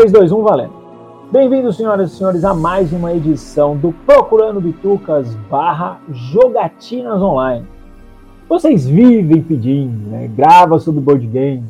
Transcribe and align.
3, 0.00 0.12
2, 0.12 0.32
1, 0.32 0.42
valendo. 0.42 0.72
Bem-vindos, 1.30 1.76
senhoras 1.76 2.10
e 2.10 2.16
senhores, 2.16 2.42
a 2.42 2.54
mais 2.54 2.90
uma 2.90 3.12
edição 3.12 3.76
do 3.76 3.92
Procurando 4.06 4.58
Bitucas 4.58 5.34
barra 5.50 6.00
Jogatinas 6.10 7.20
Online. 7.20 7.66
Vocês 8.48 8.88
vivem 8.88 9.42
pedindo, 9.42 10.08
né? 10.08 10.26
Grava 10.34 10.78
sobre 10.78 11.02
board 11.02 11.26
game, 11.26 11.64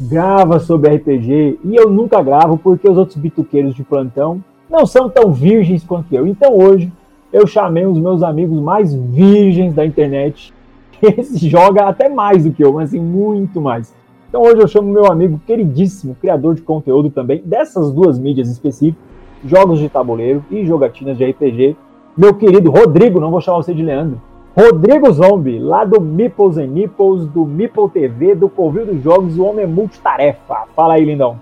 grava 0.00 0.58
sobre 0.58 0.96
RPG, 0.96 1.60
e 1.62 1.76
eu 1.76 1.88
nunca 1.88 2.20
gravo 2.20 2.58
porque 2.58 2.90
os 2.90 2.98
outros 2.98 3.16
bituqueiros 3.18 3.72
de 3.72 3.84
plantão 3.84 4.42
não 4.68 4.84
são 4.84 5.08
tão 5.08 5.32
virgens 5.32 5.84
quanto 5.84 6.12
eu. 6.12 6.26
Então 6.26 6.58
hoje 6.58 6.92
eu 7.32 7.46
chamei 7.46 7.86
os 7.86 8.00
meus 8.00 8.20
amigos 8.20 8.60
mais 8.60 8.92
virgens 8.92 9.72
da 9.72 9.86
internet. 9.86 10.52
Esse 11.00 11.48
joga 11.48 11.84
até 11.84 12.08
mais 12.08 12.42
do 12.42 12.50
que 12.50 12.64
eu, 12.64 12.72
mas 12.72 12.88
assim, 12.88 13.00
muito 13.00 13.60
mais. 13.60 13.94
Então 14.28 14.42
hoje 14.42 14.60
eu 14.60 14.68
chamo 14.68 14.92
meu 14.92 15.06
amigo 15.06 15.40
queridíssimo, 15.46 16.16
criador 16.20 16.54
de 16.54 16.62
conteúdo 16.62 17.10
também, 17.10 17.42
dessas 17.44 17.92
duas 17.92 18.18
mídias 18.18 18.48
específicas, 18.48 19.02
jogos 19.44 19.78
de 19.78 19.88
tabuleiro 19.88 20.44
e 20.50 20.64
jogatinas 20.66 21.16
de 21.16 21.24
RPG, 21.24 21.76
meu 22.16 22.34
querido 22.34 22.70
Rodrigo, 22.70 23.20
não 23.20 23.30
vou 23.30 23.40
chamar 23.40 23.58
você 23.58 23.74
de 23.74 23.82
Leandro, 23.82 24.20
Rodrigo 24.56 25.12
Zombie, 25.12 25.58
lá 25.58 25.84
do 25.84 26.00
Meeples 26.00 26.56
and 26.56 26.68
Nipples, 26.68 27.26
do 27.26 27.44
Meeple 27.44 27.90
TV, 27.90 28.34
do 28.34 28.48
Covil 28.48 28.86
dos 28.86 29.02
Jogos, 29.02 29.38
o 29.38 29.44
homem 29.44 29.64
é 29.64 29.66
multitarefa. 29.66 30.64
Fala 30.74 30.94
aí, 30.94 31.04
lindão. 31.04 31.38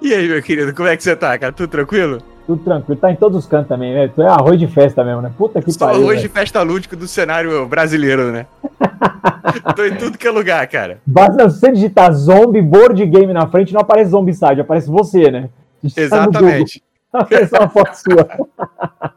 E 0.00 0.14
aí, 0.14 0.28
meu 0.28 0.40
querido, 0.40 0.72
como 0.72 0.88
é 0.88 0.96
que 0.96 1.02
você 1.02 1.16
tá, 1.16 1.36
cara? 1.36 1.52
Tudo 1.52 1.68
tranquilo? 1.68 2.18
Tudo 2.46 2.62
tranquilo, 2.62 3.00
tá 3.00 3.10
em 3.10 3.16
todos 3.16 3.38
os 3.38 3.46
cantos 3.46 3.68
também, 3.68 3.94
né? 3.94 4.08
Tu 4.08 4.20
é 4.20 4.26
arroz 4.26 4.58
de 4.58 4.66
festa 4.66 5.02
mesmo, 5.02 5.22
né? 5.22 5.32
Puta 5.36 5.62
que 5.62 5.72
Só 5.72 5.86
pariu. 5.86 6.02
arroz 6.02 6.20
de 6.20 6.28
festa 6.28 6.60
lúdico 6.62 6.94
do 6.94 7.08
cenário 7.08 7.66
brasileiro, 7.66 8.30
né? 8.30 8.46
Tô 9.74 9.84
em 9.84 9.96
tudo 9.96 10.18
que 10.18 10.26
é 10.26 10.30
lugar, 10.30 10.66
cara. 10.68 10.98
Basta 11.06 11.48
você 11.48 11.72
digitar 11.72 12.12
zombie 12.12 12.60
board 12.60 13.04
game 13.06 13.32
na 13.32 13.46
frente, 13.46 13.72
não 13.72 13.80
aparece 13.80 14.10
zombicide, 14.10 14.60
aparece 14.60 14.90
você, 14.90 15.30
né? 15.30 15.48
Exatamente. 15.96 16.82
Aparece 17.12 17.56
uma 17.56 17.68
foto 17.68 17.94
sua. 17.94 18.26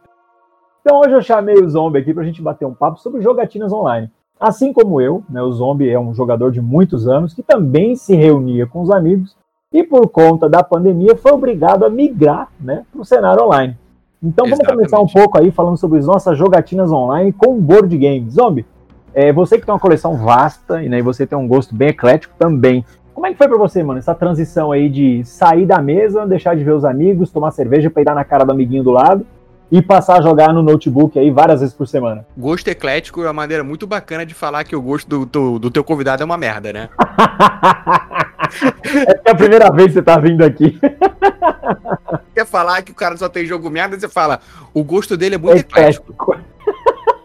então 0.81 0.99
hoje 0.99 1.13
eu 1.13 1.21
chamei 1.21 1.55
o 1.55 1.67
Zombie 1.67 1.99
aqui 1.99 2.13
pra 2.13 2.23
gente 2.23 2.43
bater 2.43 2.65
um 2.65 2.73
papo 2.73 2.99
sobre 2.99 3.23
jogatinas 3.23 3.73
online. 3.73 4.07
Assim 4.39 4.71
como 4.71 5.01
eu, 5.01 5.23
né, 5.27 5.41
o 5.41 5.51
Zombie 5.51 5.89
é 5.89 5.99
um 5.99 6.13
jogador 6.13 6.51
de 6.51 6.61
muitos 6.61 7.07
anos 7.07 7.33
que 7.33 7.41
também 7.41 7.95
se 7.95 8.15
reunia 8.15 8.67
com 8.67 8.81
os 8.83 8.91
amigos 8.91 9.35
e 9.71 9.83
por 9.83 10.07
conta 10.09 10.49
da 10.49 10.63
pandemia 10.63 11.15
foi 11.15 11.31
obrigado 11.31 11.85
a 11.85 11.89
migrar 11.89 12.49
né, 12.59 12.83
para 12.91 13.01
o 13.01 13.05
cenário 13.05 13.43
online. 13.43 13.77
Então 14.23 14.45
vamos 14.45 14.59
Exatamente. 14.59 14.89
começar 14.89 15.01
um 15.01 15.07
pouco 15.07 15.37
aí 15.37 15.51
falando 15.51 15.77
sobre 15.77 15.99
as 15.99 16.05
nossas 16.05 16.37
jogatinas 16.37 16.91
online 16.91 17.31
com 17.33 17.59
board 17.59 17.95
games. 17.97 18.33
Zombie, 18.33 18.65
é, 19.13 19.31
você 19.31 19.59
que 19.59 19.65
tem 19.65 19.73
uma 19.73 19.79
coleção 19.79 20.15
vasta 20.15 20.83
e 20.83 20.89
né, 20.89 21.01
você 21.01 21.27
tem 21.27 21.37
um 21.37 21.47
gosto 21.47 21.75
bem 21.75 21.89
eclético 21.89 22.33
também. 22.37 22.83
Como 23.13 23.25
é 23.25 23.31
que 23.31 23.37
foi 23.37 23.47
para 23.47 23.57
você, 23.57 23.83
mano, 23.83 23.99
essa 23.99 24.13
transição 24.13 24.71
aí 24.71 24.89
de 24.89 25.23
sair 25.23 25.65
da 25.65 25.81
mesa, 25.81 26.25
deixar 26.25 26.55
de 26.55 26.63
ver 26.63 26.73
os 26.73 26.85
amigos, 26.85 27.31
tomar 27.31 27.51
cerveja, 27.51 27.89
peidar 27.89 28.15
na 28.15 28.23
cara 28.23 28.45
do 28.45 28.51
amiguinho 28.51 28.83
do 28.83 28.91
lado 28.91 29.25
e 29.71 29.81
passar 29.81 30.19
a 30.19 30.21
jogar 30.21 30.53
no 30.53 30.63
notebook 30.63 31.19
aí 31.19 31.29
várias 31.29 31.59
vezes 31.59 31.75
por 31.75 31.87
semana? 31.87 32.25
Gosto 32.37 32.69
eclético 32.69 33.21
é 33.21 33.27
uma 33.27 33.33
maneira 33.33 33.63
muito 33.63 33.85
bacana 33.85 34.25
de 34.25 34.33
falar 34.33 34.63
que 34.63 34.75
o 34.75 34.81
gosto 34.81 35.07
do, 35.07 35.25
do, 35.25 35.59
do 35.59 35.71
teu 35.71 35.83
convidado 35.83 36.23
é 36.23 36.25
uma 36.25 36.37
merda, 36.37 36.71
né? 36.71 36.89
é 39.25 39.31
a 39.31 39.35
primeira 39.35 39.69
vez 39.71 39.87
que 39.87 39.93
você 39.93 40.01
tá 40.01 40.17
vindo 40.17 40.43
aqui. 40.43 40.79
Quer 42.33 42.45
falar 42.45 42.81
que 42.81 42.91
o 42.91 42.95
cara 42.95 43.17
só 43.17 43.27
tem 43.27 43.45
jogo 43.45 43.69
merda, 43.69 43.99
você 43.99 44.07
fala, 44.07 44.39
o 44.73 44.83
gosto 44.83 45.17
dele 45.17 45.35
é 45.35 45.37
muito 45.37 45.59
eclético. 45.59 46.37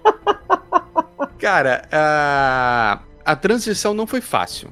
cara, 1.39 1.83
a, 1.93 2.99
a 3.25 3.37
transição 3.37 3.95
não 3.95 4.07
foi 4.07 4.21
fácil, 4.21 4.69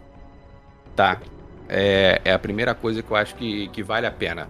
tá? 0.96 1.18
É, 1.68 2.20
é 2.24 2.32
a 2.32 2.38
primeira 2.38 2.74
coisa 2.74 3.02
que 3.02 3.10
eu 3.10 3.16
acho 3.16 3.34
que, 3.36 3.68
que 3.68 3.82
vale 3.82 4.06
a 4.06 4.10
pena. 4.10 4.48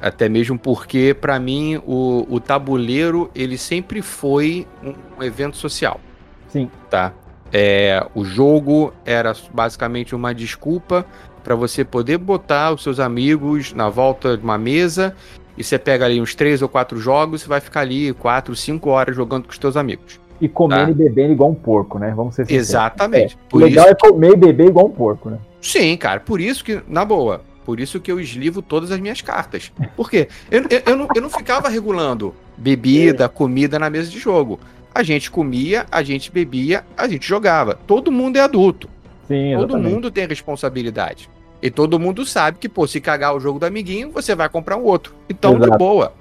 Até 0.00 0.28
mesmo 0.28 0.58
porque, 0.58 1.14
para 1.18 1.38
mim, 1.38 1.80
o, 1.86 2.26
o 2.28 2.40
tabuleiro, 2.40 3.30
ele 3.34 3.58
sempre 3.58 4.00
foi 4.00 4.66
um, 4.82 5.22
evento 5.22 5.56
social. 5.56 6.00
Sim. 6.48 6.70
Tá? 6.88 7.12
É, 7.52 8.06
o 8.14 8.24
jogo 8.24 8.92
era 9.04 9.34
basicamente 9.52 10.14
uma 10.14 10.34
desculpa 10.34 11.04
para 11.44 11.54
você 11.54 11.84
poder 11.84 12.16
botar 12.18 12.72
os 12.72 12.82
seus 12.82 12.98
amigos 13.00 13.72
na 13.72 13.88
volta 13.88 14.36
de 14.36 14.44
uma 14.44 14.56
mesa 14.56 15.14
e 15.56 15.64
você 15.64 15.78
pega 15.78 16.06
ali 16.06 16.20
uns 16.20 16.34
três 16.34 16.62
ou 16.62 16.68
quatro 16.68 16.98
jogos 16.98 17.42
e 17.42 17.48
vai 17.48 17.60
ficar 17.60 17.80
ali 17.80 18.12
quatro, 18.14 18.54
cinco 18.56 18.90
horas 18.90 19.14
jogando 19.14 19.44
com 19.44 19.50
os 19.50 19.58
seus 19.58 19.76
amigos. 19.76 20.18
E 20.40 20.48
comendo 20.48 20.86
tá? 20.86 20.90
e 20.92 20.94
bebendo 20.94 21.32
igual 21.32 21.50
um 21.50 21.54
porco, 21.54 21.98
né? 21.98 22.12
Vamos 22.16 22.34
ser 22.34 22.46
sinceros. 22.46 22.68
Exatamente. 22.68 23.36
É, 23.36 23.56
o 23.56 23.58
legal 23.58 23.84
isso... 23.84 23.94
é 23.94 24.10
comer 24.10 24.32
e 24.32 24.36
beber 24.36 24.68
igual 24.68 24.86
um 24.86 24.90
porco, 24.90 25.28
né? 25.28 25.38
Sim, 25.60 25.94
cara. 25.98 26.20
Por 26.20 26.40
isso 26.40 26.64
que, 26.64 26.80
na 26.88 27.04
boa, 27.04 27.42
por 27.64 27.80
isso 27.80 28.00
que 28.00 28.10
eu 28.10 28.18
eslivo 28.18 28.62
todas 28.62 28.90
as 28.90 29.00
minhas 29.00 29.20
cartas. 29.20 29.72
Por 29.96 30.10
quê? 30.10 30.28
Eu, 30.50 30.62
eu, 30.62 30.82
eu, 30.86 30.96
não, 30.96 31.08
eu 31.14 31.22
não 31.22 31.30
ficava 31.30 31.68
regulando 31.68 32.34
bebida, 32.56 33.28
comida 33.28 33.78
na 33.78 33.90
mesa 33.90 34.10
de 34.10 34.18
jogo. 34.18 34.58
A 34.94 35.02
gente 35.02 35.30
comia, 35.30 35.86
a 35.90 36.02
gente 36.02 36.30
bebia, 36.30 36.84
a 36.96 37.06
gente 37.06 37.26
jogava. 37.26 37.74
Todo 37.74 38.10
mundo 38.10 38.36
é 38.36 38.40
adulto. 38.40 38.88
Sim, 39.28 39.54
todo 39.56 39.78
mundo 39.78 40.10
tem 40.10 40.26
responsabilidade. 40.26 41.30
E 41.62 41.70
todo 41.70 42.00
mundo 42.00 42.24
sabe 42.24 42.58
que, 42.58 42.68
pô, 42.68 42.86
se 42.86 43.00
cagar 43.00 43.36
o 43.36 43.40
jogo 43.40 43.58
do 43.58 43.66
amiguinho, 43.66 44.10
você 44.10 44.34
vai 44.34 44.48
comprar 44.48 44.76
um 44.76 44.82
outro. 44.82 45.14
Então, 45.28 45.56
Exato. 45.56 45.70
de 45.70 45.78
boa. 45.78 46.20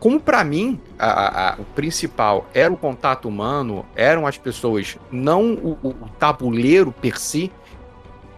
Como 0.00 0.18
para 0.18 0.42
mim, 0.42 0.80
a, 0.98 1.50
a, 1.50 1.54
o 1.60 1.64
principal 1.64 2.48
era 2.52 2.72
o 2.72 2.76
contato 2.76 3.28
humano, 3.28 3.86
eram 3.94 4.26
as 4.26 4.36
pessoas, 4.36 4.98
não 5.12 5.52
o, 5.54 5.78
o, 5.82 5.94
tabuleiro 6.18 6.90
per 6.90 7.20
si, 7.20 7.52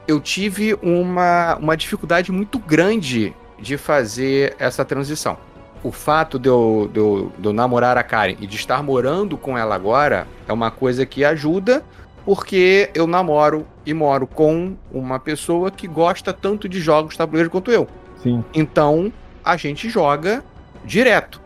eu 0.06 0.20
tive 0.20 0.74
uma, 0.82 1.56
uma 1.56 1.76
dificuldade 1.76 2.32
muito 2.32 2.58
grande 2.58 3.34
de 3.58 3.76
fazer 3.76 4.56
essa 4.58 4.84
transição 4.84 5.38
o 5.82 5.90
fato 5.90 6.38
de 6.38 6.48
eu, 6.48 6.88
de, 6.92 6.98
eu, 6.98 7.32
de 7.36 7.46
eu 7.48 7.52
namorar 7.52 7.98
a 7.98 8.02
Karen 8.02 8.36
e 8.40 8.46
de 8.46 8.56
estar 8.56 8.82
morando 8.82 9.36
com 9.36 9.58
ela 9.58 9.74
agora 9.74 10.26
é 10.46 10.52
uma 10.52 10.70
coisa 10.70 11.04
que 11.04 11.24
ajuda, 11.24 11.82
porque 12.24 12.90
eu 12.94 13.06
namoro 13.06 13.66
e 13.84 13.92
moro 13.92 14.26
com 14.26 14.76
uma 14.92 15.18
pessoa 15.18 15.70
que 15.70 15.88
gosta 15.88 16.32
tanto 16.32 16.68
de 16.68 16.80
jogos 16.80 17.16
tabuleiro 17.16 17.50
quanto 17.50 17.70
eu. 17.70 17.88
Sim. 18.22 18.44
Então 18.54 19.12
a 19.44 19.56
gente 19.56 19.88
joga 19.88 20.44
direto, 20.84 21.40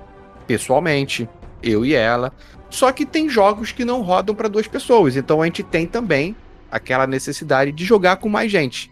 pessoalmente, 0.47 1.29
eu 1.63 1.85
e 1.85 1.95
ela. 1.95 2.33
Só 2.69 2.93
que 2.93 3.07
tem 3.07 3.29
jogos 3.29 3.73
que 3.73 3.85
não 3.85 4.03
rodam 4.03 4.35
para 4.35 4.49
duas 4.49 4.67
pessoas, 4.67 5.17
então 5.17 5.41
a 5.41 5.47
gente 5.47 5.63
tem 5.63 5.87
também 5.87 6.37
aquela 6.77 7.07
necessidade 7.07 7.73
de 7.73 7.85
jogar 7.85 8.17
com 8.17 8.29
mais 8.29 8.51
gente. 8.51 8.91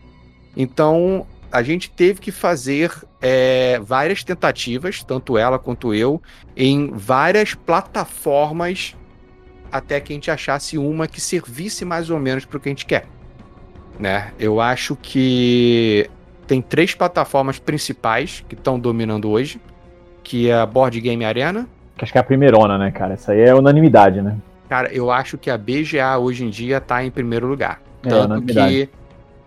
Então 0.56 1.26
a 1.50 1.62
gente 1.62 1.88
teve 1.88 2.20
que 2.20 2.32
fazer 2.32 2.90
é, 3.22 3.78
várias 3.80 4.24
tentativas, 4.24 5.04
tanto 5.04 5.38
ela 5.38 5.58
quanto 5.58 5.94
eu, 5.94 6.20
em 6.56 6.90
várias 6.92 7.54
plataformas 7.54 8.96
até 9.70 10.00
que 10.00 10.12
a 10.12 10.16
gente 10.16 10.30
achasse 10.30 10.78
uma 10.78 11.06
que 11.06 11.20
servisse 11.20 11.84
mais 11.84 12.10
ou 12.10 12.18
menos 12.18 12.44
para 12.44 12.56
o 12.56 12.60
que 12.60 12.68
a 12.68 12.72
gente 12.72 12.86
quer. 12.86 13.06
Né? 13.98 14.32
Eu 14.38 14.60
acho 14.60 14.96
que 14.96 16.08
tem 16.46 16.60
três 16.60 16.94
plataformas 16.94 17.58
principais 17.58 18.44
que 18.48 18.54
estão 18.54 18.78
dominando 18.78 19.30
hoje, 19.30 19.60
que 20.22 20.48
é 20.48 20.54
a 20.54 20.66
Board 20.66 21.00
Game 21.00 21.24
Arena. 21.24 21.68
Acho 21.98 22.12
que 22.12 22.18
é 22.18 22.20
a 22.20 22.24
primeirona, 22.24 22.76
né, 22.76 22.90
cara? 22.90 23.14
Essa 23.14 23.32
aí 23.32 23.40
é 23.40 23.54
unanimidade, 23.54 24.20
né? 24.20 24.36
Cara, 24.68 24.92
eu 24.92 25.10
acho 25.10 25.36
que 25.36 25.50
a 25.50 25.58
BGA 25.58 26.18
hoje 26.18 26.44
em 26.44 26.50
dia 26.50 26.78
está 26.78 27.04
em 27.04 27.10
primeiro 27.10 27.46
lugar. 27.46 27.80
É, 28.02 28.08
Tanto 28.08 28.42
que 28.42 28.88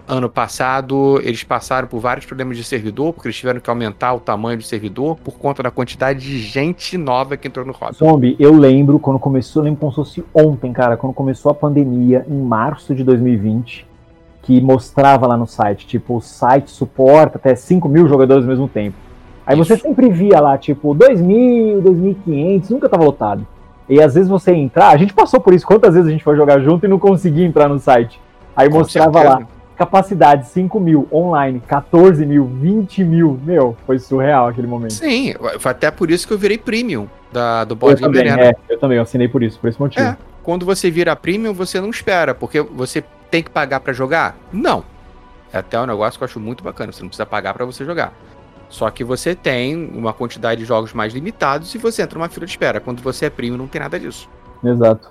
Ano 0.10 0.30
passado, 0.30 1.20
eles 1.22 1.44
passaram 1.44 1.86
por 1.86 2.00
vários 2.00 2.26
problemas 2.26 2.56
de 2.56 2.64
servidor, 2.64 3.12
porque 3.12 3.28
eles 3.28 3.36
tiveram 3.36 3.60
que 3.60 3.70
aumentar 3.70 4.14
o 4.14 4.22
tamanho 4.22 4.58
do 4.58 4.64
servidor 4.64 5.18
por 5.18 5.38
conta 5.38 5.62
da 5.62 5.70
quantidade 5.70 6.22
de 6.22 6.40
gente 6.40 6.98
nova 6.98 7.36
que 7.36 7.46
entrou 7.46 7.66
no 7.66 7.74
hobby. 7.74 7.98
Zombie, 7.98 8.36
eu 8.40 8.54
lembro 8.54 9.00
quando 9.00 9.20
começou, 9.20 9.62
eu 9.62 9.66
lembro 9.66 9.82
como 9.82 9.92
se 9.92 9.96
fosse 9.98 10.24
ontem, 10.34 10.72
cara, 10.72 10.96
quando 10.96 11.14
começou 11.14 11.52
a 11.52 11.54
pandemia, 11.54 12.26
em 12.26 12.42
março 12.42 12.96
de 12.96 13.04
2020, 13.04 13.86
que 14.44 14.62
mostrava 14.62 15.28
lá 15.28 15.36
no 15.36 15.46
site, 15.46 15.86
tipo, 15.86 16.16
o 16.16 16.22
site 16.22 16.72
suporta 16.72 17.38
até 17.38 17.54
5 17.54 17.90
mil 17.90 18.08
jogadores 18.08 18.46
ao 18.46 18.50
mesmo 18.50 18.70
tempo. 18.70 18.96
Aí 19.46 19.60
Isso. 19.60 19.68
você 19.68 19.78
sempre 19.78 20.10
via 20.10 20.40
lá, 20.40 20.58
tipo, 20.58 20.96
2.000, 20.96 21.82
2.500, 21.82 22.70
nunca 22.70 22.88
tava 22.88 23.04
lotado. 23.04 23.46
E 23.90 24.02
às 24.02 24.16
vezes 24.16 24.30
você 24.30 24.52
entrar, 24.52 24.90
a 24.90 24.98
gente 24.98 25.14
passou 25.14 25.40
por 25.40 25.54
isso, 25.54 25.66
quantas 25.66 25.94
vezes 25.94 26.08
a 26.08 26.12
gente 26.12 26.24
foi 26.24 26.36
jogar 26.36 26.60
junto 26.60 26.86
e 26.86 26.90
não 26.90 27.00
conseguia 27.00 27.46
entrar 27.46 27.70
no 27.70 27.80
site. 27.80 28.20
Aí 28.56 28.70
Com 28.70 28.80
mostrava 28.80 29.14
certeza. 29.14 29.40
lá, 29.40 29.48
capacidade 29.78 30.48
5 30.48 30.80
mil, 30.80 31.08
online 31.12 31.62
14 31.66 32.26
mil, 32.26 32.46
20 32.46 33.04
mil. 33.04 33.40
Meu, 33.44 33.78
foi 33.86 34.00
surreal 34.00 34.48
aquele 34.48 34.68
momento. 34.68 34.94
Sim, 34.94 35.36
foi 35.60 35.72
até 35.72 35.90
por 35.92 36.12
isso 36.12 36.28
que 36.28 36.34
eu 36.34 36.38
virei 36.38 36.58
premium 36.58 37.08
da, 37.32 37.64
do 37.64 37.76
Board 37.76 38.02
Game 38.02 38.18
Arena. 38.18 38.42
É, 38.42 38.56
eu 38.68 38.80
também, 38.80 38.98
eu 38.98 39.04
assinei 39.04 39.28
por 39.28 39.44
isso, 39.44 39.60
por 39.60 39.70
esse 39.70 39.80
motivo. 39.80 40.06
É, 40.06 40.18
quando 40.44 40.66
você 40.66 40.90
vira 40.90 41.16
premium, 41.16 41.54
você 41.54 41.80
não 41.80 41.90
espera, 41.90 42.34
porque 42.34 42.62
você 42.62 43.04
tem 43.30 43.44
que 43.44 43.50
pagar 43.50 43.80
para 43.80 43.94
jogar? 43.94 44.36
Não. 44.52 44.84
É 45.54 45.60
até 45.60 45.80
um 45.80 45.86
negócio 45.86 46.18
que 46.18 46.24
eu 46.24 46.26
acho 46.26 46.40
muito 46.40 46.64
bacana, 46.64 46.92
você 46.92 47.02
não 47.02 47.10
precisa 47.10 47.26
pagar 47.26 47.54
para 47.54 47.66
você 47.66 47.86
jogar. 47.86 48.14
Só 48.70 48.90
que 48.90 49.04
você 49.04 49.34
tem 49.34 49.76
uma 49.76 50.14
quantidade 50.14 50.62
de 50.62 50.68
jogos 50.68 50.94
mais 50.94 51.14
limitados 51.14 51.74
e 51.74 51.78
você 51.78 52.02
entra 52.02 52.20
numa 52.20 52.30
fila 52.30 52.46
de 52.46 52.52
espera. 52.52 52.80
Quando 52.80 53.02
você 53.02 53.26
é 53.26 53.30
premium, 53.30 53.58
não 53.58 53.68
tem 53.68 53.82
nada 53.82 54.00
disso. 54.00 54.30
Exato. 54.64 55.10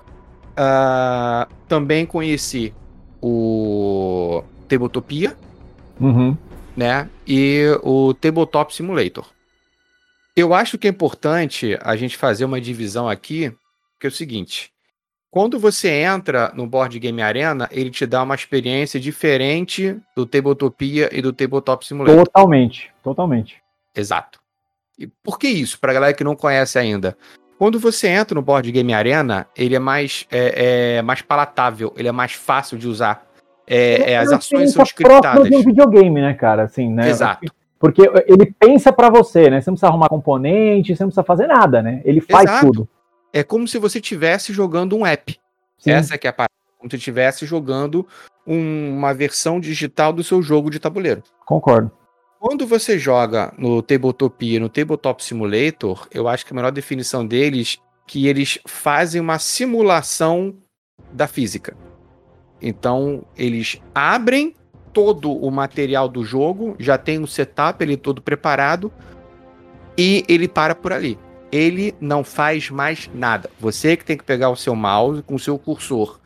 Uh, 0.51 1.51
também 1.67 2.05
conheci 2.05 2.73
o 3.21 4.43
Tabletopia. 4.67 5.35
Uhum. 5.99 6.37
né? 6.75 7.09
E 7.25 7.65
o 7.81 8.13
Tabletop 8.13 8.73
Simulator. 8.73 9.25
Eu 10.35 10.53
acho 10.53 10.77
que 10.77 10.87
é 10.87 10.91
importante 10.91 11.75
a 11.81 11.95
gente 11.95 12.15
fazer 12.15 12.45
uma 12.45 12.61
divisão 12.61 13.09
aqui, 13.09 13.51
que 13.99 14.05
é 14.05 14.09
o 14.09 14.13
seguinte: 14.13 14.71
quando 15.31 15.59
você 15.59 15.89
entra 15.89 16.51
no 16.55 16.67
Board 16.67 16.97
Game 16.99 17.21
Arena, 17.21 17.67
ele 17.71 17.89
te 17.89 18.05
dá 18.05 18.21
uma 18.21 18.35
experiência 18.35 18.99
diferente 18.99 19.97
do 20.15 20.25
Tabletopia 20.25 21.09
e 21.11 21.21
do 21.21 21.33
Tabletop 21.33 21.85
Simulator. 21.85 22.25
Totalmente, 22.25 22.91
totalmente. 23.07 23.61
Exato. 23.95 24.39
E 24.97 25.07
por 25.07 25.39
que 25.39 25.47
isso? 25.47 25.79
Para 25.79 25.93
galera 25.93 26.13
que 26.13 26.23
não 26.23 26.35
conhece 26.35 26.77
ainda. 26.77 27.17
Quando 27.57 27.79
você 27.79 28.07
entra 28.07 28.35
no 28.35 28.41
Board 28.41 28.71
Game 28.71 28.93
Arena, 28.93 29.47
ele 29.55 29.75
é 29.75 29.79
mais, 29.79 30.27
é, 30.29 30.97
é 30.97 31.01
mais 31.01 31.21
palatável, 31.21 31.93
ele 31.95 32.07
é 32.07 32.11
mais 32.11 32.33
fácil 32.33 32.77
de 32.77 32.87
usar. 32.87 33.25
É, 33.65 34.11
é, 34.11 34.17
as 34.17 34.31
ações 34.31 34.73
são 34.73 34.83
scriptadas. 34.83 35.49
de 35.49 35.55
um 35.55 35.63
videogame, 35.63 36.21
né, 36.21 36.33
cara? 36.33 36.63
Assim, 36.63 36.91
né? 36.91 37.09
Exato. 37.09 37.51
Porque 37.79 38.01
ele 38.27 38.53
pensa 38.59 38.91
para 38.91 39.09
você, 39.09 39.49
né? 39.49 39.61
Você 39.61 39.69
não 39.69 39.75
precisa 39.75 39.87
arrumar 39.87 40.09
componente, 40.09 40.95
você 40.95 41.03
não 41.03 41.09
precisa 41.09 41.23
fazer 41.23 41.47
nada, 41.47 41.81
né? 41.81 42.01
Ele 42.03 42.21
faz 42.21 42.49
Exato. 42.49 42.65
tudo. 42.65 42.89
É 43.31 43.43
como 43.43 43.67
se 43.67 43.77
você 43.77 43.99
estivesse 43.99 44.53
jogando 44.53 44.95
um 44.95 45.05
app. 45.05 45.39
Sim. 45.77 45.91
Essa 45.91 46.15
é 46.15 46.17
que 46.17 46.27
é 46.27 46.29
a 46.29 46.33
parada. 46.33 46.51
Como 46.77 46.89
se 46.89 46.95
você 46.95 46.97
estivesse 46.97 47.45
jogando 47.45 48.07
um, 48.45 48.97
uma 48.97 49.13
versão 49.13 49.59
digital 49.59 50.13
do 50.13 50.23
seu 50.23 50.41
jogo 50.41 50.69
de 50.69 50.79
tabuleiro. 50.79 51.23
Concordo. 51.45 51.91
Quando 52.39 52.67
você 52.67 52.99
joga 52.99 53.51
no 53.57 53.81
Tabletopia, 53.81 54.59
no 54.59 54.69
Tabletop 54.69 55.23
Simulator, 55.23 56.07
eu 56.11 56.27
acho 56.27 56.45
que 56.45 56.53
a 56.53 56.55
melhor 56.55 56.71
definição 56.71 57.25
deles 57.25 57.79
é 57.81 57.87
que 58.05 58.27
eles 58.27 58.59
fazem 58.65 59.19
uma 59.19 59.39
simulação 59.39 60.55
da 61.11 61.27
física. 61.27 61.75
Então, 62.61 63.25
eles 63.35 63.81
abrem 63.93 64.55
todo 64.93 65.31
o 65.31 65.49
material 65.51 66.07
do 66.07 66.23
jogo, 66.23 66.75
já 66.79 66.97
tem 66.97 67.19
um 67.19 67.27
setup 67.27 67.83
ele 67.83 67.97
todo 67.97 68.21
preparado 68.21 68.93
e 69.97 70.23
ele 70.27 70.47
para 70.47 70.75
por 70.75 70.93
ali. 70.93 71.17
Ele 71.51 71.93
não 71.99 72.23
faz 72.23 72.69
mais 72.69 73.09
nada. 73.13 73.49
Você 73.59 73.97
que 73.97 74.05
tem 74.05 74.17
que 74.17 74.23
pegar 74.23 74.49
o 74.49 74.55
seu 74.55 74.75
mouse 74.75 75.23
com 75.23 75.35
o 75.35 75.39
seu 75.39 75.57
cursor, 75.57 76.19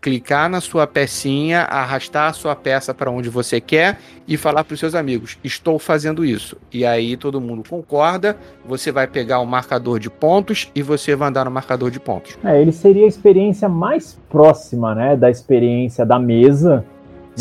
clicar 0.00 0.48
na 0.48 0.60
sua 0.60 0.86
pecinha, 0.86 1.62
arrastar 1.62 2.30
a 2.30 2.32
sua 2.32 2.54
peça 2.54 2.94
para 2.94 3.10
onde 3.10 3.28
você 3.28 3.60
quer 3.60 3.98
e 4.26 4.36
falar 4.36 4.64
para 4.64 4.74
os 4.74 4.80
seus 4.80 4.94
amigos: 4.94 5.38
"Estou 5.42 5.78
fazendo 5.78 6.24
isso". 6.24 6.56
E 6.72 6.84
aí 6.84 7.16
todo 7.16 7.40
mundo 7.40 7.62
concorda, 7.68 8.36
você 8.66 8.92
vai 8.92 9.06
pegar 9.06 9.40
o 9.40 9.46
marcador 9.46 9.98
de 9.98 10.10
pontos 10.10 10.70
e 10.74 10.82
você 10.82 11.14
vai 11.16 11.28
andar 11.28 11.44
no 11.44 11.50
marcador 11.50 11.90
de 11.90 12.00
pontos. 12.00 12.38
É, 12.44 12.60
ele 12.60 12.72
seria 12.72 13.04
a 13.04 13.08
experiência 13.08 13.68
mais 13.68 14.18
próxima, 14.28 14.94
né, 14.94 15.16
da 15.16 15.30
experiência 15.30 16.04
da 16.04 16.18
mesa 16.18 16.84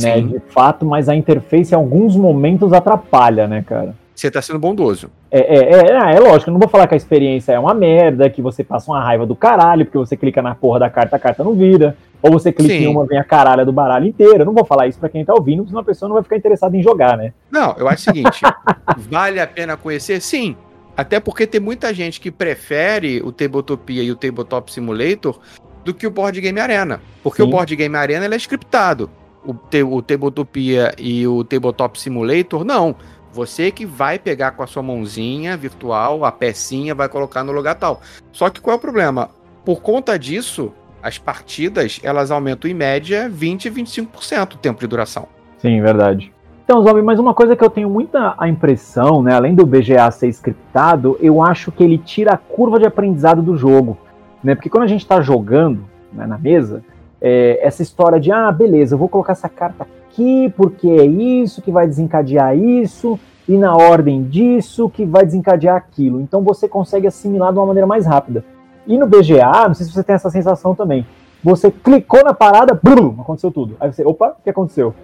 né, 0.01 0.21
de 0.21 0.39
fato, 0.49 0.85
mas 0.85 1.09
a 1.09 1.15
interface 1.15 1.73
em 1.73 1.75
alguns 1.75 2.15
momentos 2.15 2.71
atrapalha, 2.73 3.47
né, 3.47 3.63
cara? 3.65 3.95
Você 4.13 4.31
tá 4.31 4.41
sendo 4.41 4.57
bondoso. 4.57 5.09
É, 5.29 5.39
é, 5.39 5.73
é, 5.73 5.91
é, 5.91 6.15
é 6.15 6.19
lógico, 6.19 6.49
eu 6.49 6.53
não 6.53 6.59
vou 6.59 6.69
falar 6.69 6.87
que 6.87 6.93
a 6.93 6.97
experiência 6.97 7.51
é 7.51 7.59
uma 7.59 7.73
merda, 7.73 8.29
que 8.29 8.41
você 8.41 8.63
passa 8.63 8.89
uma 8.89 9.03
raiva 9.03 9.25
do 9.25 9.35
caralho, 9.35 9.85
porque 9.85 9.97
você 9.97 10.17
clica 10.17 10.41
na 10.41 10.55
porra 10.55 10.79
da 10.79 10.89
carta, 10.89 11.15
a 11.15 11.19
carta 11.19 11.43
não 11.43 11.53
vira. 11.53 11.95
Ou 12.21 12.31
você 12.31 12.51
clica 12.51 12.73
Sim. 12.73 12.85
em 12.85 12.87
uma, 12.87 13.05
vem 13.05 13.19
a 13.19 13.23
caralha 13.23 13.65
do 13.65 13.71
baralho 13.71 14.07
inteiro. 14.07 14.39
Eu 14.39 14.45
não 14.45 14.53
vou 14.53 14.65
falar 14.65 14.87
isso 14.87 14.99
para 14.99 15.09
quem 15.09 15.23
tá 15.23 15.33
ouvindo, 15.33 15.57
porque 15.57 15.69
senão 15.69 15.81
a 15.81 15.85
pessoa 15.85 16.09
não 16.09 16.13
vai 16.15 16.23
ficar 16.23 16.37
interessada 16.37 16.75
em 16.75 16.81
jogar, 16.81 17.17
né? 17.17 17.33
Não, 17.51 17.75
eu 17.77 17.87
acho 17.87 18.01
o 18.01 18.13
seguinte: 18.13 18.41
vale 19.09 19.39
a 19.39 19.47
pena 19.47 19.77
conhecer? 19.77 20.21
Sim. 20.21 20.55
Até 20.95 21.19
porque 21.19 21.45
tem 21.45 21.61
muita 21.61 21.93
gente 21.93 22.19
que 22.19 22.31
prefere 22.31 23.21
o 23.21 23.31
Tabletopia 23.31 24.01
e 24.01 24.11
o 24.11 24.15
Tabletop 24.15 24.71
Simulator 24.71 25.39
do 25.85 25.93
que 25.93 26.07
o 26.07 26.11
Board 26.11 26.41
Game 26.41 26.59
Arena. 26.59 26.99
Porque 27.21 27.43
Sim. 27.43 27.47
o 27.47 27.51
Board 27.51 27.75
Game 27.75 27.95
Arena 27.95 28.25
ele 28.25 28.33
é 28.33 28.37
scriptado 28.37 29.09
o, 29.47 29.53
te, 29.53 29.81
o 29.81 30.01
Tabletopia 30.01 30.93
e 30.97 31.25
o 31.25 31.43
Tabletop 31.43 31.99
Simulator, 31.99 32.65
não. 32.65 32.95
Você 33.31 33.71
que 33.71 33.85
vai 33.85 34.19
pegar 34.19 34.51
com 34.51 34.63
a 34.63 34.67
sua 34.67 34.83
mãozinha 34.83 35.55
virtual, 35.55 36.25
a 36.25 36.31
pecinha, 36.31 36.93
vai 36.93 37.07
colocar 37.07 37.43
no 37.43 37.51
lugar 37.53 37.75
tal. 37.75 38.01
Só 38.31 38.49
que 38.49 38.59
qual 38.59 38.73
é 38.73 38.77
o 38.77 38.81
problema? 38.81 39.29
Por 39.63 39.81
conta 39.81 40.17
disso, 40.19 40.73
as 41.01 41.17
partidas, 41.17 41.99
elas 42.03 42.31
aumentam 42.31 42.69
em 42.69 42.73
média 42.73 43.29
20 43.29 43.65
e 43.65 43.71
25% 43.71 44.53
o 44.53 44.57
tempo 44.57 44.79
de 44.79 44.87
duração. 44.87 45.27
Sim, 45.59 45.81
verdade. 45.81 46.31
Então, 46.63 46.83
Zombie, 46.83 47.01
mas 47.01 47.17
uma 47.17 47.33
coisa 47.33 47.55
que 47.55 47.63
eu 47.63 47.69
tenho 47.69 47.89
muita 47.89 48.35
a 48.37 48.49
impressão, 48.49 49.23
né, 49.23 49.33
além 49.33 49.55
do 49.55 49.65
BGA 49.65 50.11
ser 50.11 50.27
scriptado, 50.27 51.17
eu 51.21 51.41
acho 51.41 51.71
que 51.71 51.83
ele 51.83 51.97
tira 51.97 52.33
a 52.33 52.37
curva 52.37 52.77
de 52.77 52.85
aprendizado 52.85 53.41
do 53.41 53.55
jogo, 53.55 53.97
né? 54.43 54.53
Porque 54.53 54.69
quando 54.69 54.83
a 54.83 54.87
gente 54.87 55.01
está 55.01 55.21
jogando 55.21 55.85
né, 56.11 56.27
na 56.27 56.37
mesa, 56.37 56.83
é, 57.21 57.57
essa 57.65 57.81
história 57.81 58.19
de, 58.19 58.33
ah, 58.33 58.51
beleza, 58.51 58.95
eu 58.95 58.99
vou 58.99 59.07
colocar 59.07 59.31
essa 59.31 59.47
carta 59.47 59.83
aqui 59.83 60.53
porque 60.57 60.89
é 60.89 61.05
isso 61.05 61.61
que 61.61 61.71
vai 61.71 61.87
desencadear 61.87 62.57
isso, 62.57 63.17
e 63.47 63.57
na 63.57 63.75
ordem 63.75 64.23
disso 64.23 64.89
que 64.89 65.05
vai 65.05 65.25
desencadear 65.25 65.77
aquilo. 65.77 66.19
Então 66.19 66.41
você 66.41 66.67
consegue 66.67 67.07
assimilar 67.07 67.53
de 67.53 67.59
uma 67.59 67.65
maneira 67.65 67.87
mais 67.87 68.05
rápida. 68.05 68.43
E 68.87 68.97
no 68.97 69.05
BGA, 69.05 69.67
não 69.67 69.73
sei 69.73 69.85
se 69.85 69.91
você 69.91 70.03
tem 70.03 70.15
essa 70.15 70.29
sensação 70.29 70.73
também, 70.73 71.05
você 71.43 71.69
clicou 71.69 72.23
na 72.23 72.33
parada, 72.33 72.73
brum, 72.81 73.15
aconteceu 73.19 73.51
tudo. 73.51 73.75
Aí 73.79 73.91
você, 73.91 74.03
opa, 74.03 74.35
o 74.39 74.43
que 74.43 74.49
aconteceu? 74.49 74.95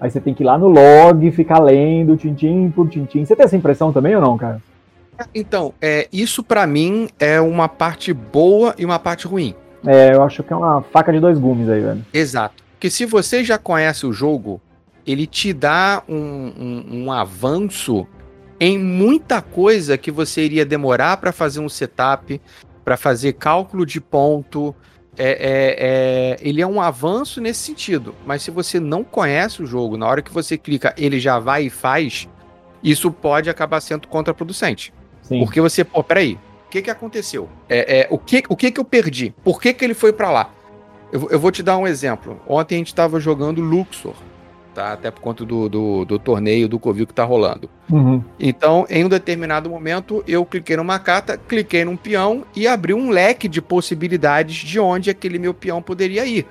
Aí 0.00 0.10
você 0.10 0.20
tem 0.20 0.34
que 0.34 0.42
ir 0.42 0.46
lá 0.46 0.58
no 0.58 0.68
log, 0.68 1.30
ficar 1.32 1.58
lendo, 1.58 2.16
tintim 2.16 2.70
por 2.70 2.88
tintim. 2.88 3.24
Você 3.24 3.36
tem 3.36 3.44
essa 3.44 3.56
impressão 3.56 3.92
também 3.92 4.14
ou 4.14 4.20
não, 4.20 4.36
cara? 4.36 4.60
Então, 5.34 5.72
é, 5.80 6.08
isso 6.12 6.42
para 6.42 6.66
mim 6.66 7.08
é 7.18 7.40
uma 7.40 7.68
parte 7.68 8.12
boa 8.12 8.74
e 8.76 8.84
uma 8.84 8.98
parte 8.98 9.26
ruim. 9.26 9.54
É, 9.86 10.14
eu 10.14 10.22
acho 10.22 10.42
que 10.42 10.52
é 10.52 10.56
uma 10.56 10.82
faca 10.82 11.12
de 11.12 11.20
dois 11.20 11.38
gumes 11.38 11.68
aí, 11.68 11.80
velho. 11.80 12.04
Exato. 12.12 12.62
Porque 12.72 12.90
se 12.90 13.06
você 13.06 13.42
já 13.42 13.56
conhece 13.56 14.04
o 14.06 14.12
jogo, 14.12 14.60
ele 15.06 15.26
te 15.26 15.52
dá 15.52 16.02
um, 16.08 16.14
um, 16.14 17.04
um 17.04 17.12
avanço 17.12 18.06
em 18.60 18.78
muita 18.78 19.40
coisa 19.40 19.96
que 19.96 20.10
você 20.10 20.44
iria 20.44 20.64
demorar 20.64 21.16
para 21.18 21.32
fazer 21.32 21.60
um 21.60 21.68
setup, 21.68 22.40
para 22.86 22.96
fazer 22.96 23.32
cálculo 23.32 23.84
de 23.84 24.00
ponto. 24.00 24.72
É, 25.18 25.30
é, 25.30 25.76
é, 25.78 26.36
ele 26.40 26.62
é 26.62 26.66
um 26.66 26.80
avanço 26.80 27.40
nesse 27.40 27.58
sentido. 27.58 28.14
Mas 28.24 28.44
se 28.44 28.50
você 28.52 28.78
não 28.78 29.02
conhece 29.02 29.60
o 29.60 29.66
jogo, 29.66 29.96
na 29.96 30.06
hora 30.06 30.22
que 30.22 30.32
você 30.32 30.56
clica, 30.56 30.94
ele 30.96 31.18
já 31.18 31.40
vai 31.40 31.64
e 31.64 31.70
faz, 31.70 32.28
isso 32.84 33.10
pode 33.10 33.50
acabar 33.50 33.80
sendo 33.80 34.06
contraproducente. 34.06 34.94
Sim. 35.22 35.40
Porque 35.40 35.60
você, 35.60 35.82
pô, 35.82 36.04
peraí, 36.04 36.38
o 36.66 36.70
que, 36.70 36.80
que 36.80 36.90
aconteceu? 36.90 37.48
É, 37.68 38.02
é, 38.02 38.08
o 38.08 38.18
que, 38.18 38.44
o 38.48 38.54
que, 38.54 38.70
que 38.70 38.78
eu 38.78 38.84
perdi? 38.84 39.34
Por 39.42 39.60
que, 39.60 39.74
que 39.74 39.84
ele 39.84 39.94
foi 39.94 40.12
para 40.12 40.30
lá? 40.30 40.54
Eu, 41.10 41.28
eu, 41.30 41.40
vou 41.40 41.50
te 41.50 41.64
dar 41.64 41.76
um 41.78 41.88
exemplo. 41.88 42.40
Ontem 42.46 42.76
a 42.76 42.78
gente 42.78 42.88
estava 42.88 43.18
jogando 43.18 43.60
Luxor, 43.60 44.14
tá? 44.76 44.92
Até 44.92 45.10
por 45.10 45.22
conta 45.22 45.42
do, 45.44 45.68
do, 45.70 46.04
do 46.04 46.18
torneio 46.18 46.68
do 46.68 46.78
Covil 46.78 47.06
que 47.06 47.14
tá 47.14 47.24
rolando. 47.24 47.70
Uhum. 47.90 48.22
Então, 48.38 48.86
em 48.90 49.04
um 49.04 49.08
determinado 49.08 49.70
momento, 49.70 50.22
eu 50.28 50.44
cliquei 50.44 50.76
numa 50.76 50.98
carta, 50.98 51.38
cliquei 51.38 51.82
num 51.84 51.96
peão 51.96 52.44
e 52.54 52.68
abri 52.68 52.92
um 52.92 53.08
leque 53.08 53.48
de 53.48 53.62
possibilidades 53.62 54.56
de 54.56 54.78
onde 54.78 55.08
aquele 55.08 55.38
meu 55.38 55.54
peão 55.54 55.80
poderia 55.80 56.26
ir. 56.26 56.46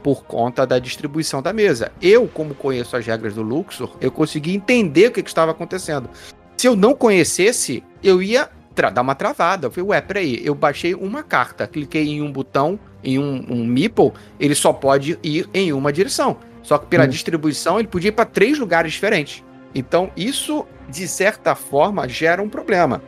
Por 0.00 0.24
conta 0.24 0.64
da 0.64 0.78
distribuição 0.78 1.42
da 1.42 1.52
mesa. 1.52 1.90
Eu, 2.00 2.28
como 2.28 2.54
conheço 2.54 2.96
as 2.96 3.04
regras 3.04 3.34
do 3.34 3.42
Luxor, 3.42 3.96
eu 4.00 4.12
consegui 4.12 4.54
entender 4.54 5.08
o 5.08 5.12
que, 5.12 5.22
que 5.22 5.30
estava 5.30 5.50
acontecendo. 5.50 6.08
Se 6.56 6.68
eu 6.68 6.76
não 6.76 6.94
conhecesse, 6.94 7.82
eu 8.02 8.22
ia 8.22 8.48
dar 8.92 9.02
uma 9.02 9.14
travada. 9.14 9.66
Eu 9.66 9.70
falei, 9.72 9.90
ué, 9.90 10.00
peraí, 10.00 10.40
eu 10.44 10.54
baixei 10.54 10.94
uma 10.94 11.22
carta, 11.22 11.66
cliquei 11.66 12.06
em 12.06 12.22
um 12.22 12.30
botão, 12.30 12.78
em 13.02 13.18
um, 13.18 13.44
um 13.48 13.64
meeple, 13.64 14.12
ele 14.38 14.54
só 14.54 14.72
pode 14.72 15.18
ir 15.22 15.48
em 15.52 15.72
uma 15.72 15.92
direção. 15.92 16.36
Só 16.64 16.78
que 16.78 16.86
pela 16.86 17.04
hum. 17.04 17.08
distribuição 17.08 17.78
ele 17.78 17.86
podia 17.86 18.08
ir 18.08 18.12
para 18.12 18.24
três 18.24 18.58
lugares 18.58 18.92
diferentes. 18.92 19.44
Então 19.74 20.10
isso, 20.16 20.66
de 20.88 21.06
certa 21.06 21.54
forma, 21.54 22.08
gera 22.08 22.42
um 22.42 22.48
problema. 22.48 23.00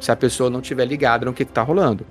Se 0.00 0.10
a 0.10 0.16
pessoa 0.16 0.48
não 0.48 0.60
tiver 0.60 0.86
ligada 0.86 1.26
no 1.26 1.32
que, 1.32 1.42
está 1.42 1.62
rolando. 1.62 2.04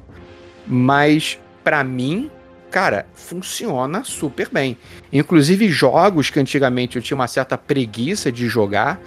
Mas, 0.68 1.40
para 1.64 1.84
mim, 1.84 2.30
cara, 2.70 3.08
funciona 3.14 4.04
super 4.04 4.50
bem. 4.52 4.78
Inclusive, 5.12 5.70
jogos 5.70 6.30
que 6.30 6.40
antigamente 6.40 6.98
eu 6.98 7.02
tinha 7.02 7.16
uma 7.16 7.28
certa 7.28 7.58
preguiça 7.58 8.32
de 8.32 8.48
jogar, 8.48 9.00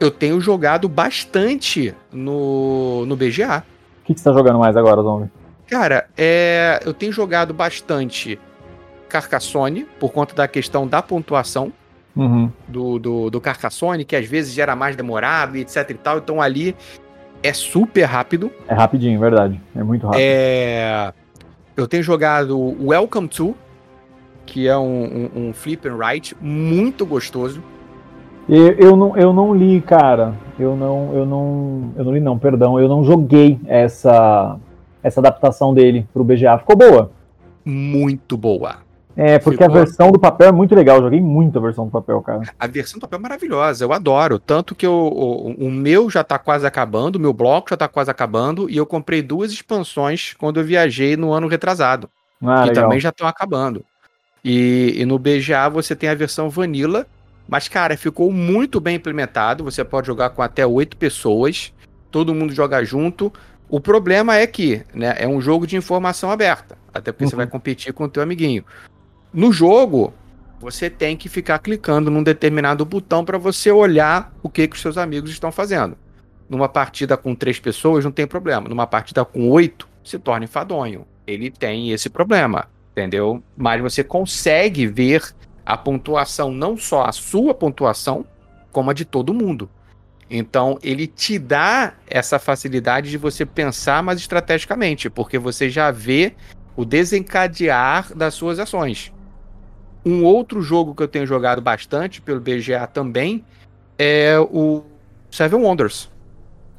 eu 0.00 0.10
tenho 0.10 0.40
jogado 0.40 0.88
bastante 0.88 1.92
no, 2.12 3.04
no 3.06 3.16
BGA. 3.16 3.64
O 4.02 4.06
que, 4.06 4.14
que 4.14 4.20
você 4.20 4.24
tá 4.24 4.32
jogando 4.32 4.60
mais 4.60 4.76
agora, 4.76 5.02
Zombie? 5.02 5.28
Cara, 5.66 6.08
é, 6.16 6.80
eu 6.86 6.94
tenho 6.94 7.12
jogado 7.12 7.52
bastante 7.52 8.38
Carcassonne, 9.08 9.86
por 9.98 10.12
conta 10.12 10.34
da 10.34 10.46
questão 10.46 10.86
da 10.86 11.02
pontuação 11.02 11.72
uhum. 12.14 12.50
do, 12.66 12.98
do, 12.98 13.30
do 13.30 13.40
Carcassonne, 13.40 14.04
que 14.04 14.16
às 14.16 14.26
vezes 14.26 14.52
gera 14.52 14.76
mais 14.76 14.96
demorado 14.96 15.56
e 15.56 15.60
etc 15.60 15.90
e 15.90 15.94
tal. 15.94 16.18
Então 16.18 16.40
ali 16.40 16.76
é 17.42 17.52
super 17.52 18.04
rápido. 18.04 18.50
É 18.66 18.74
rapidinho, 18.74 19.18
verdade. 19.18 19.60
É 19.74 19.82
muito 19.82 20.06
rápido. 20.06 20.20
É... 20.20 21.12
Eu 21.76 21.86
tenho 21.86 22.02
jogado 22.02 22.76
Welcome 22.84 23.28
to, 23.28 23.54
que 24.44 24.66
é 24.66 24.76
um, 24.76 25.30
um, 25.34 25.48
um 25.48 25.52
flip 25.52 25.86
and 25.88 25.96
write 25.96 26.36
muito 26.40 27.06
gostoso. 27.06 27.62
Eu, 28.48 28.72
eu, 28.72 28.96
não, 28.96 29.16
eu 29.16 29.32
não 29.32 29.54
li, 29.54 29.80
cara. 29.80 30.34
Eu 30.58 30.74
não, 30.74 31.14
eu 31.14 31.26
não, 31.26 31.92
eu 31.96 32.04
não 32.04 32.12
li 32.12 32.20
não, 32.20 32.38
perdão. 32.38 32.80
Eu 32.80 32.88
não 32.88 33.04
joguei 33.04 33.60
essa 33.66 34.58
essa 35.02 35.20
adaptação 35.20 35.72
dele 35.72 36.06
pro 36.12 36.24
BGA. 36.24 36.58
Ficou 36.58 36.76
boa? 36.76 37.10
Muito 37.64 38.36
boa. 38.36 38.76
É, 39.20 39.36
porque 39.36 39.64
Ficou... 39.64 39.74
a 39.74 39.80
versão 39.80 40.12
do 40.12 40.18
papel 40.18 40.50
é 40.50 40.52
muito 40.52 40.76
legal. 40.76 40.98
Eu 40.98 41.02
joguei 41.02 41.20
muito 41.20 41.58
a 41.58 41.60
versão 41.60 41.86
do 41.86 41.90
papel, 41.90 42.22
cara. 42.22 42.42
A 42.56 42.66
versão 42.68 43.00
do 43.00 43.02
papel 43.02 43.18
é 43.18 43.22
maravilhosa, 43.22 43.84
eu 43.84 43.92
adoro. 43.92 44.38
Tanto 44.38 44.76
que 44.76 44.86
eu, 44.86 44.92
o, 44.92 45.54
o 45.54 45.70
meu 45.72 46.08
já 46.08 46.22
tá 46.22 46.38
quase 46.38 46.64
acabando, 46.64 47.16
o 47.16 47.20
meu 47.20 47.32
bloco 47.32 47.70
já 47.70 47.76
tá 47.76 47.88
quase 47.88 48.08
acabando, 48.08 48.70
e 48.70 48.76
eu 48.76 48.86
comprei 48.86 49.20
duas 49.20 49.50
expansões 49.50 50.34
quando 50.34 50.60
eu 50.60 50.64
viajei 50.64 51.16
no 51.16 51.32
ano 51.32 51.48
retrasado. 51.48 52.08
Ah, 52.40 52.62
que 52.62 52.68
legal. 52.68 52.84
também 52.84 53.00
já 53.00 53.08
estão 53.08 53.26
acabando. 53.26 53.84
E, 54.44 54.94
e, 54.96 55.04
no 55.04 55.18
BGA 55.18 55.68
você 55.68 55.96
tem 55.96 56.08
a 56.08 56.14
versão 56.14 56.48
Vanilla, 56.48 57.04
mas, 57.48 57.66
cara, 57.66 57.96
ficou 57.96 58.30
muito 58.30 58.80
bem 58.80 58.94
implementado. 58.94 59.64
Você 59.64 59.82
pode 59.82 60.06
jogar 60.06 60.30
com 60.30 60.42
até 60.42 60.64
oito 60.64 60.96
pessoas, 60.96 61.72
todo 62.08 62.32
mundo 62.32 62.52
joga 62.52 62.84
junto. 62.84 63.32
O 63.68 63.80
problema 63.80 64.36
é 64.36 64.46
que 64.46 64.84
né, 64.94 65.16
é 65.18 65.26
um 65.26 65.40
jogo 65.40 65.66
de 65.66 65.74
informação 65.74 66.30
aberta, 66.30 66.78
até 66.94 67.10
porque 67.10 67.24
uhum. 67.24 67.30
você 67.30 67.36
vai 67.36 67.48
competir 67.48 67.92
com 67.92 68.04
o 68.04 68.08
teu 68.08 68.22
amiguinho. 68.22 68.64
No 69.38 69.52
jogo, 69.52 70.12
você 70.58 70.90
tem 70.90 71.16
que 71.16 71.28
ficar 71.28 71.60
clicando 71.60 72.10
num 72.10 72.24
determinado 72.24 72.84
botão 72.84 73.24
para 73.24 73.38
você 73.38 73.70
olhar 73.70 74.34
o 74.42 74.48
que, 74.48 74.66
que 74.66 74.74
os 74.74 74.82
seus 74.82 74.98
amigos 74.98 75.30
estão 75.30 75.52
fazendo. 75.52 75.96
Numa 76.50 76.68
partida 76.68 77.16
com 77.16 77.36
três 77.36 77.60
pessoas, 77.60 78.04
não 78.04 78.10
tem 78.10 78.26
problema. 78.26 78.68
Numa 78.68 78.84
partida 78.84 79.24
com 79.24 79.48
oito, 79.48 79.88
se 80.02 80.18
torna 80.18 80.46
enfadonho. 80.46 81.06
Ele 81.24 81.52
tem 81.52 81.92
esse 81.92 82.10
problema, 82.10 82.68
entendeu? 82.90 83.40
Mas 83.56 83.80
você 83.80 84.02
consegue 84.02 84.88
ver 84.88 85.32
a 85.64 85.76
pontuação, 85.76 86.50
não 86.50 86.76
só 86.76 87.04
a 87.04 87.12
sua 87.12 87.54
pontuação, 87.54 88.26
como 88.72 88.90
a 88.90 88.92
de 88.92 89.04
todo 89.04 89.32
mundo. 89.32 89.70
Então, 90.28 90.80
ele 90.82 91.06
te 91.06 91.38
dá 91.38 91.94
essa 92.08 92.40
facilidade 92.40 93.08
de 93.08 93.16
você 93.16 93.46
pensar 93.46 94.02
mais 94.02 94.18
estrategicamente, 94.18 95.08
porque 95.08 95.38
você 95.38 95.70
já 95.70 95.92
vê 95.92 96.34
o 96.74 96.84
desencadear 96.84 98.12
das 98.16 98.34
suas 98.34 98.58
ações. 98.58 99.12
Um 100.04 100.24
outro 100.24 100.62
jogo 100.62 100.94
que 100.94 101.02
eu 101.02 101.08
tenho 101.08 101.26
jogado 101.26 101.60
bastante 101.60 102.20
pelo 102.20 102.40
BGA 102.40 102.86
também 102.86 103.44
é 103.98 104.38
o 104.38 104.82
Seven 105.30 105.60
Wonders. 105.60 106.10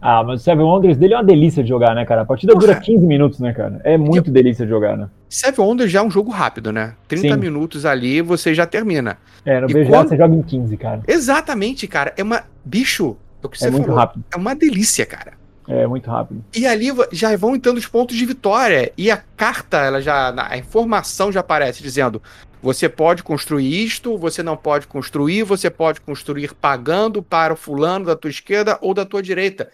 Ah, 0.02 0.24
mas 0.24 0.42
o 0.42 0.44
Seven 0.44 0.64
Wonders 0.64 0.98
dele 0.98 1.14
é 1.14 1.18
uma 1.18 1.24
delícia 1.24 1.62
de 1.62 1.68
jogar, 1.68 1.94
né, 1.94 2.06
cara? 2.06 2.22
A 2.22 2.26
partida 2.26 2.56
dura 2.56 2.74
15 2.74 3.06
minutos, 3.06 3.40
né, 3.40 3.52
cara? 3.54 3.82
É 3.84 3.98
muito 3.98 4.30
eu... 4.30 4.34
delícia 4.34 4.66
de 4.66 4.72
jogar, 4.72 4.96
né? 4.98 5.10
Seven 5.30 5.66
Wonders 5.66 5.92
já 5.92 6.00
é 6.00 6.02
um 6.02 6.10
jogo 6.10 6.32
rápido, 6.32 6.72
né? 6.72 6.96
30 7.08 7.28
Sim. 7.28 7.40
minutos 7.40 7.86
ali 7.86 8.22
você 8.22 8.54
já 8.54 8.66
termina. 8.66 9.18
É, 9.46 9.60
no 9.60 9.68
BGA 9.68 9.86
quando... 9.88 10.10
você 10.10 10.18
joga 10.18 10.36
em 10.36 10.42
15, 10.42 10.78
cara. 10.78 11.02
Exatamente, 11.08 11.86
cara. 11.88 12.14
É 12.16 12.24
uma. 12.24 12.44
Bicho, 12.64 13.18
é 13.44 13.46
o 13.46 13.50
que 13.50 13.60
você 13.60 13.68
é 13.68 13.72
muito 13.72 13.86
falou. 13.86 14.00
rápido. 14.00 14.24
É 14.34 14.38
uma 14.38 14.56
delícia, 14.56 15.06
cara. 15.06 15.34
É 15.68 15.86
muito 15.86 16.10
rápido. 16.10 16.44
E 16.56 16.66
ali 16.66 16.88
já 17.12 17.36
vão 17.38 17.56
entrando 17.56 17.78
os 17.78 17.86
pontos 17.86 18.16
de 18.16 18.26
vitória. 18.26 18.92
E 18.98 19.12
a 19.12 19.18
carta, 19.38 19.78
ela 19.78 20.02
já. 20.02 20.34
A 20.50 20.58
informação 20.58 21.32
já 21.32 21.42
aparece 21.42 21.84
dizendo: 21.84 22.22
você 22.62 22.90
pode 22.90 23.24
construir 23.24 23.84
isto, 23.84 24.18
você 24.18 24.44
não 24.44 24.58
pode 24.58 24.86
construir, 24.86 25.44
você 25.44 25.70
pode 25.70 26.02
construir 26.02 26.54
pagando 26.54 27.24
para 27.24 27.54
o 27.54 27.58
fulano 27.58 28.06
da 28.06 28.16
tua 28.16 28.30
esquerda 28.30 28.78
ou 28.82 28.94
da 28.94 29.06
tua 29.06 29.22
direita. 29.22 29.70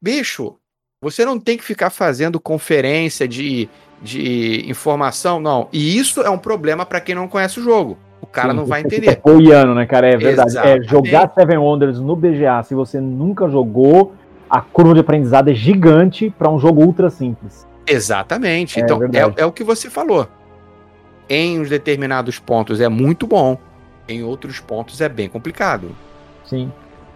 Bicho, 0.00 0.56
você 1.02 1.24
não 1.24 1.40
tem 1.40 1.58
que 1.58 1.64
ficar 1.64 1.90
fazendo 1.90 2.38
conferência 2.38 3.26
de, 3.26 3.68
de 4.00 4.64
informação, 4.68 5.40
não. 5.40 5.68
E 5.72 5.98
isso 5.98 6.22
é 6.22 6.30
um 6.30 6.38
problema 6.38 6.86
para 6.86 7.00
quem 7.00 7.14
não 7.14 7.26
conhece 7.26 7.58
o 7.58 7.62
jogo. 7.62 7.98
O 8.20 8.26
cara 8.26 8.50
Sim, 8.50 8.56
não 8.56 8.64
vai 8.64 8.80
entender. 8.80 9.10
Apoiando, 9.10 9.74
né, 9.74 9.86
cara? 9.86 10.08
É 10.08 10.16
verdade. 10.16 10.56
É, 10.58 10.80
jogar 10.82 11.32
Seven 11.34 11.58
Wonders 11.58 11.98
no 11.98 12.14
BGA, 12.14 12.62
se 12.62 12.74
você 12.74 13.00
nunca 13.00 13.48
jogou, 13.48 14.14
a 14.48 14.60
curva 14.60 14.94
de 14.94 15.00
aprendizado 15.00 15.50
é 15.50 15.54
gigante 15.54 16.32
para 16.36 16.48
um 16.48 16.58
jogo 16.60 16.84
ultra 16.84 17.10
simples. 17.10 17.66
Exatamente. 17.86 18.78
É, 18.78 18.82
então, 18.82 19.00
é, 19.02 19.42
é, 19.42 19.46
o 19.46 19.52
que 19.52 19.64
você 19.64 19.90
falou 19.90 20.28
em 21.28 21.60
uns 21.60 21.68
determinados 21.68 22.38
pontos 22.38 22.80
é 22.80 22.88
muito 22.88 23.26
bom, 23.26 23.58
em 24.08 24.22
outros 24.22 24.60
pontos 24.60 25.00
é 25.00 25.08
bem 25.08 25.28
complicado. 25.28 25.90
Sim. 26.44 26.72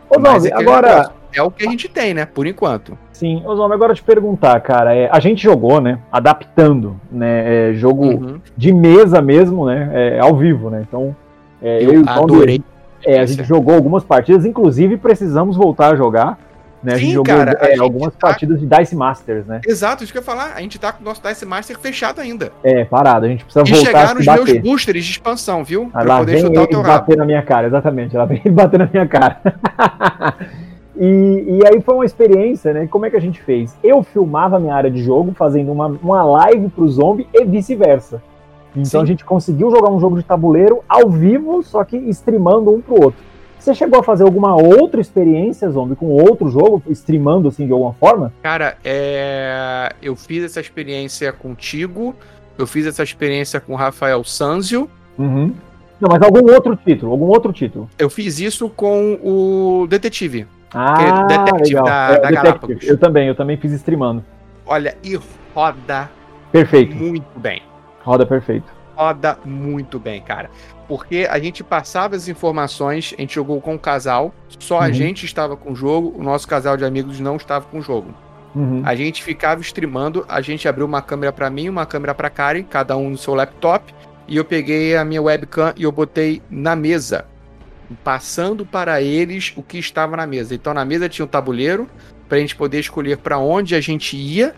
Ô, 0.09 0.19
Mas 0.21 0.45
é 0.45 0.53
agora. 0.55 1.11
É 1.35 1.41
o 1.41 1.51
que 1.51 1.67
a 1.67 1.71
gente 1.71 1.89
tem, 1.89 2.13
né? 2.13 2.27
Por 2.27 2.47
enquanto. 2.47 2.99
Sim, 3.11 3.43
ô 3.47 3.57
Zombi, 3.57 3.73
agora 3.73 3.95
te 3.95 4.03
perguntar, 4.03 4.61
cara. 4.61 4.95
É, 4.95 5.09
a 5.11 5.19
gente 5.19 5.43
jogou, 5.43 5.81
né? 5.81 5.99
Adaptando, 6.13 7.01
né? 7.11 7.71
É, 7.71 7.73
jogo 7.73 8.05
uhum. 8.05 8.41
de 8.55 8.71
mesa 8.71 9.23
mesmo, 9.23 9.65
né? 9.65 9.91
É, 9.95 10.21
ao 10.21 10.37
vivo, 10.37 10.69
né? 10.69 10.85
Então. 10.87 11.17
É, 11.63 11.83
eu, 11.83 11.95
eu 11.95 12.05
adorei. 12.07 12.63
É, 13.05 13.19
a 13.19 13.27
gente 13.27 13.45
jogou 13.45 13.75
algumas 13.75 14.05
partidas, 14.05 14.45
inclusive 14.45 14.99
precisamos 14.99 15.57
voltar 15.57 15.95
a 15.95 15.97
jogar. 15.97 16.39
Né? 16.83 16.93
Sim, 16.93 16.97
a 16.97 16.99
gente 16.99 17.13
jogou 17.13 17.37
cara, 17.37 17.59
é, 17.61 17.79
algumas 17.79 18.13
tá... 18.15 18.27
partidas 18.27 18.59
de 18.59 18.67
Dice 18.67 18.97
Masters, 18.97 19.47
né? 19.47 19.61
Exato, 19.67 20.03
isso 20.03 20.13
que 20.13 20.19
eu 20.19 20.23
ia 20.23 20.27
falar. 20.27 20.55
A 20.57 20.61
gente 20.61 20.79
tá 20.79 20.93
com 20.93 21.01
o 21.01 21.05
nosso 21.05 21.23
Dice 21.23 21.47
Master 21.47 21.79
fechado 21.79 22.21
ainda. 22.21 22.53
É, 22.65 22.85
parado. 22.85 23.27
A 23.27 23.29
gente 23.29 23.45
precisa 23.45 23.65
e 23.65 23.71
voltar 23.71 23.87
chegaram 23.87 24.21
os 24.21 24.27
meus 24.27 24.59
boosters 24.59 25.05
de 25.05 25.11
expansão, 25.13 25.63
viu? 25.63 25.91
Ah, 25.95 26.03
pra 26.03 26.19
poder 26.19 26.41
chutar 26.41 26.63
o 26.63 26.67
teu 26.67 26.83
bater 26.83 27.13
rabo. 27.13 27.17
na 27.17 27.25
minha 27.25 27.43
cara, 27.43 27.69
exatamente. 27.69 28.17
Ela 28.17 28.27
vem 28.27 28.43
bater 28.51 28.79
na 28.81 28.89
minha 28.93 29.07
cara. 29.07 29.41
e, 30.99 31.61
e 31.61 31.67
aí 31.67 31.81
foi 31.81 31.95
uma 31.95 32.05
experiência, 32.05 32.73
né? 32.73 32.89
Como 32.89 33.07
é 33.07 33.11
que 33.11 33.17
a 33.17 33.21
gente 33.21 33.41
fez? 33.41 33.77
Eu 33.83 34.03
filmava 34.03 34.57
a 34.57 34.61
minha 34.61 34.75
área 34.75 34.91
de 34.91 35.03
jogo, 35.03 35.33
fazendo 35.37 35.71
uma, 35.71 35.87
uma 35.87 36.25
live 36.25 36.69
pro 36.71 36.89
zombie 36.89 37.29
e 37.33 37.45
vice-versa. 37.45 38.21
Então 38.75 39.01
Sim. 39.01 39.05
a 39.05 39.05
gente 39.05 39.25
conseguiu 39.25 39.71
jogar 39.71 39.91
um 39.91 40.01
jogo 40.01 40.17
de 40.17 40.25
tabuleiro 40.25 40.83
ao 40.89 41.09
vivo, 41.09 41.63
só 41.63 41.85
que 41.85 41.97
streamando 41.97 42.75
um 42.75 42.81
pro 42.81 42.95
outro. 42.95 43.32
Você 43.63 43.77
chegou 43.77 44.01
a 44.01 44.03
fazer 44.03 44.25
alguma 44.25 44.57
outra 44.57 45.01
experiência, 45.01 45.71
Zombie, 45.71 45.95
com 45.95 46.07
outro 46.07 46.49
jogo, 46.49 46.83
streamando 46.89 47.47
assim 47.47 47.65
de 47.65 47.73
alguma 47.73 47.93
forma? 47.93 48.33
Cara, 48.43 48.77
é... 48.85 49.95
eu 50.03 50.17
fiz 50.17 50.43
essa 50.43 50.61
experiência 50.61 51.33
contigo, 51.33 52.13
eu 52.59 52.67
fiz 52.67 52.89
essa 52.89 53.05
experiência 53.05 53.61
com 53.61 53.75
o 53.75 53.77
Rafael 53.77 54.25
Sanzio. 54.25 54.91
Uhum. 55.17 55.55
Não, 56.01 56.11
mas 56.11 56.21
algum 56.23 56.53
outro 56.53 56.75
título, 56.75 57.13
algum 57.13 57.27
outro 57.27 57.53
título. 57.53 57.89
Eu 57.97 58.11
fiz 58.11 58.41
isso 58.41 58.69
com 58.69 59.17
o 59.23 59.87
Detetive. 59.87 60.45
Ah, 60.75 61.23
Detetive 61.27 61.77
legal. 61.77 61.85
da, 61.85 62.15
é, 62.15 62.21
da 62.21 62.31
Galápagos. 62.33 62.83
Eu 62.83 62.99
também, 62.99 63.29
eu 63.29 63.35
também 63.37 63.57
fiz 63.57 63.71
streamando. 63.75 64.25
Olha, 64.67 64.97
e 65.05 65.17
roda 65.55 66.11
perfeito. 66.51 66.97
muito 66.97 67.39
bem. 67.39 67.63
Roda 68.03 68.27
perfeito. 68.27 68.67
Roda 68.97 69.39
muito 69.45 70.01
bem, 70.01 70.21
cara 70.21 70.51
porque 70.93 71.27
a 71.31 71.39
gente 71.39 71.65
passava 71.65 72.15
as 72.15 72.29
informações, 72.29 73.15
a 73.17 73.21
gente 73.23 73.35
jogou 73.35 73.59
com 73.63 73.77
o 73.77 73.79
casal, 73.79 74.31
só 74.59 74.75
uhum. 74.75 74.83
a 74.83 74.91
gente 74.91 75.25
estava 75.25 75.57
com 75.57 75.73
o 75.73 75.75
jogo, 75.75 76.13
o 76.15 76.23
nosso 76.23 76.47
casal 76.47 76.77
de 76.77 76.85
amigos 76.85 77.19
não 77.19 77.37
estava 77.37 77.65
com 77.65 77.79
o 77.79 77.83
jogo. 77.83 78.15
Uhum. 78.55 78.83
A 78.85 78.95
gente 78.95 79.23
ficava 79.23 79.63
streamando, 79.63 80.23
a 80.29 80.43
gente 80.43 80.69
abriu 80.69 80.85
uma 80.85 81.01
câmera 81.01 81.33
para 81.33 81.49
mim, 81.49 81.71
uma 81.71 81.87
câmera 81.87 82.15
para 82.15 82.29
Karen, 82.29 82.63
cada 82.65 82.95
um 82.95 83.09
no 83.09 83.17
seu 83.17 83.35
laptop, 83.35 83.95
e 84.29 84.37
eu 84.37 84.45
peguei 84.45 84.95
a 84.95 85.03
minha 85.03 85.23
webcam 85.23 85.73
e 85.79 85.85
eu 85.85 85.91
botei 85.91 86.43
na 86.51 86.77
mesa, 86.77 87.25
passando 88.05 88.67
para 88.67 89.01
eles 89.01 89.51
o 89.57 89.63
que 89.63 89.79
estava 89.79 90.15
na 90.15 90.27
mesa. 90.27 90.55
Então 90.55 90.75
na 90.75 90.85
mesa 90.85 91.09
tinha 91.09 91.25
um 91.25 91.29
tabuleiro 91.29 91.89
para 92.29 92.37
a 92.37 92.41
gente 92.43 92.55
poder 92.55 92.81
escolher 92.81 93.17
para 93.17 93.39
onde 93.39 93.75
a 93.75 93.81
gente 93.81 94.15
ia, 94.15 94.55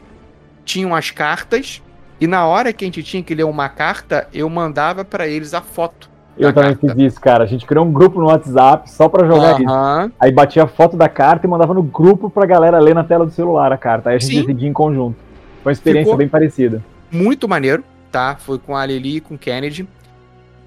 tinham 0.64 0.96
as 0.96 1.12
cartas 1.12 1.80
e 2.20 2.26
na 2.26 2.44
hora 2.44 2.72
que 2.72 2.84
a 2.84 2.88
gente 2.88 3.04
tinha 3.04 3.22
que 3.22 3.36
ler 3.36 3.44
uma 3.44 3.68
carta, 3.68 4.28
eu 4.34 4.50
mandava 4.50 5.04
para 5.04 5.28
eles 5.28 5.54
a 5.54 5.60
foto 5.60 6.12
eu 6.36 6.52
também 6.52 6.74
carta. 6.74 6.94
fiz 6.94 7.12
isso, 7.12 7.20
cara. 7.20 7.44
A 7.44 7.46
gente 7.46 7.64
criou 7.66 7.84
um 7.84 7.92
grupo 7.92 8.18
no 8.18 8.26
WhatsApp 8.26 8.90
só 8.90 9.08
pra 9.08 9.26
jogar 9.26 9.60
isso. 9.60 10.12
Aí 10.18 10.32
batia 10.32 10.64
a 10.64 10.66
foto 10.66 10.96
da 10.96 11.08
carta 11.08 11.46
e 11.46 11.50
mandava 11.50 11.74
no 11.74 11.82
grupo 11.82 12.28
pra 12.28 12.46
galera 12.46 12.78
ler 12.78 12.94
na 12.94 13.04
tela 13.04 13.24
do 13.24 13.32
celular 13.32 13.72
a 13.72 13.78
carta. 13.78 14.10
Aí 14.10 14.16
a 14.16 14.18
gente 14.18 14.30
Sim. 14.30 14.40
decidia 14.40 14.68
em 14.68 14.72
conjunto. 14.72 15.16
Foi 15.62 15.70
uma 15.70 15.72
experiência 15.72 16.06
Ficou 16.06 16.18
bem 16.18 16.28
parecida. 16.28 16.82
Muito 17.10 17.48
maneiro, 17.48 17.84
tá? 18.10 18.36
Foi 18.38 18.58
com 18.58 18.76
a 18.76 18.84
Lili 18.84 19.16
e 19.16 19.20
com 19.20 19.34
o 19.34 19.38
Kennedy. 19.38 19.88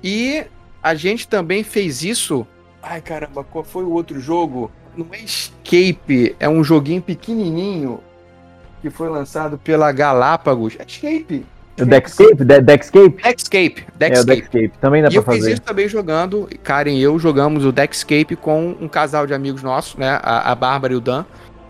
E 0.03 0.45
a 0.81 0.95
gente 0.95 1.27
também 1.27 1.63
fez 1.63 2.03
isso. 2.03 2.47
Ai 2.81 3.01
caramba, 3.01 3.43
qual 3.43 3.63
foi 3.63 3.83
o 3.83 3.91
outro 3.91 4.19
jogo? 4.19 4.71
Não 4.95 5.07
é 5.11 5.19
Escape, 5.19 6.35
é 6.39 6.47
um 6.47 6.63
joguinho 6.63 7.01
pequenininho 7.01 7.99
que 8.81 8.89
foi 8.89 9.09
lançado 9.09 9.57
pela 9.57 9.91
Galápagos. 9.91 10.75
É 10.79 10.85
Escape. 10.85 11.45
O 11.79 11.85
Deckscape? 11.85 12.35
De 12.35 12.61
Deckscape? 12.61 13.21
Deckscape. 13.21 13.85
Deckscape. 13.95 14.17
É, 14.17 14.19
o 14.19 14.25
Deckscape. 14.25 14.73
Também 14.81 15.01
dá 15.01 15.09
e 15.09 15.13
pra 15.13 15.21
fazer. 15.21 15.37
eu 15.37 15.43
fiz 15.43 15.53
isso 15.53 15.61
também 15.61 15.87
jogando, 15.87 16.49
Karen 16.63 16.91
e 16.91 17.03
eu 17.03 17.19
jogamos 17.19 17.65
o 17.65 17.71
Deckscape 17.71 18.35
com 18.35 18.75
um 18.81 18.87
casal 18.87 19.27
de 19.27 19.33
amigos 19.33 19.61
nossos, 19.61 19.95
né? 19.95 20.19
A, 20.23 20.51
a 20.51 20.55
Bárbara 20.55 20.93
e 20.93 20.95
o 20.95 21.01
Dan. 21.01 21.23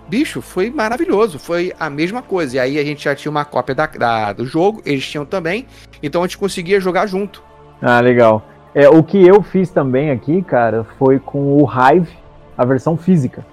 Bicho, 0.07 0.41
foi 0.41 0.69
maravilhoso, 0.69 1.37
foi 1.37 1.73
a 1.77 1.89
mesma 1.89 2.21
coisa. 2.21 2.55
E 2.55 2.59
aí 2.59 2.79
a 2.79 2.83
gente 2.83 3.03
já 3.03 3.13
tinha 3.13 3.29
uma 3.29 3.43
cópia 3.43 3.75
da, 3.75 3.87
da, 3.87 4.33
do 4.33 4.45
jogo, 4.45 4.81
eles 4.85 5.05
tinham 5.05 5.25
também, 5.25 5.67
então 6.01 6.23
a 6.23 6.25
gente 6.25 6.37
conseguia 6.37 6.79
jogar 6.79 7.07
junto. 7.07 7.43
Ah, 7.81 7.99
legal. 7.99 8.47
É, 8.73 8.87
o 8.87 9.03
que 9.03 9.25
eu 9.25 9.41
fiz 9.41 9.69
também 9.69 10.11
aqui, 10.11 10.41
cara, 10.41 10.85
foi 10.97 11.19
com 11.19 11.61
o 11.61 11.67
Hive, 11.69 12.09
a 12.57 12.63
versão 12.63 12.95
física. 12.95 13.45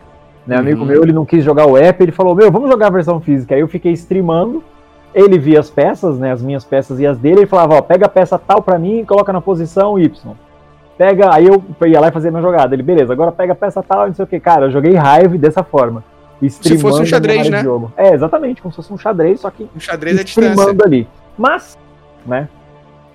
Né, 0.47 0.57
amigo 0.57 0.81
uhum. 0.81 0.87
meu, 0.87 1.03
ele 1.03 1.13
não 1.13 1.25
quis 1.25 1.43
jogar 1.43 1.67
o 1.67 1.77
app, 1.79 2.03
ele 2.03 2.13
falou, 2.13 2.35
meu, 2.35 2.53
vamos 2.53 2.71
jogar 2.71 2.89
a 2.89 2.91
versão 2.91 3.21
física. 3.21 3.55
Aí 3.55 3.63
eu 3.63 3.69
fiquei 3.69 3.93
streamando, 3.93 4.63
ele 5.15 5.39
via 5.39 5.61
as 5.61 5.71
peças, 5.71 6.19
né, 6.19 6.33
as 6.33 6.43
minhas 6.43 6.65
peças 6.65 6.99
e 6.99 7.07
as 7.07 7.17
dele, 7.17 7.41
ele 7.41 7.47
falava, 7.47 7.77
ó, 7.77 7.81
pega 7.81 8.07
a 8.07 8.09
peça 8.09 8.39
tal 8.39 8.61
para 8.61 8.79
mim 8.79 9.01
e 9.01 9.07
coloca 9.07 9.33
na 9.33 9.41
posição 9.41 9.99
Y. 9.99 10.35
Pega, 10.99 11.35
aí 11.35 11.47
eu 11.47 11.63
ia 11.87 12.01
lá 12.01 12.09
e 12.09 12.13
fazia 12.13 12.31
minha 12.31 12.43
jogada. 12.43 12.75
Ele, 12.75 12.83
beleza, 12.83 13.13
agora 13.13 13.33
pega 13.33 13.53
a 13.53 13.57
peça 13.57 13.83
tal, 13.83 14.07
não 14.07 14.15
sei 14.15 14.25
o 14.25 14.29
que. 14.29 14.39
Cara, 14.39 14.67
eu 14.67 14.71
joguei 14.71 14.95
raiva 14.95 15.37
dessa 15.37 15.63
forma. 15.63 16.05
Se 16.49 16.79
fosse 16.79 17.01
um 17.01 17.07
xadrez, 17.07 17.49
né? 17.49 17.63
Jogo. 17.63 17.93
É, 17.97 18.13
exatamente, 18.13 18.61
como 18.61 18.73
se 18.73 18.77
fosse 18.77 18.93
um 18.93 18.99
xadrez, 18.99 19.41
só 19.41 19.51
que 19.51 19.69
um 19.75 19.81
xadrez 19.81 20.21
streamando 20.21 20.85
ali. 20.85 21.09
Mas, 21.39 21.79
né, 22.27 22.49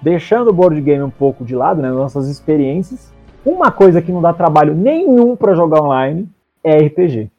deixando 0.01 0.49
o 0.49 0.53
board 0.53 0.79
game 0.81 1.03
um 1.03 1.09
pouco 1.09 1.43
de 1.43 1.55
lado, 1.55 1.81
né, 1.81 1.89
nossas 1.89 2.27
experiências, 2.27 3.13
uma 3.45 3.71
coisa 3.71 4.01
que 4.01 4.11
não 4.11 4.21
dá 4.21 4.33
trabalho 4.33 4.73
nenhum 4.73 5.35
para 5.35 5.53
jogar 5.53 5.81
online 5.81 6.27
é 6.63 6.77
RPG. 6.77 7.29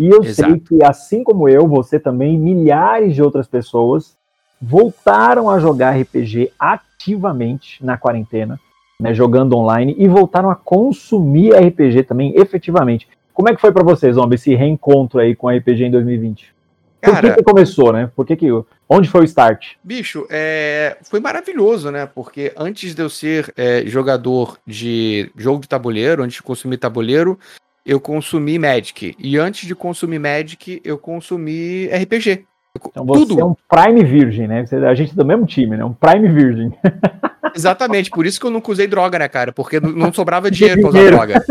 E 0.00 0.08
eu 0.08 0.24
Exato. 0.24 0.50
sei 0.50 0.60
que, 0.60 0.82
assim 0.82 1.22
como 1.22 1.46
eu, 1.46 1.68
você 1.68 2.00
também, 2.00 2.38
milhares 2.38 3.14
de 3.14 3.22
outras 3.22 3.46
pessoas 3.46 4.16
voltaram 4.58 5.50
a 5.50 5.58
jogar 5.58 5.94
RPG 5.94 6.52
ativamente 6.58 7.84
na 7.84 7.98
quarentena, 7.98 8.58
né, 8.98 9.12
jogando 9.12 9.54
online, 9.54 9.94
e 9.98 10.08
voltaram 10.08 10.48
a 10.48 10.54
consumir 10.54 11.52
RPG 11.52 12.04
também 12.04 12.32
efetivamente. 12.34 13.06
Como 13.34 13.50
é 13.50 13.54
que 13.54 13.60
foi 13.60 13.72
para 13.72 13.84
vocês, 13.84 14.14
Zombie, 14.14 14.36
esse 14.36 14.54
reencontro 14.54 15.20
aí 15.20 15.36
com 15.36 15.50
RPG 15.50 15.84
em 15.84 15.90
2020? 15.90 16.54
Por 17.02 17.12
Cara, 17.12 17.30
que, 17.30 17.36
que 17.36 17.42
começou, 17.42 17.92
né? 17.92 18.10
Por 18.16 18.26
que, 18.26 18.36
que 18.36 18.48
onde 18.88 19.08
foi 19.08 19.20
o 19.20 19.24
start? 19.24 19.74
Bicho, 19.84 20.26
é, 20.30 20.96
foi 21.02 21.20
maravilhoso, 21.20 21.90
né? 21.90 22.06
Porque 22.06 22.54
antes 22.56 22.94
de 22.94 23.02
eu 23.02 23.10
ser 23.10 23.52
é, 23.54 23.82
jogador 23.84 24.58
de 24.66 25.30
jogo 25.36 25.60
de 25.60 25.68
tabuleiro, 25.68 26.22
antes 26.22 26.36
de 26.36 26.42
consumir 26.42 26.78
tabuleiro, 26.78 27.38
eu 27.84 28.00
consumi 28.00 28.58
Magic. 28.58 29.14
E 29.18 29.38
antes 29.38 29.66
de 29.66 29.74
consumir 29.74 30.18
Magic, 30.18 30.80
eu 30.84 30.98
consumi 30.98 31.86
RPG. 31.86 32.44
Então 32.86 33.04
você 33.04 33.26
Tudo. 33.26 33.40
é 33.40 33.44
um 33.44 33.54
Prime 33.68 34.04
Virgin, 34.04 34.46
né? 34.46 34.64
A 34.88 34.94
gente 34.94 35.12
é 35.12 35.14
do 35.14 35.24
mesmo 35.24 35.44
time, 35.44 35.76
né? 35.76 35.84
Um 35.84 35.92
Prime 35.92 36.28
Virgin. 36.28 36.72
Exatamente, 37.54 38.10
por 38.10 38.24
isso 38.24 38.38
que 38.38 38.46
eu 38.46 38.50
nunca 38.50 38.70
usei 38.70 38.86
droga, 38.86 39.18
né, 39.18 39.28
cara? 39.28 39.52
Porque 39.52 39.80
não 39.80 40.12
sobrava 40.12 40.50
dinheiro, 40.50 40.80
pra 40.80 40.90
usar 40.90 41.10
droga. 41.10 41.44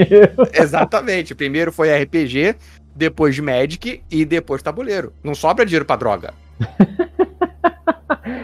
Exatamente. 0.54 1.34
Primeiro 1.34 1.70
foi 1.70 1.90
RPG, 2.02 2.56
depois 2.96 3.38
Magic 3.38 4.02
e 4.10 4.24
depois 4.24 4.62
tabuleiro. 4.62 5.12
Não 5.22 5.34
sobra 5.34 5.66
dinheiro 5.66 5.84
pra 5.84 5.96
droga. 5.96 6.32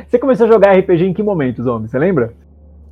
Você 0.07 0.19
começou 0.19 0.47
a 0.47 0.51
jogar 0.51 0.77
RPG 0.77 1.05
em 1.05 1.15
que 1.15 1.23
momentos, 1.23 1.67
homem? 1.67 1.89
Você 1.89 1.99
lembra? 1.99 2.35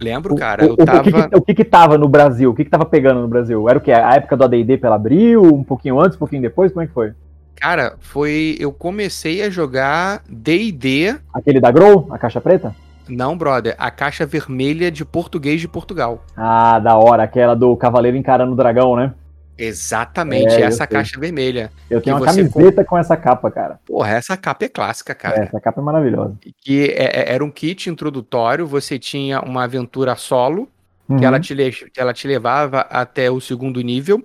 Lembro, 0.01 0.35
cara. 0.35 0.65
O, 0.65 0.69
eu 0.69 0.77
tava... 0.77 1.01
o, 1.01 1.03
que, 1.03 1.13
que, 1.13 1.37
o 1.37 1.43
que 1.43 1.55
que 1.55 1.65
tava 1.65 1.99
no 1.99 2.09
Brasil? 2.09 2.51
O 2.51 2.55
que 2.55 2.65
que 2.65 2.71
tava 2.71 2.85
pegando 2.85 3.21
no 3.21 3.29
Brasil? 3.29 3.69
Era 3.69 3.79
o 3.79 3.81
que? 3.81 3.93
A 3.93 4.15
época 4.15 4.37
do 4.37 4.45
AD&D 4.45 4.79
pela 4.79 4.97
Abril? 4.97 5.43
Um 5.43 5.65
pouquinho 5.65 6.01
antes, 6.01 6.17
um 6.17 6.19
pouquinho 6.19 6.43
depois? 6.43 6.73
Como 6.73 6.83
é 6.83 6.87
que 6.87 6.93
foi? 6.93 7.13
Cara, 7.55 7.95
foi... 8.01 8.57
Eu 8.61 8.73
comecei 8.73 9.43
a 9.43 9.51
jogar 9.51 10.23
D&D... 10.29 11.17
Aquele 11.33 11.61
da 11.61 11.71
Grow? 11.71 12.07
A 12.11 12.19
caixa 12.19 12.41
preta? 12.41 12.75
Não, 13.09 13.37
brother. 13.37 13.75
A 13.79 13.91
caixa 13.91 14.27
vermelha 14.27 14.91
de 14.91 15.05
português 15.05 15.61
de 15.61 15.69
Portugal. 15.69 16.25
Ah, 16.37 16.79
da 16.79 16.97
hora. 16.97 17.23
Aquela 17.23 17.55
do 17.55 17.77
cavaleiro 17.77 18.17
encarando 18.17 18.53
o 18.53 18.57
dragão, 18.57 18.97
né? 18.97 19.15
Exatamente, 19.59 20.55
é, 20.55 20.63
essa 20.63 20.87
caixa 20.87 21.19
vermelha. 21.19 21.71
Eu 21.89 22.01
tenho 22.01 22.17
uma 22.17 22.27
camiseta 22.27 22.85
com 22.85 22.99
essa 22.99 23.17
capa, 23.17 23.51
cara. 23.51 23.81
Porra, 23.87 24.11
essa 24.11 24.37
capa 24.37 24.67
é 24.67 24.69
clássica, 24.69 25.15
cara. 25.15 25.41
É, 25.41 25.43
essa 25.45 25.61
capa 25.61 25.81
é 25.81 25.85
maravilhosa. 25.85 26.37
Que 26.61 26.91
é, 26.91 27.05
é, 27.05 27.35
era 27.35 27.45
um 27.45 27.51
kit 27.51 27.89
introdutório, 27.89 28.67
você 28.67 28.99
tinha 28.99 29.41
uma 29.41 29.65
aventura 29.65 30.15
solo, 30.15 30.69
uhum. 31.09 31.17
que 31.17 31.25
ela 31.25 31.41
te, 31.41 31.55
que 31.55 32.01
ela 32.01 32.13
te 32.13 32.29
levava 32.29 32.81
até 32.81 33.31
o 33.31 33.41
segundo 33.41 33.81
nível, 33.81 34.23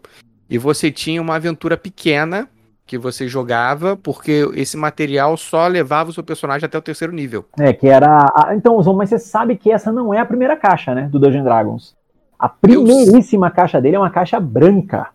e 0.49 0.57
você 0.57 0.91
tinha 0.91 1.21
uma 1.21 1.35
aventura 1.35 1.77
pequena 1.77 2.49
que 2.85 2.97
você 2.97 3.25
jogava, 3.25 3.95
porque 3.95 4.45
esse 4.53 4.75
material 4.75 5.37
só 5.37 5.65
levava 5.65 6.09
o 6.09 6.13
seu 6.13 6.23
personagem 6.23 6.65
até 6.65 6.77
o 6.77 6.81
terceiro 6.81 7.13
nível. 7.13 7.45
É, 7.57 7.71
que 7.71 7.87
era. 7.87 8.25
A... 8.35 8.53
Então, 8.53 8.75
mas 8.93 9.09
você 9.09 9.17
sabe 9.17 9.55
que 9.55 9.71
essa 9.71 9.93
não 9.93 10.13
é 10.13 10.19
a 10.19 10.25
primeira 10.25 10.57
caixa, 10.57 10.93
né? 10.93 11.07
Do 11.09 11.17
Dungeon 11.17 11.45
Dragons. 11.45 11.95
A 12.37 12.49
primeiríssima 12.49 13.49
caixa 13.49 13.79
dele 13.79 13.95
é 13.95 13.99
uma 13.99 14.09
caixa 14.09 14.41
branca. 14.41 15.07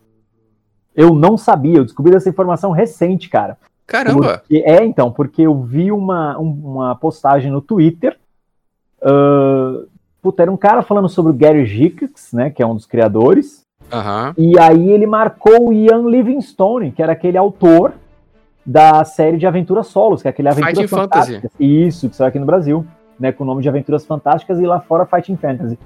Eu 0.97 1.15
não 1.15 1.37
sabia, 1.37 1.79
eu 1.79 1.85
descobri 1.85 2.17
essa 2.17 2.29
informação 2.29 2.71
recente, 2.71 3.29
cara. 3.29 3.59
Caramba! 3.87 4.39
Porque, 4.39 4.63
é, 4.65 4.85
então, 4.85 5.13
porque 5.13 5.43
eu 5.43 5.63
vi 5.63 5.93
uma, 5.93 6.37
uma 6.39 6.97
postagem 6.97 7.53
no 7.53 7.61
Twitter. 7.61 8.19
Uh, 9.01 9.87
puta, 10.21 10.43
era 10.43 10.51
um 10.51 10.57
cara 10.57 10.83
falando 10.83 11.09
sobre 11.09 11.31
o 11.31 11.35
Gary 11.35 11.67
Gickx, 11.67 12.33
né, 12.33 12.51
que 12.51 12.63
é 12.63 12.67
um 12.67 12.75
dos 12.75 12.87
criadores. 12.87 13.65
Uhum. 13.93 14.35
E 14.37 14.59
aí 14.59 14.91
ele 14.91 15.07
marcou 15.07 15.69
o 15.69 15.73
Ian 15.73 16.09
Livingstone, 16.09 16.91
que 16.91 17.03
era 17.03 17.13
aquele 17.13 17.39
autor 17.39 17.93
da 18.65 19.05
série 19.05 19.37
de 19.37 19.47
Aventuras 19.47 19.87
Solos, 19.87 20.23
que 20.23 20.29
é 20.29 20.31
aquele 20.31 20.49
Aventuras 20.49 20.77
Fighting 20.77 20.89
Fantásticas. 20.89 21.53
Fantasy. 21.53 21.87
Isso, 21.87 22.11
que 22.11 22.17
saiu 22.17 22.29
aqui 22.29 22.39
no 22.41 22.47
Brasil, 22.47 22.85
né, 23.21 23.31
com 23.31 23.45
o 23.45 23.47
nome 23.47 23.63
de 23.63 23.69
Aventuras 23.69 24.05
Fantásticas 24.05 24.59
e 24.59 24.67
lá 24.67 24.81
fora 24.81 25.07
Fighting 25.07 25.37
Fantasy. 25.37 25.79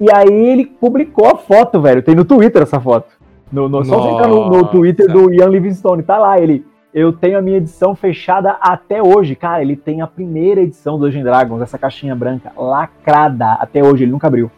E 0.00 0.10
aí 0.10 0.32
ele 0.32 0.64
publicou 0.64 1.26
a 1.28 1.36
foto, 1.36 1.80
velho. 1.80 2.02
Tem 2.02 2.14
no 2.14 2.24
Twitter 2.24 2.62
essa 2.62 2.80
foto. 2.80 3.12
No, 3.52 3.68
no, 3.68 3.84
só 3.84 4.00
você 4.00 4.14
entrar 4.14 4.28
no, 4.28 4.48
no, 4.48 4.66
Twitter 4.68 5.06
do 5.06 5.32
Ian 5.32 5.48
Livingstone, 5.48 6.02
tá 6.02 6.16
lá 6.16 6.40
ele. 6.40 6.64
Eu 6.92 7.12
tenho 7.12 7.38
a 7.38 7.42
minha 7.42 7.58
edição 7.58 7.94
fechada 7.94 8.56
até 8.60 9.02
hoje. 9.02 9.36
Cara, 9.36 9.62
ele 9.62 9.76
tem 9.76 10.00
a 10.00 10.06
primeira 10.06 10.62
edição 10.62 10.98
do 10.98 11.06
Dungeons 11.06 11.24
Dragons, 11.24 11.60
essa 11.60 11.78
caixinha 11.78 12.14
branca, 12.14 12.50
lacrada 12.56 13.52
até 13.52 13.82
hoje, 13.82 14.04
ele 14.04 14.12
nunca 14.12 14.26
abriu. 14.26 14.50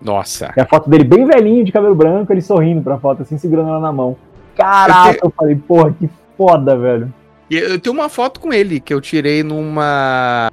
Nossa. 0.00 0.52
É 0.56 0.62
a 0.62 0.66
foto 0.66 0.88
dele 0.88 1.04
bem 1.04 1.26
velhinho, 1.26 1.64
de 1.64 1.72
cabelo 1.72 1.94
branco, 1.94 2.32
ele 2.32 2.40
sorrindo 2.40 2.80
pra 2.80 2.98
foto, 2.98 3.22
assim, 3.22 3.36
segurando 3.36 3.68
ela 3.68 3.80
na 3.80 3.92
mão. 3.92 4.16
Caraca, 4.56 5.10
eu, 5.10 5.14
te... 5.14 5.24
eu 5.24 5.30
falei, 5.30 5.56
porra, 5.56 5.92
que 5.92 6.08
foda, 6.36 6.76
velho. 6.76 7.12
Eu 7.50 7.80
tenho 7.80 7.94
uma 7.94 8.08
foto 8.08 8.40
com 8.40 8.52
ele 8.52 8.78
que 8.78 8.94
eu 8.94 9.00
tirei 9.00 9.42
numa. 9.42 10.50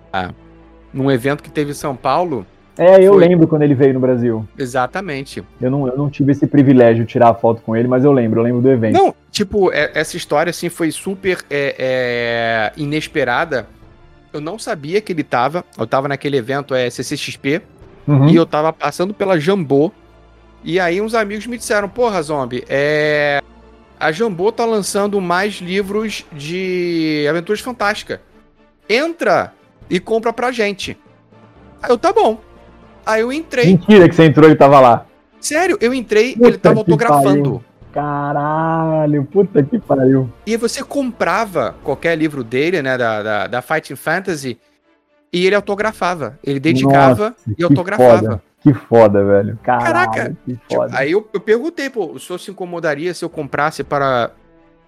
num 0.91 1.11
evento 1.11 1.43
que 1.43 1.51
teve 1.51 1.71
em 1.71 1.75
São 1.75 1.95
Paulo. 1.95 2.45
É, 2.77 3.03
eu 3.03 3.13
Foi. 3.13 3.27
lembro 3.27 3.47
quando 3.47 3.63
ele 3.63 3.73
veio 3.73 3.93
no 3.93 3.99
Brasil. 3.99 4.47
Exatamente. 4.57 5.43
Eu 5.59 5.71
não, 5.71 5.87
eu 5.87 5.97
não 5.97 6.09
tive 6.09 6.31
esse 6.31 6.45
privilégio 6.45 7.05
de 7.05 7.11
tirar 7.11 7.29
a 7.29 7.33
foto 7.33 7.61
com 7.61 7.75
ele, 7.75 7.87
mas 7.87 8.03
eu 8.03 8.11
lembro, 8.11 8.39
eu 8.39 8.43
lembro 8.43 8.61
do 8.61 8.69
evento. 8.69 8.93
Não, 8.93 9.15
tipo, 9.31 9.71
é, 9.71 9.91
essa 9.95 10.15
história, 10.15 10.51
assim, 10.51 10.69
foi 10.69 10.91
super 10.91 11.43
é, 11.49 11.75
é, 11.77 12.73
inesperada. 12.81 13.67
Eu 14.31 14.39
não 14.39 14.59
sabia 14.59 15.01
que 15.01 15.11
ele 15.11 15.23
tava. 15.23 15.65
Eu 15.77 15.87
tava 15.87 16.07
naquele 16.07 16.37
evento 16.37 16.75
é, 16.75 16.89
CCXP. 16.89 17.61
Uhum. 18.07 18.29
E 18.29 18.35
eu 18.35 18.45
tava 18.45 18.71
passando 18.71 19.13
pela 19.13 19.39
Jambô. 19.39 19.91
E 20.63 20.79
aí 20.79 21.01
uns 21.01 21.13
amigos 21.13 21.47
me 21.47 21.57
disseram, 21.57 21.89
porra, 21.89 22.21
Zombie, 22.21 22.63
é... 22.67 23.41
A 23.99 24.11
Jambô 24.11 24.51
tá 24.51 24.63
lançando 24.63 25.19
mais 25.19 25.55
livros 25.55 26.23
de 26.31 27.25
aventuras 27.29 27.61
fantásticas. 27.61 28.19
Entra 28.87 29.53
e 29.89 29.99
compra 29.99 30.31
pra 30.31 30.51
gente. 30.51 30.95
Aí 31.81 31.89
eu, 31.89 31.97
tá 31.97 32.13
bom. 32.13 32.39
Aí 33.07 33.21
eu 33.21 33.31
entrei. 33.31 33.65
Mentira 33.67 34.09
que 34.09 34.15
você 34.15 34.25
entrou 34.25 34.47
e 34.47 34.51
ele 34.51 34.57
tava 34.57 34.79
lá. 34.79 35.05
Sério, 35.39 35.77
eu 35.79 35.93
entrei 35.93 36.35
e 36.37 36.43
ele 36.45 36.57
tava 36.57 36.79
autografando. 36.79 37.43
Pariu. 37.43 37.63
Caralho, 37.93 39.23
puta 39.25 39.63
que 39.63 39.79
pariu. 39.79 40.29
E 40.45 40.57
você 40.57 40.83
comprava 40.83 41.75
qualquer 41.83 42.17
livro 42.17 42.43
dele, 42.43 42.81
né, 42.81 42.97
da, 42.97 43.23
da, 43.23 43.47
da 43.47 43.61
Fighting 43.61 43.95
Fantasy, 43.95 44.59
e 45.31 45.45
ele 45.45 45.55
autografava. 45.55 46.37
Ele 46.43 46.59
dedicava 46.59 47.29
Nossa, 47.29 47.35
e 47.57 47.63
autografava. 47.63 48.19
Foda. 48.19 48.43
Que 48.61 48.73
foda, 48.73 49.23
velho. 49.23 49.57
Caralho, 49.63 50.11
Caraca. 50.11 50.37
Foda. 50.69 50.97
Aí 50.97 51.11
eu, 51.11 51.27
eu 51.33 51.39
perguntei, 51.39 51.89
pô, 51.89 52.11
o 52.11 52.19
senhor 52.19 52.37
se 52.37 52.51
incomodaria 52.51 53.13
se 53.13 53.23
eu 53.23 53.29
comprasse 53.29 53.83
para 53.83 54.31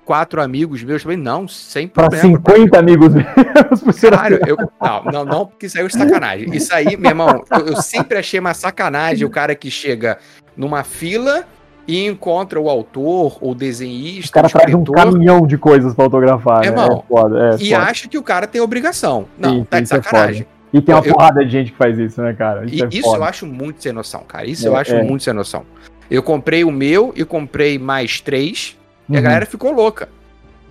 quatro 0.10 0.41
amigos 0.41 0.84
meus 0.84 1.04
também, 1.04 1.15
não, 1.15 1.48
sem 1.48 1.88
problema. 1.88 2.39
Pra 2.41 2.56
50 2.56 2.80
amigos 2.80 3.13
meus. 3.13 3.28
Claro, 4.10 4.39
eu, 4.48 4.58
não, 4.82 5.04
não, 5.04 5.26
não, 5.26 5.45
porque 5.45 5.67
isso 5.67 5.78
aí 5.78 5.86
é 5.86 5.89
sacanagem. 5.89 6.50
Isso 6.52 6.74
aí, 6.74 6.98
meu 6.98 7.12
irmão, 7.12 7.43
eu, 7.52 7.67
eu, 7.67 7.76
sempre 7.76 8.17
achei 8.17 8.39
uma 8.39 8.56
sacanagem 8.56 9.24
o 9.24 9.30
cara 9.30 9.54
que 9.54 9.69
chega 9.69 10.17
numa 10.58 10.84
fila 10.84 11.43
e 11.88 12.08
encontra 12.08 12.60
o 12.60 12.67
autor, 12.67 13.38
ou 13.39 13.54
desenhista, 13.54 14.32
o 14.32 14.34
cara 14.34 14.48
o 14.48 14.50
traz 14.50 14.74
um 14.74 14.84
caminhão 14.84 15.45
de 15.45 15.60
coisas 15.60 15.93
pra 15.93 16.06
autografar, 16.06 16.63
é, 16.63 16.72
né? 16.72 16.82
Irmão, 16.82 17.04
é 17.06 17.08
foda, 17.08 17.50
é, 17.52 17.63
e 17.63 17.69
foda. 17.69 17.84
acha 17.84 18.08
que 18.08 18.17
o 18.17 18.24
cara 18.24 18.48
tem 18.48 18.62
obrigação. 18.62 19.28
Não, 19.38 19.58
sim, 19.58 19.63
tá 19.63 19.80
de 19.80 19.84
é 19.84 19.86
sacanagem. 19.86 20.48
e 20.74 20.82
tem 20.82 20.95
uma 20.95 21.06
eu, 21.06 21.13
porrada 21.13 21.45
de 21.45 21.52
gente 21.52 21.72
que 21.72 21.78
faz 21.78 22.00
isso, 22.00 22.19
né, 22.19 22.34
cara? 22.34 22.65
Isso, 22.65 22.84
é 22.84 22.89
isso 22.91 23.15
eu 23.15 23.24
acho 23.24 23.45
muito 23.45 23.84
sem 23.84 23.93
noção, 23.93 24.24
cara. 24.28 24.48
Isso 24.48 24.65
eu 24.65 24.76
acho 24.76 24.95
muito 25.04 25.24
sem 25.24 25.34
noção. 25.34 25.63
Eu 26.10 26.24
comprei 26.24 26.63
o 26.63 26.72
meu 26.72 27.13
e 27.15 27.24
comprei 27.24 27.78
mais 27.78 28.19
três 28.19 28.76
e 29.10 29.15
a 29.15 29.17
uhum. 29.17 29.24
galera 29.24 29.45
ficou 29.45 29.72
louca. 29.72 30.08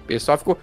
O 0.04 0.06
pessoal 0.06 0.38
ficou. 0.38 0.56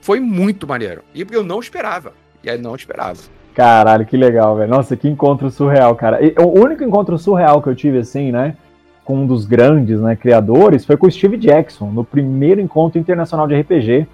Foi 0.00 0.20
muito 0.20 0.66
maneiro. 0.66 1.02
E 1.14 1.26
eu 1.30 1.42
não 1.42 1.58
esperava. 1.58 2.12
E 2.42 2.50
aí 2.50 2.58
não 2.58 2.74
esperava. 2.74 3.18
Caralho, 3.54 4.04
que 4.04 4.16
legal, 4.16 4.56
velho. 4.56 4.70
Nossa, 4.70 4.96
que 4.96 5.08
encontro 5.08 5.50
surreal, 5.50 5.94
cara. 5.94 6.22
E, 6.22 6.34
o 6.38 6.60
único 6.60 6.84
encontro 6.84 7.16
surreal 7.18 7.62
que 7.62 7.68
eu 7.68 7.74
tive, 7.74 7.98
assim, 7.98 8.30
né? 8.30 8.56
Com 9.04 9.18
um 9.18 9.26
dos 9.26 9.46
grandes 9.46 10.00
né, 10.00 10.16
criadores 10.16 10.84
foi 10.84 10.96
com 10.96 11.06
o 11.06 11.10
Steve 11.10 11.36
Jackson, 11.36 11.90
no 11.90 12.04
primeiro 12.04 12.60
encontro 12.60 12.98
internacional 12.98 13.46
de 13.46 13.54
RPG, 13.54 14.06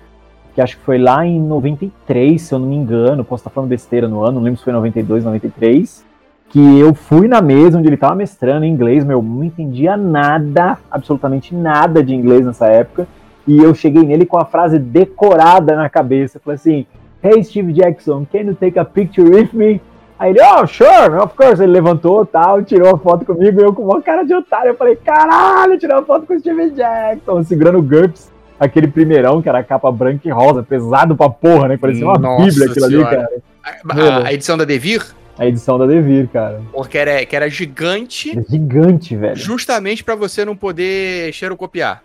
que 0.55 0.61
acho 0.61 0.77
que 0.77 0.85
foi 0.85 0.99
lá 0.99 1.25
em 1.25 1.41
93, 1.41 2.41
se 2.41 2.53
eu 2.53 2.59
não 2.59 2.67
me 2.67 2.77
engano. 2.77 3.25
Posso 3.25 3.41
estar 3.41 3.51
falando 3.51 3.71
besteira 3.71 4.09
no 4.09 4.23
ano, 4.23 4.33
não 4.37 4.43
lembro 4.43 4.59
se 4.59 4.65
foi 4.65 4.73
92, 4.73 5.25
93 5.25 6.10
que 6.51 6.79
eu 6.79 6.93
fui 6.93 7.29
na 7.29 7.41
mesa 7.41 7.79
onde 7.79 7.89
ele 7.89 7.95
estava 7.95 8.15
mestrando 8.15 8.65
em 8.65 8.73
inglês, 8.73 9.05
meu, 9.05 9.23
não 9.23 9.45
entendia 9.45 9.97
nada, 9.97 10.79
absolutamente 10.91 11.55
nada 11.55 12.03
de 12.03 12.15
inglês 12.15 12.45
nessa 12.45 12.67
época, 12.67 13.07
e 13.47 13.59
eu 13.59 13.75
cheguei 13.75 14.03
nele 14.03 14.27
com 14.27 14.39
a 14.39 14.45
frase 14.45 14.79
decorada 14.79 15.77
na 15.77 15.89
cabeça, 15.89 16.41
falei 16.45 16.57
assim, 16.57 16.87
Hey 17.23 17.45
Steve 17.45 17.73
Jackson, 17.73 18.27
can 18.31 18.41
you 18.41 18.55
take 18.55 18.79
a 18.79 18.85
picture 18.85 19.29
with 19.29 19.51
me? 19.53 19.81
Aí 20.19 20.33
ele, 20.33 20.41
oh, 20.43 20.67
sure, 20.67 21.17
of 21.23 21.35
course. 21.35 21.63
Ele 21.63 21.73
levantou 21.73 22.27
tal, 22.27 22.63
tirou 22.63 22.95
a 22.95 22.99
foto 22.99 23.25
comigo, 23.25 23.59
eu 23.59 23.73
com 23.73 23.85
uma 23.85 24.03
cara 24.03 24.23
de 24.23 24.35
otário. 24.35 24.69
Eu 24.69 24.75
falei, 24.75 24.95
caralho, 24.97 25.79
tirou 25.79 25.97
uma 25.97 26.05
foto 26.05 26.27
com 26.27 26.35
o 26.35 26.39
Steve 26.39 26.71
Jackson, 26.73 27.43
segurando 27.43 27.79
o 27.79 27.83
GURPS, 27.83 28.31
aquele 28.59 28.87
primeirão, 28.87 29.41
que 29.41 29.49
era 29.49 29.63
capa 29.63 29.91
branca 29.91 30.29
e 30.29 30.31
rosa, 30.31 30.63
pesado 30.63 31.17
pra 31.17 31.31
porra, 31.31 31.69
né? 31.69 31.79
Parecia 31.79 32.05
uma 32.07 32.19
Nossa 32.19 32.45
bíblia 32.45 32.67
aquilo 32.71 32.87
senhora. 32.87 33.09
ali, 33.09 33.17
cara. 33.17 33.31
A, 33.65 34.25
a, 34.25 34.27
a 34.27 34.33
edição 34.35 34.59
da 34.59 34.65
Devir? 34.67 35.15
A 35.41 35.47
edição 35.47 35.79
da 35.79 35.87
Devir, 35.87 36.29
cara. 36.29 36.61
Porque 36.71 36.99
era, 36.99 37.25
que 37.25 37.35
era 37.35 37.49
gigante. 37.49 38.33
Era 38.33 38.45
gigante, 38.47 39.17
velho. 39.17 39.37
Justamente 39.37 40.05
para 40.05 40.15
você 40.15 40.45
não 40.45 40.55
poder 40.55 41.33
xerocopiar. 41.33 42.03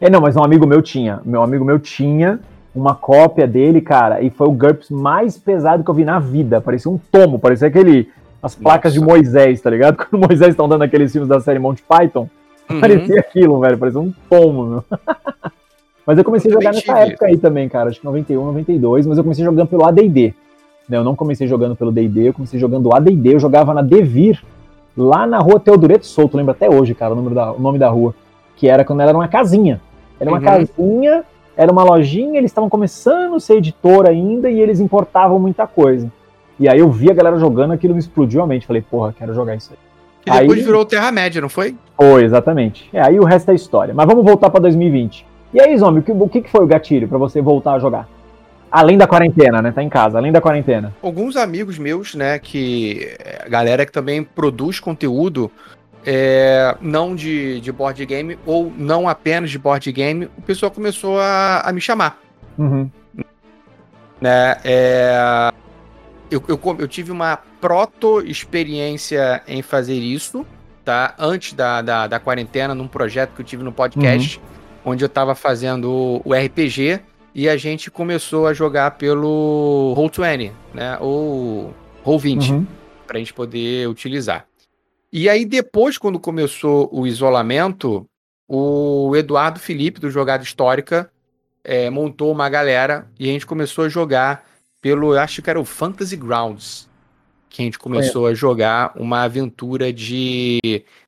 É, 0.00 0.08
não, 0.08 0.22
mas 0.22 0.36
um 0.36 0.42
amigo 0.42 0.66
meu 0.66 0.80
tinha. 0.80 1.20
Meu 1.22 1.42
amigo 1.42 1.66
meu 1.66 1.78
tinha 1.78 2.40
uma 2.74 2.94
cópia 2.94 3.46
dele, 3.46 3.82
cara, 3.82 4.22
e 4.22 4.30
foi 4.30 4.48
o 4.48 4.52
GURPS 4.52 4.88
mais 4.88 5.36
pesado 5.36 5.84
que 5.84 5.90
eu 5.90 5.94
vi 5.94 6.02
na 6.02 6.18
vida. 6.18 6.62
Parecia 6.62 6.90
um 6.90 6.96
tomo, 6.96 7.38
parecia 7.38 7.68
aquele. 7.68 8.08
As 8.42 8.54
placas 8.54 8.94
Nossa. 8.94 9.06
de 9.06 9.12
Moisés, 9.12 9.60
tá 9.60 9.68
ligado? 9.68 9.98
Quando 10.08 10.26
Moisés 10.26 10.50
estão 10.50 10.66
dando 10.66 10.84
aqueles 10.84 11.12
filmes 11.12 11.28
da 11.28 11.40
série 11.40 11.58
Monty 11.58 11.82
Python. 11.82 12.26
Uhum. 12.70 12.80
Parecia 12.80 13.20
aquilo, 13.20 13.60
velho. 13.60 13.76
Parecia 13.76 14.00
um 14.00 14.14
tomo, 14.30 14.64
meu. 14.64 14.84
mas 16.06 16.16
eu 16.16 16.24
comecei 16.24 16.50
a 16.50 16.54
jogar 16.54 16.72
nessa 16.72 17.00
época 17.00 17.26
aí 17.26 17.36
também, 17.36 17.68
cara. 17.68 17.90
Acho 17.90 18.00
que 18.00 18.06
91, 18.06 18.46
92. 18.46 19.06
Mas 19.06 19.18
eu 19.18 19.24
comecei 19.24 19.44
jogando 19.44 19.68
pelo 19.68 19.84
ADD. 19.84 20.34
Né, 20.88 20.96
eu 20.96 21.04
não 21.04 21.14
comecei 21.14 21.46
jogando 21.46 21.76
pelo 21.76 21.92
D&D, 21.92 22.28
eu 22.28 22.32
comecei 22.32 22.58
jogando 22.58 22.94
AD&D, 22.94 23.34
eu 23.34 23.40
jogava 23.40 23.74
na 23.74 23.82
Devir, 23.82 24.42
lá 24.96 25.26
na 25.26 25.38
rua 25.38 25.60
Teodoreto 25.60 26.06
Souto, 26.06 26.36
lembro 26.36 26.52
até 26.52 26.68
hoje, 26.68 26.94
cara, 26.94 27.12
o 27.12 27.16
nome 27.16 27.34
da, 27.34 27.52
o 27.52 27.60
nome 27.60 27.78
da 27.78 27.88
rua, 27.88 28.14
que 28.56 28.68
era 28.68 28.84
quando 28.84 29.00
ela 29.00 29.10
era 29.10 29.18
uma 29.18 29.28
casinha. 29.28 29.80
Era 30.18 30.30
uma 30.30 30.38
uhum. 30.38 30.44
casinha, 30.44 31.24
era 31.56 31.70
uma 31.70 31.84
lojinha, 31.84 32.38
eles 32.38 32.50
estavam 32.50 32.68
começando 32.68 33.36
a 33.36 33.40
ser 33.40 33.56
editor 33.56 34.08
ainda 34.08 34.50
e 34.50 34.60
eles 34.60 34.80
importavam 34.80 35.38
muita 35.38 35.66
coisa. 35.66 36.10
E 36.58 36.68
aí 36.68 36.80
eu 36.80 36.90
vi 36.90 37.10
a 37.10 37.14
galera 37.14 37.38
jogando, 37.38 37.72
aquilo 37.72 37.94
me 37.94 38.00
explodiu 38.00 38.42
a 38.42 38.46
mente, 38.46 38.66
falei, 38.66 38.82
porra, 38.82 39.14
quero 39.16 39.32
jogar 39.32 39.54
isso 39.54 39.72
aí. 39.72 39.78
E 40.26 40.40
depois 40.40 40.58
aí, 40.58 40.64
virou 40.64 40.84
Terra-média, 40.84 41.40
não 41.40 41.48
foi? 41.48 41.76
Foi, 41.96 42.24
exatamente. 42.24 42.88
É, 42.92 43.00
aí 43.00 43.18
o 43.18 43.24
resto 43.24 43.50
é 43.50 43.54
história. 43.54 43.94
Mas 43.94 44.06
vamos 44.06 44.24
voltar 44.24 44.50
para 44.50 44.60
2020. 44.60 45.24
E 45.54 45.60
aí, 45.60 45.76
Zombie, 45.78 46.00
o 46.00 46.02
que, 46.02 46.12
o 46.12 46.28
que 46.28 46.50
foi 46.50 46.62
o 46.62 46.66
gatilho 46.66 47.08
para 47.08 47.16
você 47.16 47.40
voltar 47.40 47.74
a 47.74 47.78
jogar? 47.78 48.08
Além 48.70 48.98
da 48.98 49.06
quarentena, 49.06 49.62
né? 49.62 49.72
Tá 49.72 49.82
em 49.82 49.88
casa, 49.88 50.18
além 50.18 50.30
da 50.30 50.40
quarentena. 50.40 50.94
Alguns 51.02 51.36
amigos 51.36 51.78
meus, 51.78 52.14
né, 52.14 52.38
que. 52.38 53.16
A 53.44 53.48
galera 53.48 53.86
que 53.86 53.92
também 53.92 54.22
produz 54.22 54.78
conteúdo, 54.78 55.50
é, 56.04 56.76
não 56.80 57.14
de, 57.14 57.60
de 57.60 57.72
board 57.72 58.04
game, 58.04 58.38
ou 58.44 58.72
não 58.76 59.08
apenas 59.08 59.50
de 59.50 59.58
board 59.58 59.90
game, 59.90 60.26
o 60.36 60.42
pessoal 60.42 60.70
começou 60.70 61.18
a, 61.18 61.62
a 61.64 61.72
me 61.72 61.80
chamar. 61.80 62.18
Uhum. 62.58 62.90
Né, 64.20 64.56
é, 64.64 65.52
eu, 66.30 66.42
eu, 66.48 66.60
eu 66.78 66.88
tive 66.88 67.12
uma 67.12 67.38
proto-experiência 67.60 69.42
em 69.46 69.62
fazer 69.62 69.94
isso, 69.94 70.44
tá? 70.84 71.14
Antes 71.18 71.52
da, 71.52 71.80
da, 71.80 72.06
da, 72.06 72.20
quarentena, 72.20 72.74
num 72.74 72.88
projeto 72.88 73.34
que 73.34 73.40
eu 73.40 73.46
tive 73.46 73.62
no 73.62 73.72
podcast, 73.72 74.38
uhum. 74.38 74.92
onde 74.92 75.04
eu 75.04 75.08
tava 75.08 75.34
fazendo 75.34 76.20
o 76.24 76.34
RPG 76.34 77.00
e 77.34 77.48
a 77.48 77.56
gente 77.56 77.90
começou 77.90 78.46
a 78.46 78.54
jogar 78.54 78.92
pelo 78.92 79.94
Roll20, 79.96 80.52
né? 80.74 80.98
Ou 81.00 81.74
Roll20, 82.04 82.50
uhum. 82.50 82.66
para 83.06 83.16
a 83.16 83.18
gente 83.18 83.34
poder 83.34 83.88
utilizar. 83.88 84.46
E 85.12 85.28
aí 85.28 85.44
depois, 85.44 85.96
quando 85.96 86.18
começou 86.18 86.88
o 86.92 87.06
isolamento, 87.06 88.06
o 88.46 89.14
Eduardo 89.16 89.58
Felipe, 89.58 90.00
do 90.00 90.10
Jogada 90.10 90.42
Histórica, 90.42 91.10
é, 91.64 91.90
montou 91.90 92.32
uma 92.32 92.48
galera 92.48 93.06
e 93.18 93.28
a 93.28 93.32
gente 93.32 93.46
começou 93.46 93.84
a 93.84 93.88
jogar 93.88 94.44
pelo, 94.80 95.14
eu 95.14 95.20
acho 95.20 95.42
que 95.42 95.50
era 95.50 95.60
o 95.60 95.64
Fantasy 95.64 96.16
Grounds, 96.16 96.88
que 97.48 97.62
a 97.62 97.64
gente 97.64 97.78
começou 97.78 98.28
é. 98.28 98.30
a 98.30 98.34
jogar 98.34 98.92
uma 98.96 99.22
aventura 99.22 99.92
de 99.92 100.60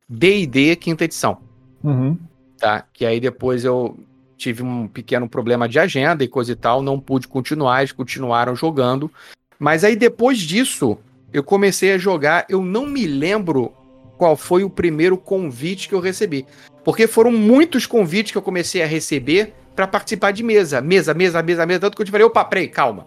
D&D 0.08 0.76
quinta 0.76 1.04
edição. 1.04 1.38
Uhum. 1.82 2.18
Tá? 2.58 2.84
Que 2.92 3.06
aí 3.06 3.20
depois 3.20 3.64
eu 3.64 3.98
tive 4.40 4.62
um 4.62 4.88
pequeno 4.88 5.28
problema 5.28 5.68
de 5.68 5.78
agenda 5.78 6.24
e 6.24 6.28
coisa 6.28 6.52
e 6.52 6.56
tal, 6.56 6.82
não 6.82 6.98
pude 6.98 7.28
continuar, 7.28 7.80
eles 7.80 7.92
continuaram 7.92 8.56
jogando. 8.56 9.10
Mas 9.58 9.84
aí 9.84 9.94
depois 9.94 10.38
disso, 10.38 10.96
eu 11.32 11.44
comecei 11.44 11.92
a 11.92 11.98
jogar, 11.98 12.46
eu 12.48 12.62
não 12.62 12.86
me 12.86 13.06
lembro 13.06 13.72
qual 14.16 14.36
foi 14.36 14.64
o 14.64 14.70
primeiro 14.70 15.16
convite 15.18 15.88
que 15.88 15.94
eu 15.94 16.00
recebi. 16.00 16.46
Porque 16.82 17.06
foram 17.06 17.30
muitos 17.30 17.84
convites 17.84 18.32
que 18.32 18.38
eu 18.38 18.42
comecei 18.42 18.82
a 18.82 18.86
receber 18.86 19.52
para 19.76 19.86
participar 19.86 20.30
de 20.32 20.42
mesa. 20.42 20.80
Mesa, 20.80 21.12
mesa, 21.12 21.42
mesa, 21.42 21.66
mesa. 21.66 21.80
Tanto 21.80 21.96
que 21.96 22.02
eu 22.02 22.06
falei, 22.06 22.26
opa, 22.26 22.44
peraí, 22.44 22.68
calma. 22.68 23.06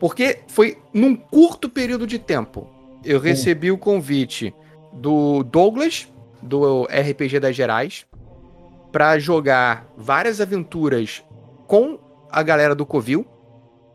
Porque 0.00 0.40
foi 0.48 0.76
num 0.92 1.14
curto 1.14 1.68
período 1.68 2.06
de 2.06 2.18
tempo. 2.18 2.68
Eu 3.04 3.20
recebi 3.20 3.70
o 3.70 3.78
convite 3.78 4.52
do 4.92 5.44
Douglas, 5.44 6.08
do 6.42 6.84
RPG 6.84 7.40
das 7.40 7.54
Gerais, 7.54 8.06
para 8.94 9.18
jogar 9.18 9.88
várias 9.96 10.40
aventuras 10.40 11.24
com 11.66 11.98
a 12.30 12.44
galera 12.44 12.76
do 12.76 12.86
Covil. 12.86 13.26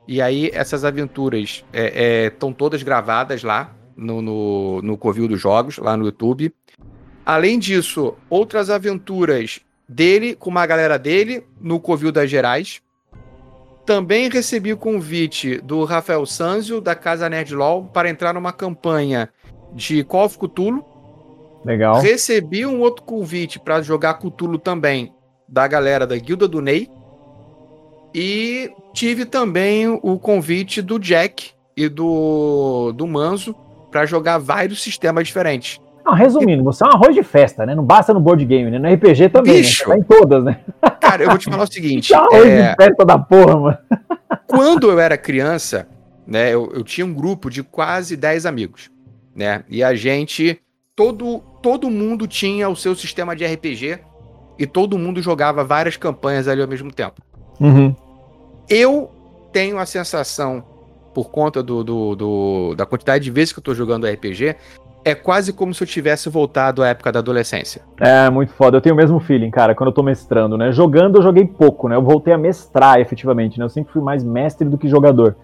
E 0.05 0.21
aí 0.21 0.51
essas 0.53 0.83
aventuras 0.83 1.63
estão 1.71 2.49
é, 2.49 2.51
é, 2.51 2.53
todas 2.57 2.83
gravadas 2.83 3.41
lá 3.41 3.73
no, 3.95 4.21
no, 4.21 4.81
no 4.81 4.97
Covil 4.97 5.29
dos 5.29 5.39
Jogos, 5.39 5.77
lá 5.77 5.95
no 5.95 6.03
YouTube. 6.03 6.53
Além 7.25 7.57
disso, 7.57 8.13
outras 8.29 8.69
aventuras 8.69 9.62
dele 9.88 10.35
com 10.35 10.49
uma 10.49 10.65
galera 10.65 10.99
dele 10.99 11.47
no 11.62 11.79
Covil 11.79 12.12
das 12.12 12.29
Gerais. 12.29 12.81
Também 13.85 14.29
recebi 14.29 14.73
o 14.73 14.77
convite 14.77 15.62
do 15.62 15.85
Rafael 15.85 16.25
Sanzio, 16.25 16.81
da 16.81 16.93
Casa 16.93 17.29
Nerd 17.29 17.55
LOL, 17.55 17.85
para 17.85 18.09
entrar 18.09 18.33
numa 18.33 18.51
campanha 18.51 19.29
de 19.73 20.03
Call 20.03 20.25
of 20.25 20.38
Cthulhu, 20.38 20.83
Legal. 21.63 22.00
Recebi 22.02 22.65
um 22.65 22.80
outro 22.80 23.04
convite 23.04 23.60
para 23.60 23.82
jogar 23.82 24.15
Cthulhu 24.15 24.58
também 24.58 25.13
da 25.48 25.67
galera 25.67 26.06
da 26.06 26.17
Guilda 26.17 26.48
do 26.48 26.62
Ney. 26.62 26.89
E 28.13 28.72
tive 28.93 29.26
também 29.26 29.88
o 29.88 30.17
convite 30.17 30.82
do 30.82 30.98
Jack 31.00 31.52
e 31.76 31.88
do, 31.88 32.91
do 32.93 33.08
Manzo 33.08 33.56
para 33.91 34.06
jogar 34.06 34.38
vários 34.38 34.82
sistemas 34.82 35.28
diferentes. 35.28 35.80
Não, 36.06 36.13
resumindo, 36.13 36.63
você 36.63 36.84
é 36.84 36.88
um 36.88 36.91
arroz 36.91 37.13
de 37.13 37.22
festa, 37.22 37.65
né? 37.65 37.76
Não 37.76 37.84
basta 37.84 38.13
no 38.13 38.19
board 38.19 38.43
game, 38.43 38.72
né? 38.72 38.80
No 38.80 38.91
RPG 38.91 39.30
também, 39.30 39.54
né? 39.54 39.60
Bicho, 39.60 39.88
né? 39.88 39.95
Tá 39.95 40.00
em 40.00 40.04
todas, 40.04 40.43
né? 40.43 40.60
Cara, 41.00 41.24
eu 41.24 41.30
vou 41.30 41.38
te 41.38 41.50
falar 41.50 41.63
o 41.63 41.72
seguinte. 41.72 42.12
é 42.13 42.17
arroz 42.17 42.48
é... 42.48 42.69
de 42.69 42.76
festa 42.76 43.06
da 43.06 43.19
porra, 43.19 43.60
mano. 43.60 43.78
Quando 44.48 44.89
eu 44.89 45.00
era 45.00 45.17
criança, 45.17 45.88
né? 46.26 46.52
Eu, 46.52 46.72
eu 46.74 46.84
tinha 46.84 47.06
um 47.06 47.13
grupo 47.13 47.50
de 47.50 47.62
quase 47.62 48.15
10 48.15 48.48
amigos, 48.48 48.89
né? 49.36 49.63
E 49.69 49.84
a 49.84 49.93
gente 49.93 50.60
todo, 50.95 51.43
todo 51.62 51.89
mundo 51.89 52.28
tinha 52.28 52.69
o 52.69 52.76
seu 52.76 52.95
sistema 52.95 53.36
de 53.36 53.45
RPG 53.45 54.00
e 54.58 54.67
todo 54.67 54.98
mundo 54.98 55.22
jogava 55.22 55.63
várias 55.63 55.98
campanhas 55.98 56.48
ali 56.48 56.62
ao 56.62 56.67
mesmo 56.67 56.91
tempo. 56.91 57.22
Uhum. 57.60 57.95
Eu 58.69 59.10
tenho 59.52 59.78
a 59.78 59.86
sensação, 59.86 60.63
por 61.13 61.30
conta 61.30 61.63
do, 61.63 61.84
do, 61.84 62.15
do, 62.15 62.76
da 62.76 62.86
quantidade 62.86 63.24
de 63.24 63.32
vezes 63.32 63.54
que 63.54 63.60
eu 63.60 63.63
tô 63.63 63.74
jogando 63.74 64.08
RPG, 64.08 64.56
é 65.04 65.15
quase 65.15 65.54
como 65.54 65.74
se 65.74 65.82
eu 65.82 65.88
tivesse 65.88 66.30
voltado 66.30 66.84
à 66.84 66.89
época 66.89 67.12
da 67.12 67.19
adolescência. 67.19 67.82
É, 68.00 68.30
muito 68.30 68.52
foda. 68.54 68.78
Eu 68.78 68.82
tenho 68.82 68.93
o 68.93 68.98
mesmo 68.98 69.19
feeling, 69.19 69.50
cara, 69.50 69.74
quando 69.74 69.89
eu 69.89 69.93
tô 69.93 70.04
mestrando, 70.04 70.58
né? 70.58 70.72
Jogando 70.72 71.17
eu 71.17 71.22
joguei 71.22 71.45
pouco, 71.45 71.88
né? 71.88 71.95
Eu 71.95 72.04
voltei 72.04 72.34
a 72.34 72.38
mestrar 72.38 73.00
efetivamente, 73.00 73.58
né? 73.58 73.65
Eu 73.65 73.69
sempre 73.69 73.93
fui 73.93 74.02
mais 74.02 74.24
mestre 74.24 74.67
do 74.67 74.78
que 74.78 74.88
jogador. 74.88 75.36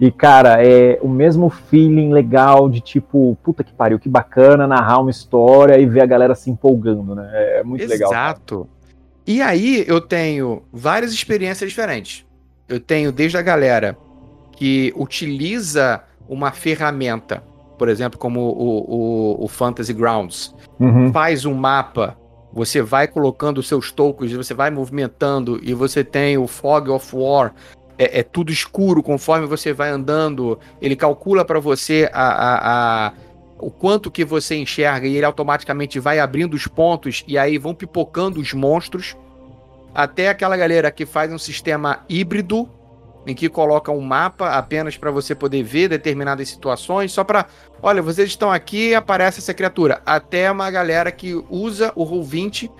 E, 0.00 0.10
cara, 0.10 0.64
é 0.64 0.98
o 1.02 1.08
mesmo 1.08 1.50
feeling 1.50 2.10
legal 2.10 2.70
de 2.70 2.80
tipo, 2.80 3.36
puta 3.42 3.62
que 3.62 3.72
pariu, 3.72 3.98
que 3.98 4.08
bacana 4.08 4.66
narrar 4.66 4.98
uma 5.00 5.10
história 5.10 5.78
e 5.78 5.84
ver 5.84 6.00
a 6.00 6.06
galera 6.06 6.34
se 6.34 6.50
empolgando, 6.50 7.14
né? 7.14 7.28
É 7.58 7.62
muito 7.62 7.82
Exato. 7.82 7.92
legal. 7.92 8.10
Exato. 8.10 8.68
E 9.26 9.42
aí 9.42 9.84
eu 9.86 10.00
tenho 10.00 10.62
várias 10.72 11.12
experiências 11.12 11.68
diferentes. 11.68 12.24
Eu 12.66 12.80
tenho 12.80 13.12
desde 13.12 13.36
a 13.36 13.42
galera 13.42 13.94
que 14.52 14.90
utiliza 14.96 16.02
uma 16.26 16.50
ferramenta, 16.50 17.42
por 17.78 17.88
exemplo, 17.88 18.18
como 18.18 18.40
o, 18.40 19.36
o, 19.40 19.44
o 19.44 19.48
Fantasy 19.48 19.92
Grounds, 19.92 20.54
uhum. 20.78 21.12
faz 21.12 21.44
um 21.44 21.54
mapa, 21.54 22.16
você 22.52 22.80
vai 22.80 23.06
colocando 23.06 23.58
os 23.58 23.68
seus 23.68 23.92
tokens, 23.92 24.32
você 24.32 24.54
vai 24.54 24.70
movimentando 24.70 25.60
e 25.62 25.74
você 25.74 26.02
tem 26.02 26.38
o 26.38 26.46
Fog 26.46 26.88
of 26.90 27.14
War, 27.14 27.52
é, 28.00 28.20
é, 28.20 28.22
tudo 28.22 28.50
escuro 28.50 29.02
conforme 29.02 29.46
você 29.46 29.74
vai 29.74 29.90
andando. 29.90 30.58
Ele 30.80 30.96
calcula 30.96 31.44
para 31.44 31.60
você 31.60 32.08
a, 32.14 32.28
a, 32.28 33.08
a, 33.08 33.12
o 33.58 33.70
quanto 33.70 34.10
que 34.10 34.24
você 34.24 34.56
enxerga 34.56 35.06
e 35.06 35.16
ele 35.16 35.26
automaticamente 35.26 36.00
vai 36.00 36.18
abrindo 36.18 36.54
os 36.54 36.66
pontos 36.66 37.22
e 37.28 37.36
aí 37.36 37.58
vão 37.58 37.74
pipocando 37.74 38.40
os 38.40 38.54
monstros. 38.54 39.14
Até 39.94 40.30
aquela 40.30 40.56
galera 40.56 40.90
que 40.90 41.04
faz 41.04 41.30
um 41.30 41.36
sistema 41.36 42.00
híbrido 42.08 42.66
em 43.26 43.34
que 43.34 43.50
coloca 43.50 43.92
um 43.92 44.00
mapa 44.00 44.48
apenas 44.48 44.96
para 44.96 45.10
você 45.10 45.34
poder 45.34 45.62
ver 45.62 45.88
determinadas 45.88 46.48
situações, 46.48 47.12
só 47.12 47.22
para, 47.22 47.44
olha, 47.82 48.00
vocês 48.00 48.30
estão 48.30 48.50
aqui 48.50 48.88
e 48.88 48.94
aparece 48.94 49.40
essa 49.40 49.52
criatura. 49.52 50.00
Até 50.06 50.50
uma 50.50 50.70
galera 50.70 51.12
que 51.12 51.34
usa 51.50 51.92
o 51.94 52.06
Roll20 52.06 52.70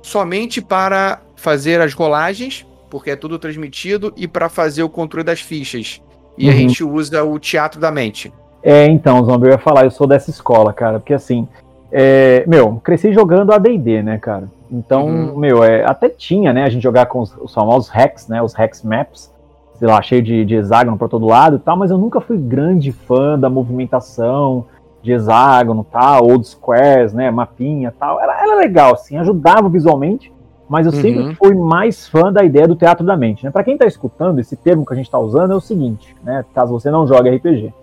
somente 0.00 0.62
para 0.62 1.20
fazer 1.34 1.80
as 1.80 1.92
rolagens 1.92 2.64
porque 2.90 3.12
é 3.12 3.16
tudo 3.16 3.38
transmitido, 3.38 4.12
e 4.16 4.26
para 4.26 4.48
fazer 4.48 4.82
o 4.82 4.88
controle 4.88 5.24
das 5.24 5.40
fichas. 5.40 6.02
E 6.36 6.46
uhum. 6.46 6.52
a 6.52 6.56
gente 6.56 6.84
usa 6.84 7.22
o 7.22 7.38
teatro 7.38 7.80
da 7.80 7.90
mente. 7.90 8.32
É, 8.62 8.86
então, 8.86 9.24
Zombie, 9.24 9.46
eu 9.46 9.52
ia 9.52 9.58
falar, 9.58 9.84
eu 9.84 9.90
sou 9.90 10.06
dessa 10.06 10.28
escola, 10.28 10.72
cara, 10.72 10.98
porque 10.98 11.14
assim, 11.14 11.48
é, 11.90 12.44
meu, 12.46 12.80
cresci 12.84 13.12
jogando 13.12 13.52
AD&D, 13.52 14.02
né, 14.02 14.18
cara? 14.18 14.48
Então, 14.70 15.06
uhum. 15.06 15.38
meu, 15.38 15.64
é, 15.64 15.84
até 15.84 16.08
tinha, 16.08 16.52
né, 16.52 16.64
a 16.64 16.68
gente 16.68 16.82
jogar 16.82 17.06
com 17.06 17.20
os, 17.20 17.34
os 17.40 17.54
famosos 17.54 17.88
hacks, 17.88 18.28
né, 18.28 18.42
os 18.42 18.52
hacks 18.52 18.82
maps, 18.82 19.32
sei 19.78 19.88
lá, 19.88 20.00
cheio 20.02 20.22
de, 20.22 20.44
de 20.44 20.54
hexágono 20.54 20.98
pra 20.98 21.08
todo 21.08 21.26
lado 21.26 21.56
e 21.56 21.58
tal, 21.58 21.76
mas 21.76 21.90
eu 21.90 21.98
nunca 21.98 22.20
fui 22.20 22.36
grande 22.36 22.92
fã 22.92 23.38
da 23.38 23.48
movimentação, 23.48 24.66
de 25.02 25.12
hexágono, 25.12 25.84
tal, 25.90 26.26
old 26.28 26.46
squares, 26.46 27.12
né, 27.12 27.30
mapinha, 27.30 27.92
tal. 27.98 28.20
Era, 28.20 28.42
era 28.42 28.54
legal, 28.56 28.92
assim, 28.94 29.16
ajudava 29.16 29.68
visualmente, 29.68 30.32
mas 30.70 30.86
eu 30.86 30.92
uhum. 30.92 31.00
sempre 31.00 31.34
fui 31.34 31.52
mais 31.52 32.06
fã 32.06 32.32
da 32.32 32.44
ideia 32.44 32.68
do 32.68 32.76
teatro 32.76 33.04
da 33.04 33.16
mente, 33.16 33.44
né? 33.44 33.50
Para 33.50 33.64
quem 33.64 33.74
está 33.74 33.86
escutando, 33.86 34.38
esse 34.38 34.54
termo 34.54 34.86
que 34.86 34.92
a 34.92 34.96
gente 34.96 35.06
está 35.06 35.18
usando 35.18 35.52
é 35.52 35.56
o 35.56 35.60
seguinte, 35.60 36.14
né, 36.22 36.44
caso 36.54 36.70
você 36.70 36.92
não 36.92 37.08
jogue 37.08 37.28
RPG. 37.28 37.74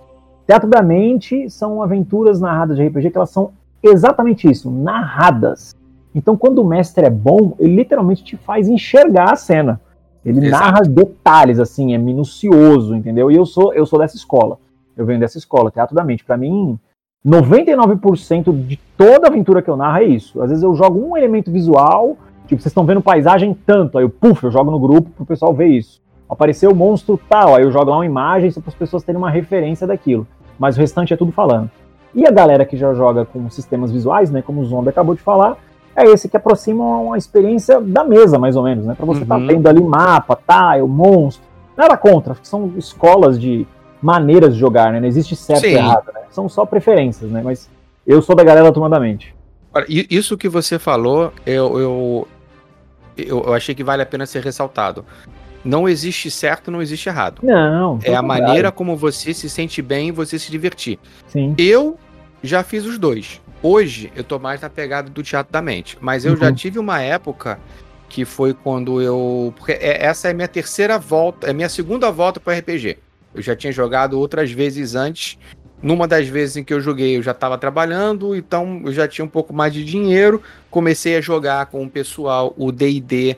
Teatro 0.48 0.70
da 0.70 0.82
mente 0.82 1.50
são 1.50 1.84
aventuras 1.84 2.40
narradas 2.40 2.78
de 2.78 2.88
RPG 2.88 3.12
que 3.12 3.18
elas 3.18 3.30
são 3.30 3.52
exatamente 3.84 4.50
isso, 4.50 4.72
narradas. 4.72 5.76
Então, 6.16 6.38
quando 6.38 6.60
o 6.60 6.66
mestre 6.66 7.06
é 7.06 7.10
bom, 7.10 7.56
ele 7.60 7.76
literalmente 7.76 8.24
te 8.24 8.38
faz 8.38 8.70
enxergar 8.70 9.34
a 9.34 9.36
cena. 9.36 9.82
Ele 10.26 10.48
Exato. 10.48 10.64
narra 10.64 10.82
detalhes, 10.84 11.60
assim, 11.60 11.94
é 11.94 11.98
minucioso, 11.98 12.96
entendeu? 12.96 13.30
E 13.30 13.36
eu 13.36 13.46
sou, 13.46 13.74
eu 13.74 13.86
sou 13.86 14.00
dessa 14.00 14.16
escola. 14.16 14.58
Eu 14.96 15.06
venho 15.06 15.20
dessa 15.20 15.38
escola, 15.38 15.70
teatro 15.70 15.94
da 15.94 16.06
mente. 16.06 16.24
Para 16.24 16.38
mim, 16.38 16.80
99% 17.26 18.66
de 18.66 18.80
toda 18.98 19.28
aventura 19.28 19.62
que 19.62 19.70
eu 19.70 19.76
narro 19.76 19.98
é 19.98 20.06
isso. 20.06 20.42
Às 20.42 20.50
vezes 20.50 20.64
eu 20.64 20.74
jogo 20.74 20.98
um 20.98 21.18
elemento 21.18 21.52
visual, 21.52 22.18
tipo, 22.48 22.62
vocês 22.62 22.72
estão 22.72 22.86
vendo 22.86 23.02
paisagem 23.02 23.56
tanto, 23.66 23.98
aí 23.98 24.04
eu, 24.04 24.10
puf, 24.10 24.44
eu 24.44 24.52
jogo 24.52 24.72
no 24.72 24.80
grupo 24.80 25.10
pro 25.12 25.26
pessoal 25.26 25.54
ver 25.54 25.68
isso. 25.68 26.02
Apareceu 26.30 26.72
o 26.72 26.76
monstro 26.76 27.20
tal, 27.30 27.56
aí 27.56 27.64
eu 27.64 27.72
jogo 27.72 27.92
lá 27.92 27.98
uma 27.98 28.06
imagem 28.06 28.52
para 28.52 28.64
as 28.68 28.76
pessoas 28.76 29.04
terem 29.04 29.18
uma 29.18 29.30
referência 29.30 29.88
daquilo. 29.88 30.28
Mas 30.60 30.76
o 30.76 30.80
restante 30.80 31.14
é 31.14 31.18
tudo 31.18 31.32
falando. 31.32 31.70
E 32.14 32.26
a 32.26 32.32
galera 32.32 32.66
que 32.66 32.76
já 32.76 32.94
joga 32.94 33.26
com 33.26 33.50
sistemas 33.50 33.92
visuais, 33.92 34.32
né, 34.32 34.42
como 34.42 34.62
o 34.62 34.66
Zonda 34.66 34.90
acabou 34.90 35.14
de 35.14 35.22
falar, 35.22 35.58
é 35.96 36.04
esse 36.06 36.30
que 36.30 36.38
aproxima 36.38 36.84
uma 36.84 37.18
experiência 37.18 37.82
da 37.82 38.04
mesa, 38.04 38.38
mais 38.38 38.56
ou 38.56 38.64
menos, 38.64 38.86
né? 38.86 38.94
Para 38.96 39.06
você 39.06 39.24
estar 39.24 39.36
tá 39.36 39.42
uhum. 39.42 39.48
tá 39.48 39.54
vendo 39.54 39.68
ali 39.68 39.82
mapa, 39.82 40.36
tile, 40.38 40.88
monstro. 40.88 41.44
Nada 41.76 41.98
contra, 41.98 42.36
são 42.44 42.74
escolas 42.78 43.40
de 43.40 43.66
maneiras 44.02 44.54
de 44.54 44.60
jogar, 44.60 44.92
né? 44.92 45.00
Não 45.00 45.08
existe 45.08 45.36
certo 45.36 45.62
Sim. 45.62 45.72
e 45.72 45.74
errado, 45.74 46.12
né? 46.14 46.22
São 46.30 46.48
só 46.48 46.66
preferências, 46.66 47.32
né? 47.32 47.42
Mas 47.44 47.70
eu 48.06 48.22
sou 48.22 48.36
da 48.36 48.44
galera 48.44 48.72
tomadamente. 48.72 49.36
Isso 49.88 50.38
que 50.38 50.48
você 50.48 50.80
falou, 50.80 51.32
eu, 51.46 51.80
eu, 51.80 52.28
eu, 53.18 53.54
achei 53.54 53.74
que 53.74 53.84
vale 53.84 54.02
a 54.02 54.06
pena 54.06 54.26
ser 54.26 54.44
ressaltado. 54.44 55.06
Não 55.64 55.88
existe 55.88 56.30
certo, 56.32 56.72
não 56.72 56.82
existe 56.82 57.10
errado. 57.10 57.40
Não. 57.44 58.00
É 58.04 58.16
a 58.16 58.22
maneira 58.22 58.72
como 58.72 58.96
você 58.96 59.34
se 59.34 59.50
sente 59.50 59.82
bem 59.82 60.10
e 60.10 60.12
você 60.12 60.40
se 60.40 60.52
divertir. 60.52 61.00
Sim. 61.28 61.56
Eu 61.58 61.98
já 62.42 62.64
fiz 62.64 62.86
os 62.86 62.98
dois. 62.98 63.42
Hoje 63.62 64.12
eu 64.16 64.24
tô 64.24 64.38
mais 64.38 64.62
na 64.62 64.70
pegada 64.70 65.10
do 65.10 65.24
teatro 65.24 65.52
da 65.52 65.62
mente, 65.62 65.98
mas 66.00 66.26
eu 66.26 66.34
uhum. 66.34 66.38
já 66.38 66.54
tive 66.54 66.80
uma 66.80 67.02
época 67.02 67.60
que 68.08 68.24
foi 68.24 68.54
quando 68.54 69.02
eu, 69.02 69.54
porque 69.58 69.74
é, 69.74 70.06
essa 70.06 70.28
é 70.28 70.32
a 70.32 70.34
minha 70.34 70.48
terceira 70.48 70.98
volta, 70.98 71.48
é 71.48 71.50
a 71.52 71.54
minha 71.54 71.70
segunda 71.70 72.12
volta 72.12 72.40
para 72.40 72.58
RPG. 72.58 72.98
Eu 73.34 73.42
já 73.42 73.56
tinha 73.56 73.72
jogado 73.72 74.20
outras 74.20 74.52
vezes 74.52 74.96
antes. 74.96 75.38
Numa 75.82 76.08
das 76.08 76.28
vezes 76.28 76.58
em 76.58 76.64
que 76.64 76.74
eu 76.74 76.82
joguei, 76.82 77.18
eu 77.18 77.22
já 77.22 77.32
estava 77.32 77.58
trabalhando, 77.58 78.36
então 78.36 78.82
eu 78.86 78.92
já 78.92 79.08
tinha 79.08 79.24
um 79.24 79.30
pouco 79.30 79.54
mais 79.54 79.74
de 79.74 79.86
dinheiro. 79.86 80.42
Comecei 80.72 81.16
a 81.16 81.22
jogar 81.22 81.68
com 81.68 81.84
o 81.84 81.90
pessoal 81.90 82.54
o 82.58 82.72
D&D 82.72 83.38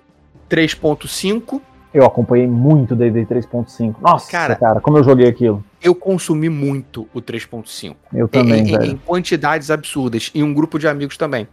3.5 0.49 1.61
eu 1.93 2.05
acompanhei 2.05 2.47
muito 2.47 2.93
o 2.93 2.95
D&D 2.95 3.25
3.5. 3.25 3.95
Nossa, 3.99 4.31
cara, 4.31 4.55
cara, 4.55 4.79
como 4.79 4.97
eu 4.97 5.03
joguei 5.03 5.27
aquilo. 5.27 5.63
Eu 5.81 5.95
consumi 5.95 6.47
muito 6.47 7.07
o 7.13 7.21
3.5. 7.21 7.95
Eu 8.13 8.27
também, 8.27 8.61
em, 8.61 8.71
velho. 8.71 8.91
Em 8.91 8.97
quantidades 8.97 9.71
absurdas. 9.71 10.29
E 10.33 10.43
um 10.43 10.53
grupo 10.53 10.77
de 10.77 10.87
amigos 10.87 11.17
também. 11.17 11.47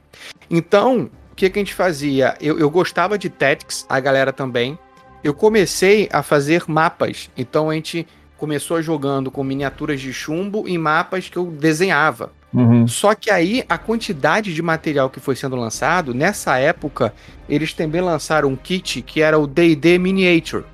Então, 0.51 1.11
o 1.33 1.35
que, 1.35 1.49
que 1.49 1.59
a 1.59 1.63
gente 1.63 1.73
fazia? 1.73 2.35
Eu, 2.41 2.59
eu 2.59 2.69
gostava 2.69 3.17
de 3.17 3.31
Tactics, 3.31 3.87
a 3.89 3.99
galera 3.99 4.33
também. 4.33 4.79
Eu 5.25 5.33
comecei 5.33 6.09
a 6.13 6.23
fazer 6.23 6.65
mapas. 6.69 7.31
Então, 7.37 7.71
a 7.71 7.75
gente 7.75 8.07
começou 8.37 8.81
jogando 8.83 9.31
com 9.31 9.43
miniaturas 9.43 10.01
de 10.01 10.13
chumbo 10.13 10.69
em 10.69 10.79
mapas 10.79 11.29
que 11.29 11.37
eu 11.37 11.47
desenhava. 11.47 12.31
Uhum. 12.53 12.87
Só 12.87 13.15
que 13.15 13.31
aí 13.31 13.65
a 13.69 13.77
quantidade 13.77 14.55
de 14.55 14.63
material 14.63 15.11
que 15.11 15.21
foi 15.21 15.37
sendo 15.37 15.57
lançado, 15.57 16.15
nessa 16.15 16.59
época, 16.59 17.13
eles 17.49 17.73
também 17.73 18.01
lançaram 18.01 18.49
um 18.49 18.57
kit 18.57 19.03
que 19.03 19.21
era 19.21 19.39
o 19.39 19.47
D&D 19.47 19.99
Miniature. 19.99 20.65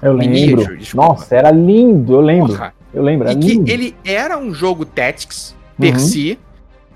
Eu 0.00 0.12
lembro. 0.12 0.32
Miniature, 0.32 0.88
Nossa, 0.94 1.34
era 1.34 1.50
lindo, 1.50 2.14
eu 2.14 2.20
lembro. 2.20 2.52
Porra. 2.52 2.74
Eu 2.92 3.02
lembro, 3.02 3.28
era 3.28 3.38
e 3.38 3.42
lindo. 3.42 3.64
que 3.64 3.70
ele 3.70 3.96
era 4.04 4.36
um 4.36 4.52
jogo 4.52 4.84
Tactics 4.84 5.56
per 5.78 5.94
uhum. 5.94 5.98
si, 5.98 6.38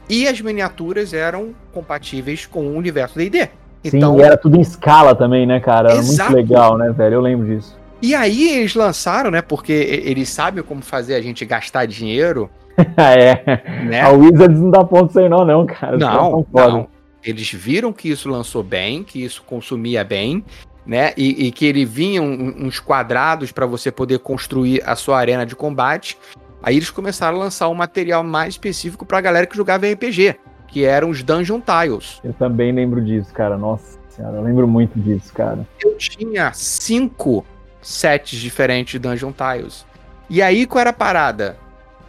e 0.09 0.29
as 0.29 0.41
miniaturas 0.41 1.13
eram 1.13 1.55
compatíveis 1.73 2.47
com 2.47 2.67
o 2.67 2.77
universo 2.77 3.19
D&D. 3.19 3.49
Então, 3.83 4.15
Sim, 4.15 4.21
e 4.21 4.23
era 4.23 4.37
tudo 4.37 4.57
em 4.57 4.61
escala 4.61 5.15
também, 5.15 5.47
né, 5.47 5.61
cara? 5.61 5.91
Era 5.91 5.99
Exato. 5.99 6.33
muito 6.33 6.49
legal, 6.49 6.77
né, 6.77 6.91
velho? 6.91 7.15
Eu 7.15 7.21
lembro 7.21 7.47
disso. 7.47 7.77
E 8.01 8.15
aí 8.15 8.59
eles 8.59 8.75
lançaram, 8.75 9.31
né, 9.31 9.41
porque 9.41 9.73
eles 9.73 10.29
sabem 10.29 10.63
como 10.63 10.83
fazer 10.83 11.15
a 11.15 11.21
gente 11.21 11.45
gastar 11.45 11.87
dinheiro, 11.87 12.51
é. 12.97 13.85
Né? 13.85 14.01
A 14.01 14.11
Wizards 14.11 14.61
não 14.61 14.71
dá 14.71 14.85
ponto 14.85 15.13
sem 15.13 15.29
nó, 15.29 15.45
não, 15.45 15.65
cara. 15.67 15.97
Não, 15.97 16.47
não. 16.53 16.89
Eles 17.25 17.51
viram 17.51 17.93
que 17.93 18.09
isso 18.09 18.29
lançou 18.29 18.63
bem, 18.63 19.03
que 19.03 19.25
isso 19.25 19.43
consumia 19.45 20.05
bem, 20.05 20.45
né? 20.85 21.13
E, 21.17 21.47
e 21.47 21.51
que 21.53 21.65
ele 21.67 21.85
vinha 21.85 22.23
um, 22.23 22.67
uns 22.67 22.79
quadrados 22.79 23.51
para 23.51 23.67
você 23.67 23.91
poder 23.91 24.21
construir 24.21 24.83
a 24.87 24.95
sua 24.95 25.19
arena 25.19 25.45
de 25.45 25.57
combate. 25.57 26.17
Aí 26.63 26.77
eles 26.77 26.91
começaram 26.91 27.37
a 27.37 27.41
lançar 27.41 27.69
um 27.69 27.75
material 27.75 28.23
mais 28.23 28.55
específico 28.55 29.05
pra 29.05 29.21
galera 29.21 29.47
que 29.47 29.57
jogava 29.57 29.87
RPG, 29.91 30.37
que 30.69 30.85
eram 30.85 31.11
os 31.11 31.23
Dungeon 31.23 31.61
Tiles. 31.61 32.21
Eu 32.23 32.33
também 32.35 32.73
lembro 32.73 33.05
disso, 33.05 33.33
cara. 33.33 33.59
Nossa 33.59 33.99
senhora, 34.09 34.37
eu 34.37 34.43
lembro 34.43 34.69
muito 34.69 34.99
disso, 34.99 35.33
cara. 35.33 35.67
Eu 35.83 35.97
tinha 35.97 36.53
cinco 36.53 37.45
sets 37.87 38.39
diferentes 38.39 38.93
de 38.93 38.99
Dungeon 38.99 39.33
Tiles. 39.33 39.87
E 40.29 40.43
aí, 40.43 40.67
qual 40.67 40.81
era 40.81 40.91
a 40.91 40.93
parada? 40.93 41.57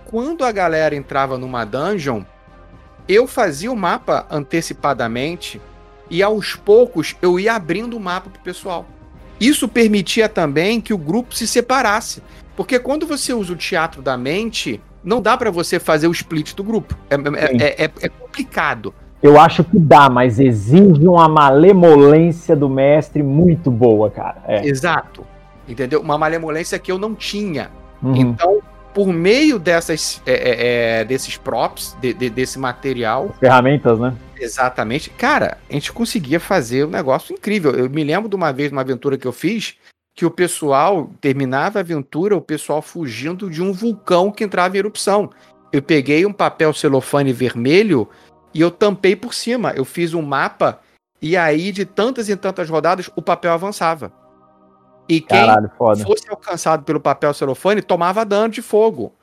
quando 0.10 0.46
a 0.46 0.52
galera 0.54 0.96
entrava 0.96 1.38
numa 1.38 1.66
dungeon, 1.66 2.22
eu 3.10 3.28
fazia 3.28 3.72
o 3.72 3.76
mapa 3.76 4.26
antecipadamente 4.32 5.62
e 6.10 6.24
aos 6.24 6.56
poucos 6.56 7.16
eu 7.22 7.38
ia 7.38 7.54
abrindo 7.54 7.98
o 7.98 8.00
mapa 8.00 8.30
pro 8.30 8.42
pessoal. 8.42 8.86
Isso 9.40 9.68
permitia 9.68 10.30
também 10.30 10.80
que 10.80 10.94
o 10.94 10.98
grupo 10.98 11.36
se 11.36 11.46
separasse, 11.46 12.24
porque 12.56 12.80
quando 12.80 13.06
você 13.06 13.34
usa 13.34 13.52
o 13.52 13.58
teatro 13.58 14.02
da 14.02 14.18
mente, 14.18 14.82
não 15.04 15.22
dá 15.22 15.38
para 15.38 15.52
você 15.52 15.78
fazer 15.78 16.08
o 16.08 16.12
split 16.12 16.56
do 16.56 16.63
grupo. 16.63 16.98
É, 17.10 17.16
é, 17.16 17.84
é, 17.84 17.92
é, 18.02 18.10
complicado. 18.10 18.94
Eu 19.22 19.40
acho 19.40 19.63
que 19.63 19.78
dá, 19.78 20.10
mas 20.10 20.40
exige 20.40 21.06
uma 21.06 21.28
malemolência 21.28 22.56
do 22.56 22.70
mestre 22.70 23.22
muito 23.22 23.70
boa, 23.70 24.10
cara. 24.10 24.42
É. 24.48 24.66
Exato. 24.66 25.26
Entendeu? 25.67 26.01
Uma 26.01 26.17
malemolência 26.17 26.80
que 26.80 26.91
eu 26.91 26.97
não 26.97 27.13
tinha. 27.13 27.69
Uhum. 28.01 28.15
Então, 28.15 28.62
por 28.93 29.08
meio 29.08 29.60
dessas, 29.60 30.21
é, 30.25 30.32
é, 30.32 31.01
é, 31.01 31.06
desses 31.06 31.38
props, 31.38 31.95
de, 32.01 32.13
de, 32.13 32.30
desse 32.30 32.58
material. 32.58 33.36
Ferramentas, 33.39 33.99
né? 33.99 34.15
Exatamente. 34.39 35.10
Cara, 35.12 35.58
a 35.69 35.73
gente 35.73 35.91
conseguia 35.91 36.39
fazer 36.39 36.86
um 36.86 36.89
negócio 36.89 37.34
incrível. 37.34 37.71
Eu 37.73 37.89
me 37.89 38.03
lembro 38.03 38.30
de 38.30 38.36
uma 38.36 38.51
vez, 38.51 38.71
uma 38.71 38.82
aventura 38.82 39.17
que 39.17 39.27
eu 39.27 39.32
fiz, 39.32 39.75
que 40.15 40.25
o 40.25 40.32
pessoal 40.32 41.12
terminava 41.21 41.80
a 41.80 41.82
aventura, 41.82 42.36
o 42.36 42.41
pessoal 42.41 42.82
fugindo 42.82 43.49
de 43.49 43.62
um 43.62 43.71
vulcão 43.71 44.32
que 44.32 44.43
entrava 44.43 44.75
em 44.75 44.80
erupção. 44.80 45.30
Eu 45.71 45.82
peguei 45.82 46.25
um 46.25 46.34
papel 46.34 46.73
celofane 46.73 47.34
vermelho 47.34 48.08
e 48.53 48.62
eu 48.62 48.71
tampei 48.71 49.15
por 49.15 49.34
cima. 49.34 49.73
Eu 49.75 49.86
fiz 49.86 50.13
um 50.13 50.21
mapa 50.21 50.80
e 51.21 51.36
aí, 51.36 51.71
de 51.71 51.86
tantas 51.86 52.30
e 52.30 52.36
tantas 52.36 52.69
rodadas, 52.69 53.10
o 53.15 53.21
papel 53.21 53.51
avançava. 53.51 54.12
E 55.10 55.22
quem 55.22 55.39
Caralho, 55.39 55.72
fosse 55.78 56.30
alcançado 56.30 56.84
pelo 56.84 57.00
papel 57.00 57.34
celofane 57.34 57.82
tomava 57.82 58.26
dano 58.26 58.50
de 58.50 58.62
fogo. 58.62 59.13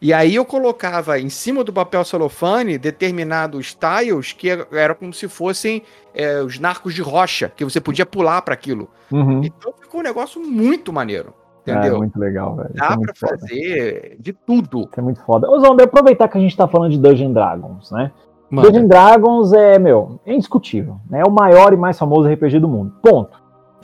E 0.00 0.12
aí 0.12 0.34
eu 0.34 0.44
colocava 0.44 1.18
em 1.18 1.30
cima 1.30 1.64
do 1.64 1.72
papel 1.72 2.04
celofane 2.04 2.76
determinados 2.76 3.74
tiles 3.74 4.32
que 4.32 4.48
eram 4.72 4.94
como 4.94 5.12
se 5.12 5.26
fossem 5.28 5.82
é, 6.14 6.40
os 6.40 6.58
narcos 6.58 6.94
de 6.94 7.00
rocha, 7.00 7.50
que 7.54 7.64
você 7.64 7.80
podia 7.80 8.04
pular 8.04 8.42
para 8.42 8.54
aquilo. 8.54 8.88
Uhum. 9.10 9.42
Então 9.42 9.72
ficou 9.80 10.00
um 10.00 10.04
negócio 10.04 10.40
muito 10.40 10.92
maneiro. 10.92 11.32
Entendeu? 11.62 11.96
É, 11.96 11.98
muito 11.98 12.18
legal, 12.18 12.54
velho. 12.54 12.70
Dá 12.74 12.84
é 12.92 13.04
pra 13.04 13.14
foda. 13.14 13.38
fazer 13.38 14.16
de 14.20 14.32
tudo. 14.32 14.80
Isso 14.82 15.00
é 15.00 15.02
muito 15.02 15.20
foda. 15.22 15.50
Ô, 15.50 15.58
Zombi, 15.58 15.82
aproveitar 15.82 16.28
que 16.28 16.38
a 16.38 16.40
gente 16.40 16.56
tá 16.56 16.68
falando 16.68 16.92
de 16.92 16.98
Dungeon 16.98 17.32
Dragons, 17.32 17.90
né? 17.90 18.12
Manda. 18.48 18.70
Dungeon 18.70 18.86
Dragons 18.86 19.52
é, 19.52 19.78
meu, 19.78 20.20
é 20.24 20.32
indiscutível. 20.32 21.00
Né? 21.10 21.20
É 21.20 21.24
o 21.24 21.30
maior 21.30 21.72
e 21.72 21.76
mais 21.76 21.98
famoso 21.98 22.28
RPG 22.28 22.60
do 22.60 22.68
mundo. 22.68 22.94
Ponto. 23.02 23.36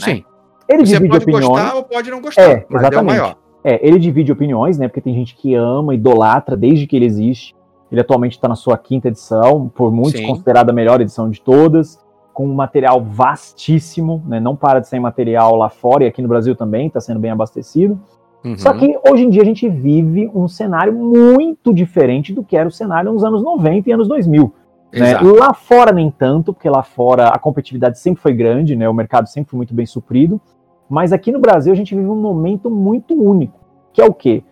Né? 0.06 0.22
Ele 0.68 0.86
Você 0.86 0.94
divide 0.94 1.10
pode 1.10 1.24
opiniões. 1.24 1.48
gostar 1.48 1.74
ou 1.74 1.82
pode 1.82 2.10
não 2.10 2.20
gostar, 2.20 2.42
é, 2.42 2.66
exatamente. 2.70 2.94
é 2.94 3.00
o 3.00 3.04
maior. 3.04 3.36
É, 3.64 3.86
ele 3.86 3.98
divide 3.98 4.32
opiniões, 4.32 4.78
né? 4.78 4.88
Porque 4.88 5.00
tem 5.00 5.14
gente 5.14 5.36
que 5.36 5.54
ama, 5.54 5.94
idolatra 5.94 6.56
desde 6.56 6.86
que 6.86 6.96
ele 6.96 7.06
existe. 7.06 7.54
Ele 7.90 8.00
atualmente 8.00 8.32
está 8.32 8.48
na 8.48 8.56
sua 8.56 8.76
quinta 8.78 9.08
edição, 9.08 9.70
por 9.74 9.92
muitos 9.92 10.20
Sim. 10.20 10.26
considerada 10.26 10.72
a 10.72 10.74
melhor 10.74 11.00
edição 11.00 11.28
de 11.28 11.40
todas, 11.40 12.00
com 12.32 12.46
um 12.46 12.54
material 12.54 13.02
vastíssimo, 13.02 14.22
né? 14.26 14.40
Não 14.40 14.56
para 14.56 14.80
de 14.80 14.88
sair 14.88 15.00
material 15.00 15.54
lá 15.54 15.68
fora 15.68 16.04
e 16.04 16.06
aqui 16.06 16.22
no 16.22 16.28
Brasil 16.28 16.56
também 16.56 16.86
está 16.86 17.00
sendo 17.00 17.20
bem 17.20 17.30
abastecido. 17.30 18.00
Uhum. 18.44 18.58
Só 18.58 18.72
que 18.72 18.98
hoje 19.08 19.24
em 19.24 19.30
dia 19.30 19.42
a 19.42 19.44
gente 19.44 19.68
vive 19.68 20.28
um 20.34 20.48
cenário 20.48 20.92
muito 20.92 21.72
diferente 21.72 22.32
do 22.32 22.42
que 22.42 22.56
era 22.56 22.68
o 22.68 22.72
cenário 22.72 23.12
nos 23.12 23.22
anos 23.22 23.42
90 23.42 23.88
e 23.88 23.92
anos 23.92 24.08
2000. 24.08 24.52
Né? 24.92 25.18
Lá 25.20 25.54
fora 25.54 25.92
nem 25.92 26.10
tanto, 26.10 26.52
porque 26.52 26.68
lá 26.68 26.82
fora 26.82 27.28
a 27.28 27.38
competitividade 27.38 27.98
sempre 27.98 28.22
foi 28.22 28.34
grande, 28.34 28.76
né? 28.76 28.88
o 28.88 28.94
mercado 28.94 29.26
sempre 29.28 29.50
foi 29.50 29.56
muito 29.56 29.74
bem 29.74 29.86
suprido. 29.86 30.40
Mas 30.88 31.12
aqui 31.12 31.32
no 31.32 31.40
Brasil 31.40 31.72
a 31.72 31.76
gente 31.76 31.94
vive 31.94 32.06
um 32.06 32.20
momento 32.20 32.70
muito 32.70 33.14
único, 33.14 33.58
que 33.92 34.02
é 34.02 34.04
o 34.04 34.12
quê? 34.12 34.44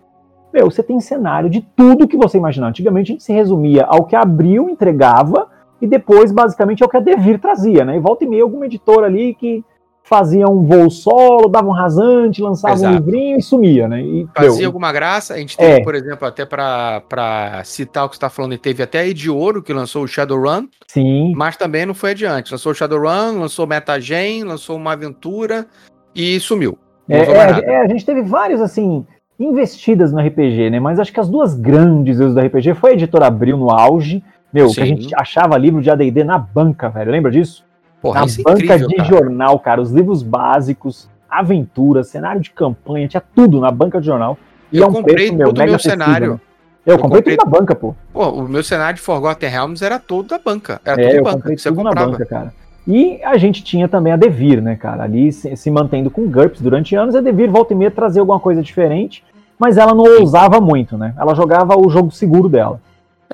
meu, 0.52 0.70
você 0.70 0.82
tem 0.82 1.00
cenário 1.00 1.48
de 1.48 1.60
tudo 1.60 2.08
que 2.08 2.16
você 2.16 2.36
imaginar. 2.36 2.68
Antigamente 2.68 3.10
a 3.10 3.14
gente 3.14 3.24
se 3.24 3.32
resumia 3.32 3.84
ao 3.84 4.04
que 4.04 4.16
abriu, 4.16 4.68
entregava, 4.68 5.48
e 5.80 5.86
depois, 5.86 6.30
basicamente, 6.30 6.82
ao 6.82 6.88
que 6.88 6.96
a 6.96 7.00
Devir 7.00 7.40
trazia, 7.40 7.84
né? 7.84 7.96
E 7.96 8.00
volta 8.00 8.24
e 8.24 8.28
meia 8.28 8.42
alguma 8.42 8.66
editora 8.66 9.06
ali 9.06 9.34
que 9.34 9.64
fazia 10.02 10.48
um 10.48 10.64
voo 10.64 10.90
solo, 10.90 11.48
dava 11.48 11.68
um 11.68 11.72
rasante, 11.72 12.42
lançava 12.42 12.74
Exato. 12.74 12.94
um 12.94 12.96
livrinho 12.98 13.38
e 13.38 13.42
sumia, 13.42 13.86
né? 13.86 14.02
E, 14.02 14.26
Fazia 14.34 14.58
meu, 14.58 14.66
alguma 14.66 14.92
graça. 14.92 15.34
A 15.34 15.38
gente 15.38 15.56
teve, 15.56 15.80
é. 15.80 15.84
por 15.84 15.94
exemplo, 15.94 16.26
até 16.26 16.44
para 16.44 17.62
citar 17.64 18.06
o 18.06 18.08
que 18.08 18.16
você 18.16 18.18
está 18.18 18.28
falando, 18.28 18.58
teve 18.58 18.82
até 18.82 19.00
a 19.00 19.14
de 19.14 19.30
Ouro 19.30 19.62
que 19.62 19.72
lançou 19.72 20.02
o 20.02 20.08
Shadowrun. 20.08 20.66
Sim. 20.88 21.32
Mas 21.36 21.56
também 21.56 21.86
não 21.86 21.94
foi 21.94 22.10
adiante. 22.10 22.50
Lançou 22.50 22.72
o 22.72 22.74
Shadowrun, 22.74 23.38
lançou 23.38 23.66
Metagen, 23.66 24.42
lançou 24.42 24.76
uma 24.76 24.94
aventura 24.94 25.66
e 26.14 26.40
sumiu. 26.40 26.76
É, 27.08 27.18
é, 27.18 27.74
é, 27.74 27.76
a 27.82 27.88
gente 27.88 28.04
teve 28.04 28.22
vários, 28.22 28.60
assim, 28.60 29.04
investidas 29.38 30.12
no 30.12 30.20
RPG, 30.20 30.70
né? 30.70 30.80
Mas 30.80 30.98
acho 30.98 31.12
que 31.12 31.20
as 31.20 31.28
duas 31.28 31.54
grandes 31.54 32.18
vezes 32.18 32.34
do 32.34 32.40
RPG 32.40 32.74
foi 32.74 32.90
a 32.90 32.94
editora 32.94 33.26
Abril 33.26 33.56
no 33.56 33.70
auge. 33.70 34.22
Meu, 34.52 34.68
Sim. 34.68 34.74
que 34.74 34.80
a 34.80 34.86
gente 34.86 35.14
achava 35.14 35.56
livro 35.56 35.80
de 35.80 35.88
AD&D 35.88 36.24
na 36.24 36.36
banca, 36.36 36.88
velho. 36.88 37.12
Lembra 37.12 37.30
disso? 37.30 37.64
Porra, 38.00 38.20
na 38.20 38.26
é 38.26 38.42
banca 38.42 38.64
incrível, 38.64 38.88
de 38.88 38.96
cara. 38.96 39.08
jornal, 39.08 39.58
cara, 39.58 39.80
os 39.80 39.90
livros 39.90 40.22
básicos, 40.22 41.08
aventura, 41.28 42.02
cenário 42.02 42.40
de 42.40 42.50
campanha, 42.50 43.06
tinha 43.06 43.22
tudo 43.34 43.60
na 43.60 43.70
banca 43.70 44.00
de 44.00 44.06
jornal. 44.06 44.38
E 44.72 44.78
eu 44.78 44.84
é 44.84 44.86
um 44.86 44.92
comprei 44.92 45.14
preço, 45.14 45.34
meu, 45.34 45.46
todo 45.48 45.60
o 45.60 45.66
meu 45.66 45.78
cenário. 45.78 46.32
Né? 46.32 46.40
Eu, 46.86 46.94
eu, 46.94 46.98
comprei, 46.98 47.20
comprei 47.20 47.36
tudo 47.36 47.50
na 47.50 47.58
banca, 47.58 47.74
pô. 47.74 47.94
Pô, 48.12 48.28
o 48.30 48.48
meu 48.48 48.62
cenário 48.62 48.96
de 48.96 49.02
Forgotten 49.02 49.50
Realms 49.50 49.82
era 49.82 49.98
todo 49.98 50.28
da 50.28 50.38
banca. 50.38 50.80
Era 50.84 51.00
é, 51.00 51.06
tudo 51.06 51.16
eu 51.16 51.24
banca. 51.24 51.36
Comprei 51.36 51.56
tudo 51.56 51.76
comprava. 51.76 52.00
na 52.00 52.12
banca, 52.12 52.26
cara. 52.26 52.54
E 52.88 53.20
a 53.22 53.36
gente 53.36 53.62
tinha 53.62 53.86
também 53.86 54.12
a 54.12 54.16
Devir, 54.16 54.62
né, 54.62 54.74
cara? 54.76 55.04
Ali 55.04 55.30
se, 55.30 55.54
se 55.54 55.70
mantendo 55.70 56.10
com 56.10 56.26
GURPS 56.28 56.62
durante 56.62 56.96
anos, 56.96 57.14
a 57.14 57.20
Devir 57.20 57.50
volta 57.50 57.74
e 57.74 57.76
meia 57.76 57.90
trazia 57.90 58.22
alguma 58.22 58.40
coisa 58.40 58.62
diferente, 58.62 59.22
mas 59.58 59.76
ela 59.76 59.94
não 59.94 60.04
ousava 60.18 60.60
muito, 60.60 60.96
né? 60.96 61.14
Ela 61.18 61.34
jogava 61.34 61.78
o 61.78 61.90
jogo 61.90 62.10
seguro 62.10 62.48
dela. 62.48 62.80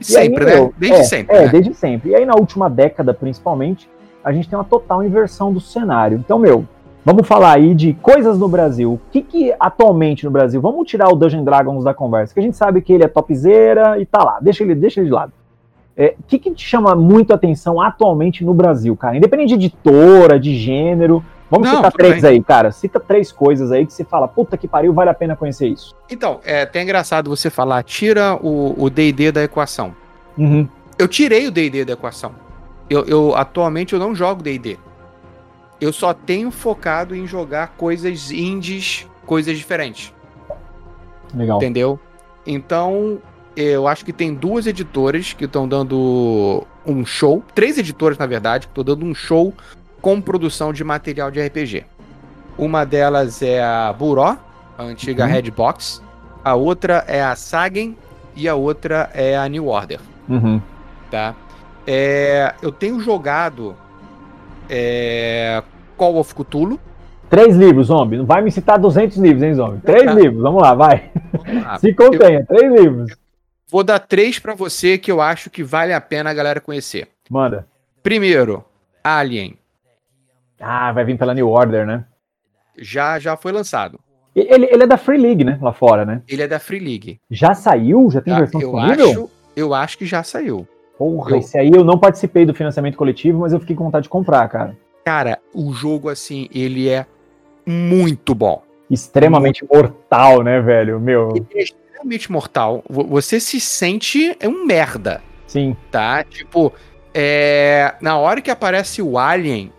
Sempre, 0.00 0.44
aí, 0.44 0.60
né? 0.60 0.70
Desde 0.76 0.98
é, 0.98 1.04
sempre. 1.04 1.36
É, 1.36 1.42
né? 1.42 1.48
desde 1.48 1.74
sempre. 1.74 2.10
E 2.10 2.14
aí, 2.16 2.26
na 2.26 2.34
última 2.34 2.68
década, 2.68 3.14
principalmente, 3.14 3.88
a 4.26 4.32
gente 4.32 4.48
tem 4.48 4.58
uma 4.58 4.64
total 4.64 5.04
inversão 5.04 5.52
do 5.52 5.60
cenário. 5.60 6.18
Então, 6.18 6.36
meu, 6.36 6.66
vamos 7.04 7.28
falar 7.28 7.52
aí 7.52 7.72
de 7.72 7.92
coisas 7.92 8.36
no 8.36 8.48
Brasil. 8.48 8.94
O 8.94 9.00
que, 9.12 9.22
que 9.22 9.54
atualmente 9.60 10.24
no 10.24 10.32
Brasil? 10.32 10.60
Vamos 10.60 10.90
tirar 10.90 11.08
o 11.08 11.14
Dungeon 11.14 11.44
Dragons 11.44 11.84
da 11.84 11.94
conversa, 11.94 12.34
que 12.34 12.40
a 12.40 12.42
gente 12.42 12.56
sabe 12.56 12.82
que 12.82 12.92
ele 12.92 13.04
é 13.04 13.08
topzera 13.08 14.00
e 14.00 14.04
tá 14.04 14.24
lá. 14.24 14.38
Deixa 14.40 14.64
ele, 14.64 14.74
deixa 14.74 14.98
ele 14.98 15.06
de 15.06 15.12
lado. 15.12 15.30
O 15.96 16.02
é, 16.02 16.16
que, 16.26 16.40
que 16.40 16.50
te 16.50 16.66
chama 16.66 16.96
muito 16.96 17.32
atenção 17.32 17.80
atualmente 17.80 18.44
no 18.44 18.52
Brasil, 18.52 18.96
cara? 18.96 19.16
Independente 19.16 19.50
de 19.50 19.66
editora, 19.66 20.40
de 20.40 20.56
gênero. 20.56 21.24
Vamos 21.48 21.68
Não, 21.68 21.76
citar 21.76 21.92
três 21.92 22.22
bem. 22.22 22.32
aí, 22.32 22.42
cara. 22.42 22.72
Cita 22.72 22.98
três 22.98 23.30
coisas 23.30 23.70
aí 23.70 23.86
que 23.86 23.92
você 23.92 24.02
fala, 24.02 24.26
puta 24.26 24.56
que 24.56 24.66
pariu, 24.66 24.92
vale 24.92 25.10
a 25.10 25.14
pena 25.14 25.36
conhecer 25.36 25.68
isso. 25.68 25.94
Então, 26.10 26.40
é 26.44 26.62
até 26.62 26.82
engraçado 26.82 27.30
você 27.30 27.48
falar, 27.48 27.84
tira 27.84 28.36
o 28.42 28.90
DD 28.90 29.30
da 29.30 29.44
equação. 29.44 29.94
Uhum. 30.36 30.66
Eu 30.98 31.06
tirei 31.06 31.46
o 31.46 31.52
DD 31.52 31.84
da 31.84 31.92
equação. 31.92 32.45
Eu, 32.88 33.04
eu 33.04 33.36
atualmente 33.36 33.92
eu 33.92 33.98
não 33.98 34.14
jogo 34.14 34.42
D&D. 34.42 34.78
Eu 35.80 35.92
só 35.92 36.14
tenho 36.14 36.50
focado 36.50 37.14
em 37.14 37.26
jogar 37.26 37.74
coisas 37.76 38.30
indies, 38.30 39.06
coisas 39.26 39.58
diferentes. 39.58 40.14
Legal. 41.34 41.58
Entendeu? 41.58 42.00
Então, 42.46 43.18
eu 43.56 43.86
acho 43.88 44.04
que 44.04 44.12
tem 44.12 44.32
duas 44.34 44.66
editoras 44.66 45.32
que 45.32 45.44
estão 45.44 45.68
dando 45.68 46.64
um 46.86 47.04
show, 47.04 47.42
três 47.54 47.76
editoras 47.76 48.16
na 48.16 48.26
verdade, 48.26 48.66
que 48.66 48.70
estão 48.70 48.84
dando 48.84 49.04
um 49.04 49.14
show 49.14 49.52
com 50.00 50.20
produção 50.20 50.72
de 50.72 50.84
material 50.84 51.30
de 51.30 51.44
RPG. 51.44 51.84
Uma 52.56 52.84
delas 52.84 53.42
é 53.42 53.62
a 53.62 53.92
Buró, 53.92 54.36
a 54.78 54.82
antiga 54.82 55.24
uhum. 55.24 55.30
Redbox. 55.30 56.02
A 56.44 56.54
outra 56.54 57.04
é 57.08 57.22
a 57.22 57.34
Sagen 57.34 57.96
e 58.34 58.48
a 58.48 58.54
outra 58.54 59.10
é 59.12 59.36
a 59.36 59.48
New 59.48 59.66
Order. 59.66 60.00
Uhum. 60.28 60.62
Tá? 61.10 61.34
É, 61.86 62.54
eu 62.60 62.72
tenho 62.72 63.00
jogado 63.00 63.76
é, 64.68 65.62
Call 65.96 66.16
of 66.16 66.34
Cthulhu. 66.34 66.80
Três 67.28 67.56
livros, 67.56 67.88
Zombie. 67.88 68.18
Não 68.18 68.26
vai 68.26 68.42
me 68.42 68.50
citar 68.50 68.78
200 68.78 69.16
livros, 69.18 69.42
hein, 69.42 69.54
Zombie? 69.54 69.80
Três 69.80 70.04
tá. 70.04 70.14
livros, 70.14 70.40
vamos 70.40 70.62
lá, 70.62 70.74
vai. 70.74 71.10
Vamos 71.32 71.64
lá. 71.64 71.78
Se 71.78 71.92
contenha, 71.92 72.40
eu, 72.40 72.46
três 72.46 72.72
livros. 72.80 73.16
Vou 73.68 73.82
dar 73.82 73.98
três 73.98 74.38
para 74.38 74.54
você 74.54 74.96
que 74.96 75.10
eu 75.10 75.20
acho 75.20 75.50
que 75.50 75.62
vale 75.62 75.92
a 75.92 76.00
pena 76.00 76.30
a 76.30 76.34
galera 76.34 76.60
conhecer. 76.60 77.08
Manda. 77.28 77.66
Primeiro, 78.02 78.64
Alien. 79.02 79.58
Ah, 80.60 80.92
vai 80.92 81.04
vir 81.04 81.18
pela 81.18 81.34
New 81.34 81.48
Order, 81.48 81.84
né? 81.84 82.04
Já, 82.78 83.18
já 83.18 83.36
foi 83.36 83.50
lançado. 83.50 83.98
Ele, 84.34 84.66
ele 84.66 84.84
é 84.84 84.86
da 84.86 84.96
Free 84.96 85.18
League, 85.18 85.42
né? 85.42 85.58
Lá 85.60 85.72
fora, 85.72 86.04
né? 86.04 86.22
Ele 86.28 86.42
é 86.42 86.48
da 86.48 86.60
Free 86.60 86.78
League. 86.78 87.18
Já 87.30 87.54
saiu? 87.54 88.08
Já 88.10 88.20
tem 88.20 88.34
já, 88.34 88.40
versão 88.40 88.60
eu 88.60 88.70
disponível? 88.70 89.10
Acho, 89.10 89.30
eu 89.56 89.74
acho 89.74 89.98
que 89.98 90.06
já 90.06 90.22
saiu. 90.22 90.68
Porra, 90.98 91.32
eu... 91.32 91.38
esse 91.38 91.58
aí 91.58 91.70
eu 91.70 91.84
não 91.84 91.98
participei 91.98 92.46
do 92.46 92.54
financiamento 92.54 92.96
coletivo, 92.96 93.40
mas 93.40 93.52
eu 93.52 93.60
fiquei 93.60 93.76
com 93.76 93.84
vontade 93.84 94.04
de 94.04 94.08
comprar, 94.08 94.48
cara. 94.48 94.76
Cara, 95.04 95.38
o 95.54 95.72
jogo, 95.72 96.08
assim, 96.08 96.48
ele 96.52 96.88
é 96.88 97.06
muito 97.64 98.34
bom. 98.34 98.62
Extremamente 98.90 99.62
muito... 99.62 99.74
mortal, 99.74 100.42
né, 100.42 100.60
velho? 100.60 100.98
Meu. 100.98 101.30
Ele 101.36 101.46
é 101.54 101.62
extremamente 101.62 102.30
mortal. 102.30 102.82
Você 102.88 103.38
se 103.38 103.60
sente 103.60 104.36
é 104.40 104.48
um 104.48 104.64
merda. 104.64 105.22
Sim. 105.46 105.76
Tá? 105.90 106.24
Tipo, 106.24 106.72
é... 107.14 107.94
na 108.00 108.16
hora 108.18 108.40
que 108.40 108.50
aparece 108.50 109.00
o 109.00 109.18
Alien, 109.18 109.72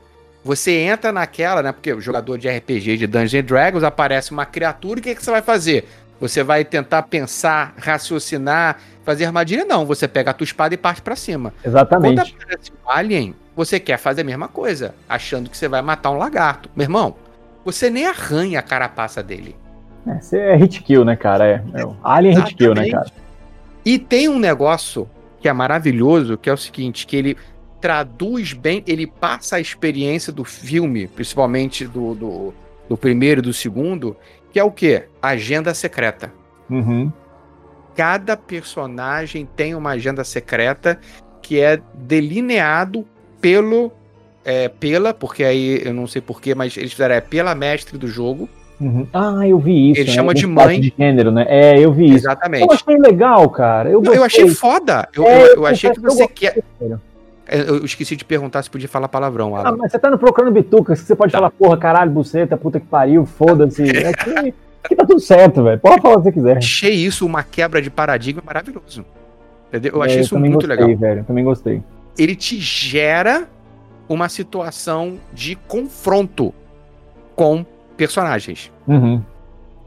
você 0.43 0.71
entra 0.71 1.11
naquela, 1.11 1.61
né? 1.61 1.71
Porque 1.73 1.91
o 1.91 1.99
jogador 1.99 2.37
de 2.37 2.47
RPG 2.49 2.97
de 2.97 3.07
Dungeons 3.07 3.45
Dragons 3.45 3.83
aparece 3.83 4.31
uma 4.31 4.45
criatura, 4.45 4.99
o 4.99 5.03
que, 5.03 5.09
é 5.09 5.15
que 5.15 5.23
você 5.23 5.31
vai 5.31 5.41
fazer? 5.41 5.85
Você 6.19 6.43
vai 6.43 6.65
tentar 6.65 7.03
pensar, 7.03 7.73
raciocinar, 7.77 8.77
fazer 9.03 9.25
armadilha? 9.25 9.65
Não, 9.65 9.85
você 9.85 10.07
pega 10.07 10.31
a 10.31 10.33
tua 10.33 10.45
espada 10.45 10.73
e 10.73 10.77
parte 10.77 11.01
para 11.01 11.15
cima. 11.15 11.53
Exatamente. 11.63 12.15
Quando 12.15 12.43
aparece 12.43 12.71
um 12.71 12.89
alien, 12.89 13.35
você 13.55 13.79
quer 13.79 13.97
fazer 13.97 14.21
a 14.21 14.23
mesma 14.23 14.47
coisa, 14.47 14.95
achando 15.07 15.49
que 15.49 15.57
você 15.57 15.67
vai 15.67 15.81
matar 15.81 16.11
um 16.11 16.17
lagarto. 16.17 16.69
Meu 16.75 16.85
irmão, 16.85 17.15
você 17.63 17.89
nem 17.89 18.05
arranha 18.05 18.59
a 18.59 18.63
carapaça 18.63 19.21
dele. 19.21 19.55
É, 20.07 20.19
você 20.19 20.37
é 20.39 20.55
hit 20.55 20.81
kill, 20.83 21.03
né, 21.03 21.15
cara? 21.15 21.45
É, 21.45 21.81
é 21.81 21.87
alien 22.03 22.33
Exatamente. 22.33 22.49
hit 22.49 22.55
kill, 22.55 22.73
né, 22.73 22.89
cara? 22.89 23.11
E 23.85 23.99
tem 23.99 24.27
um 24.27 24.39
negócio 24.39 25.09
que 25.39 25.47
é 25.47 25.53
maravilhoso, 25.53 26.37
que 26.37 26.49
é 26.49 26.53
o 26.53 26.57
seguinte, 26.57 27.05
que 27.05 27.15
ele 27.15 27.37
traduz 27.79 28.53
bem, 28.53 28.83
ele 28.87 29.05
passa 29.05 29.57
a 29.57 29.59
experiência 29.59 30.33
do 30.33 30.43
filme, 30.43 31.07
principalmente 31.07 31.85
do, 31.85 32.15
do, 32.15 32.53
do 32.89 32.97
primeiro 32.97 33.39
e 33.39 33.43
do 33.43 33.53
segundo, 33.53 34.17
que 34.51 34.59
é 34.59 34.63
o 34.63 34.71
quê? 34.71 35.03
Agenda 35.21 35.73
secreta. 35.73 36.31
Uhum. 36.69 37.11
Cada 37.95 38.37
personagem 38.37 39.47
tem 39.55 39.73
uma 39.75 39.91
agenda 39.91 40.23
secreta 40.23 40.99
que 41.41 41.59
é 41.59 41.79
delineado 41.93 43.05
pelo. 43.41 43.91
É, 44.45 44.69
pela, 44.69 45.13
porque 45.13 45.43
aí 45.43 45.81
eu 45.83 45.93
não 45.93 46.07
sei 46.07 46.21
porquê, 46.21 46.55
mas 46.55 46.77
eles 46.77 46.93
fizeram 46.93 47.15
é 47.15 47.21
pela 47.21 47.53
mestre 47.53 47.97
do 47.97 48.07
jogo. 48.07 48.47
Uhum. 48.79 49.07
Ah, 49.11 49.45
eu 49.45 49.59
vi 49.59 49.91
isso. 49.91 50.01
Ele 50.01 50.09
né? 50.09 50.15
chama 50.15 50.33
de 50.33 50.47
mãe. 50.47 50.79
De 50.79 50.93
gênero, 50.97 51.31
né? 51.31 51.45
É, 51.49 51.79
eu 51.79 51.91
vi 51.91 52.05
isso. 52.05 52.27
Exatamente. 52.27 52.63
Eu 52.63 52.71
achei 52.71 52.97
legal, 52.97 53.49
cara. 53.49 53.89
Eu, 53.89 54.03
eu 54.03 54.23
achei 54.23 54.47
foda. 54.49 55.09
Eu, 55.13 55.27
é, 55.27 55.43
eu, 55.43 55.55
eu 55.55 55.65
achei 55.65 55.91
que 55.91 55.99
você 55.99 56.27
quer. 56.27 56.63
Eu 57.49 57.85
esqueci 57.85 58.15
de 58.15 58.25
perguntar 58.25 58.61
se 58.61 58.69
podia 58.69 58.89
falar 58.89 59.07
palavrão, 59.07 59.55
Alan. 59.55 59.69
Ah, 59.69 59.75
mas 59.77 59.91
você 59.91 59.99
tá 59.99 60.09
no 60.09 60.17
procurando 60.17 60.51
bitucas, 60.51 60.99
que 60.99 61.07
você 61.07 61.15
pode 61.15 61.31
tá. 61.31 61.37
falar, 61.37 61.51
porra, 61.51 61.77
caralho, 61.77 62.11
buceta, 62.11 62.57
puta 62.57 62.79
que 62.79 62.85
pariu, 62.85 63.25
foda-se. 63.25 63.83
É 63.97 64.13
que, 64.13 64.53
que 64.89 64.95
tá 64.95 65.05
tudo 65.05 65.19
certo, 65.19 65.63
velho. 65.63 65.79
Pode 65.79 66.01
falar 66.01 66.15
o 66.15 66.17
que 66.17 66.23
você 66.25 66.31
quiser. 66.31 66.57
Achei 66.57 66.93
isso 66.93 67.25
uma 67.25 67.43
quebra 67.43 67.81
de 67.81 67.89
paradigma 67.89 68.41
maravilhoso. 68.45 69.05
Entendeu? 69.67 69.93
Eu 69.95 70.03
achei 70.03 70.17
é, 70.17 70.19
eu 70.19 70.23
isso 70.23 70.39
muito 70.39 70.53
gostei, 70.53 70.69
legal. 70.69 70.97
Velho, 70.97 71.19
eu 71.21 71.23
também 71.25 71.43
gostei. 71.43 71.83
Ele 72.17 72.35
te 72.35 72.57
gera 72.57 73.47
uma 74.07 74.29
situação 74.29 75.17
de 75.33 75.55
confronto 75.55 76.53
com 77.35 77.65
personagens. 77.95 78.71
Uhum. 78.87 79.21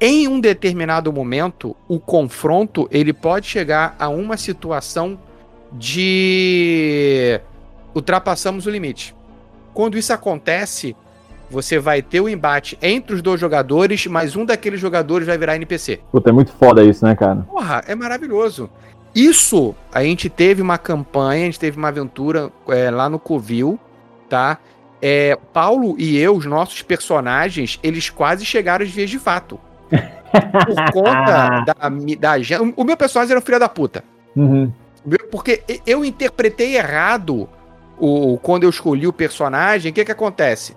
Em 0.00 0.28
um 0.28 0.40
determinado 0.40 1.12
momento, 1.12 1.76
o 1.88 1.98
confronto 1.98 2.88
ele 2.90 3.12
pode 3.12 3.46
chegar 3.46 3.94
a 3.98 4.08
uma 4.08 4.36
situação 4.36 5.18
de 5.72 7.40
ultrapassamos 7.94 8.66
o 8.66 8.70
limite. 8.70 9.14
Quando 9.72 9.96
isso 9.98 10.12
acontece, 10.12 10.96
você 11.50 11.78
vai 11.78 12.00
ter 12.00 12.20
o 12.20 12.24
um 12.24 12.28
embate 12.28 12.78
entre 12.80 13.14
os 13.14 13.22
dois 13.22 13.40
jogadores, 13.40 14.06
mas 14.06 14.36
um 14.36 14.44
daqueles 14.44 14.80
jogadores 14.80 15.26
vai 15.26 15.36
virar 15.36 15.56
NPC. 15.56 16.00
Puta, 16.10 16.30
é 16.30 16.32
muito 16.32 16.52
foda 16.52 16.82
isso, 16.84 17.04
né, 17.04 17.14
cara? 17.14 17.40
Porra, 17.48 17.82
é 17.86 17.94
maravilhoso. 17.94 18.70
Isso, 19.14 19.74
a 19.92 20.04
gente 20.04 20.28
teve 20.28 20.62
uma 20.62 20.78
campanha, 20.78 21.42
a 21.42 21.46
gente 21.46 21.58
teve 21.58 21.76
uma 21.76 21.88
aventura 21.88 22.50
é, 22.68 22.90
lá 22.90 23.08
no 23.08 23.18
Covil, 23.18 23.78
tá? 24.28 24.58
É, 25.02 25.36
Paulo 25.52 25.96
e 25.98 26.16
eu, 26.16 26.36
os 26.36 26.46
nossos 26.46 26.82
personagens, 26.82 27.80
eles 27.82 28.08
quase 28.10 28.44
chegaram 28.44 28.84
às 28.84 28.90
vias 28.90 29.10
de 29.10 29.18
fato. 29.18 29.58
Por 29.90 30.92
conta 30.92 31.64
da, 31.64 31.88
da 32.20 32.30
agenda. 32.30 32.72
O 32.76 32.84
meu 32.84 32.96
personagem 32.96 33.32
era 33.32 33.40
um 33.40 33.44
filho 33.44 33.58
da 33.58 33.68
puta. 33.68 34.04
Uhum. 34.36 34.70
Porque 35.32 35.64
eu 35.84 36.04
interpretei 36.04 36.76
errado 36.76 37.48
o, 38.00 38.38
quando 38.38 38.64
eu 38.64 38.70
escolhi 38.70 39.06
o 39.06 39.12
personagem. 39.12 39.90
O 39.90 39.94
que 39.94 40.04
que 40.04 40.12
acontece? 40.12 40.74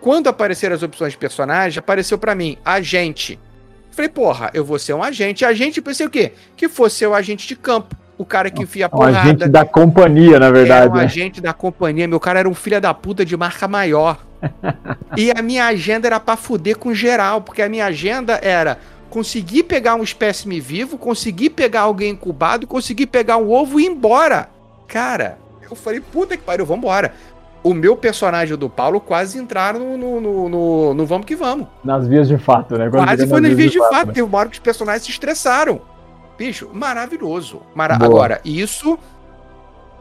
Quando 0.00 0.28
apareceram 0.28 0.74
as 0.74 0.82
opções 0.82 1.12
de 1.12 1.18
personagem, 1.18 1.78
apareceu 1.78 2.16
para 2.16 2.34
mim 2.34 2.56
agente. 2.64 3.38
Falei, 3.90 4.08
porra, 4.08 4.50
eu 4.54 4.64
vou 4.64 4.78
ser 4.78 4.94
um 4.94 5.02
agente. 5.02 5.44
Agente, 5.44 5.82
pensei 5.82 6.06
o 6.06 6.10
quê? 6.10 6.32
Que 6.56 6.68
fosse 6.68 7.04
o 7.04 7.14
agente 7.14 7.46
de 7.46 7.56
campo. 7.56 7.96
O 8.16 8.24
cara 8.24 8.50
que 8.50 8.62
enfia 8.62 8.86
a 8.86 8.88
porrada. 8.88 9.16
Um 9.16 9.20
agente 9.20 9.48
da 9.48 9.64
companhia, 9.64 10.38
na 10.38 10.50
verdade. 10.50 10.82
Era 10.82 10.90
um 10.90 10.96
né? 10.96 11.04
agente 11.04 11.40
da 11.40 11.52
companhia. 11.52 12.06
Meu 12.06 12.20
cara 12.20 12.38
era 12.40 12.48
um 12.48 12.54
filho 12.54 12.80
da 12.80 12.94
puta 12.94 13.24
de 13.24 13.36
marca 13.36 13.66
maior. 13.66 14.18
e 15.16 15.30
a 15.30 15.42
minha 15.42 15.66
agenda 15.66 16.06
era 16.06 16.20
pra 16.20 16.36
fuder 16.36 16.78
com 16.78 16.94
geral, 16.94 17.42
porque 17.42 17.62
a 17.62 17.68
minha 17.68 17.86
agenda 17.86 18.38
era 18.42 18.78
conseguir 19.08 19.64
pegar 19.64 19.96
um 19.96 20.02
espécime 20.02 20.60
vivo, 20.60 20.96
conseguir 20.96 21.50
pegar 21.50 21.82
alguém 21.82 22.12
incubado, 22.12 22.66
conseguir 22.66 23.06
pegar 23.06 23.38
um 23.38 23.50
ovo 23.50 23.80
e 23.80 23.84
ir 23.84 23.88
embora. 23.88 24.48
Cara, 24.86 25.38
eu 25.72 25.76
falei, 25.76 26.00
puta 26.00 26.36
que 26.36 26.42
pariu, 26.42 26.66
vambora 26.66 27.12
o 27.62 27.74
meu 27.74 27.96
personagem 27.96 28.56
do 28.56 28.70
Paulo 28.70 29.00
quase 29.00 29.38
entraram 29.38 29.96
no, 29.96 30.20
no, 30.20 30.48
no, 30.48 30.94
no, 30.94 31.06
Vamos 31.06 31.26
que 31.26 31.36
Vamos. 31.36 31.66
Nas 31.84 32.06
vias 32.06 32.28
de 32.28 32.38
fato, 32.38 32.76
né? 32.76 32.88
Quando 32.88 33.04
quase 33.04 33.26
foi 33.26 33.40
nas 33.40 33.52
vias 33.52 33.70
de, 33.70 33.78
fato. 33.78 33.90
fato. 33.90 34.06
Né? 34.08 34.12
Teve 34.14 34.26
uma 34.26 34.38
hora 34.38 34.48
que 34.48 34.54
os 34.54 34.60
personagens 34.60 35.04
se 35.04 35.10
estressaram. 35.10 35.80
Bicho, 36.38 36.70
maravilhoso. 36.72 37.60
Mara... 37.74 37.98
Agora, 38.00 38.40
isso 38.44 38.98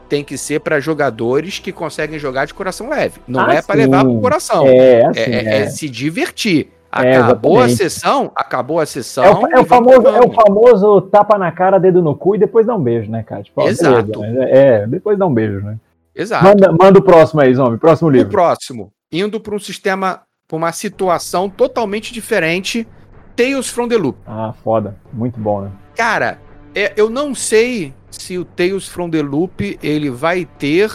tem 0.07 0.23
que 0.23 0.37
ser 0.37 0.61
para 0.61 0.79
jogadores 0.79 1.59
que 1.59 1.71
conseguem 1.71 2.17
jogar 2.17 2.45
de 2.45 2.53
coração 2.53 2.89
leve. 2.89 3.19
Não 3.27 3.41
ah, 3.41 3.53
é 3.53 3.61
para 3.61 3.75
levar 3.75 4.03
pro 4.03 4.19
coração. 4.19 4.65
É, 4.65 5.05
assim, 5.05 5.19
é, 5.19 5.35
é, 5.35 5.57
é, 5.61 5.69
se 5.69 5.89
divertir. 5.89 6.71
É, 6.91 7.17
acabou 7.17 7.61
é, 7.61 7.65
a 7.65 7.69
sessão, 7.69 8.31
acabou 8.35 8.79
a 8.79 8.85
sessão. 8.85 9.23
É 9.23 9.31
o, 9.31 9.47
é 9.47 9.59
o 9.59 9.65
famoso, 9.65 10.07
é 10.07 10.19
o 10.21 10.31
famoso 10.33 11.01
tapa 11.01 11.37
na 11.37 11.51
cara, 11.51 11.77
dedo 11.77 12.01
no 12.01 12.15
cu 12.15 12.35
e 12.35 12.39
depois 12.39 12.65
dá 12.65 12.75
um 12.75 12.81
beijo, 12.81 13.11
né, 13.11 13.21
cara? 13.21 13.43
Tipo, 13.43 13.61
Exato. 13.61 14.19
Beleza, 14.19 14.43
é, 14.45 14.87
depois 14.87 15.17
dá 15.17 15.27
um 15.27 15.33
beijo, 15.33 15.59
né? 15.61 15.77
Exato. 16.15 16.43
Manda, 16.43 16.71
manda 16.71 16.99
o 16.99 17.03
próximo 17.03 17.41
aí, 17.41 17.53
Zombie. 17.53 17.77
Próximo 17.77 18.09
livro. 18.09 18.27
O 18.27 18.31
próximo. 18.31 18.91
Indo 19.11 19.39
para 19.39 19.55
um 19.55 19.59
sistema, 19.59 20.21
para 20.47 20.57
uma 20.57 20.71
situação 20.71 21.49
totalmente 21.49 22.11
diferente. 22.11 22.87
Tales 23.35 23.69
from 23.69 23.87
the 23.87 23.95
Loop. 23.95 24.17
Ah, 24.25 24.53
foda. 24.63 24.95
Muito 25.13 25.39
bom, 25.39 25.61
né? 25.61 25.71
Cara, 25.95 26.39
é, 26.75 26.91
eu 26.97 27.09
não 27.09 27.35
sei 27.35 27.93
se 28.09 28.37
o 28.37 28.43
Tales 28.43 28.87
from 28.87 29.09
the 29.09 29.21
Loop 29.21 29.77
ele 29.81 30.09
vai 30.09 30.45
ter 30.45 30.91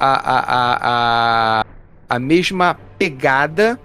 a, 0.00 0.14
a, 0.14 0.38
a, 0.38 1.60
a, 1.60 1.64
a 2.08 2.18
mesma 2.18 2.76
pegada 2.98 3.78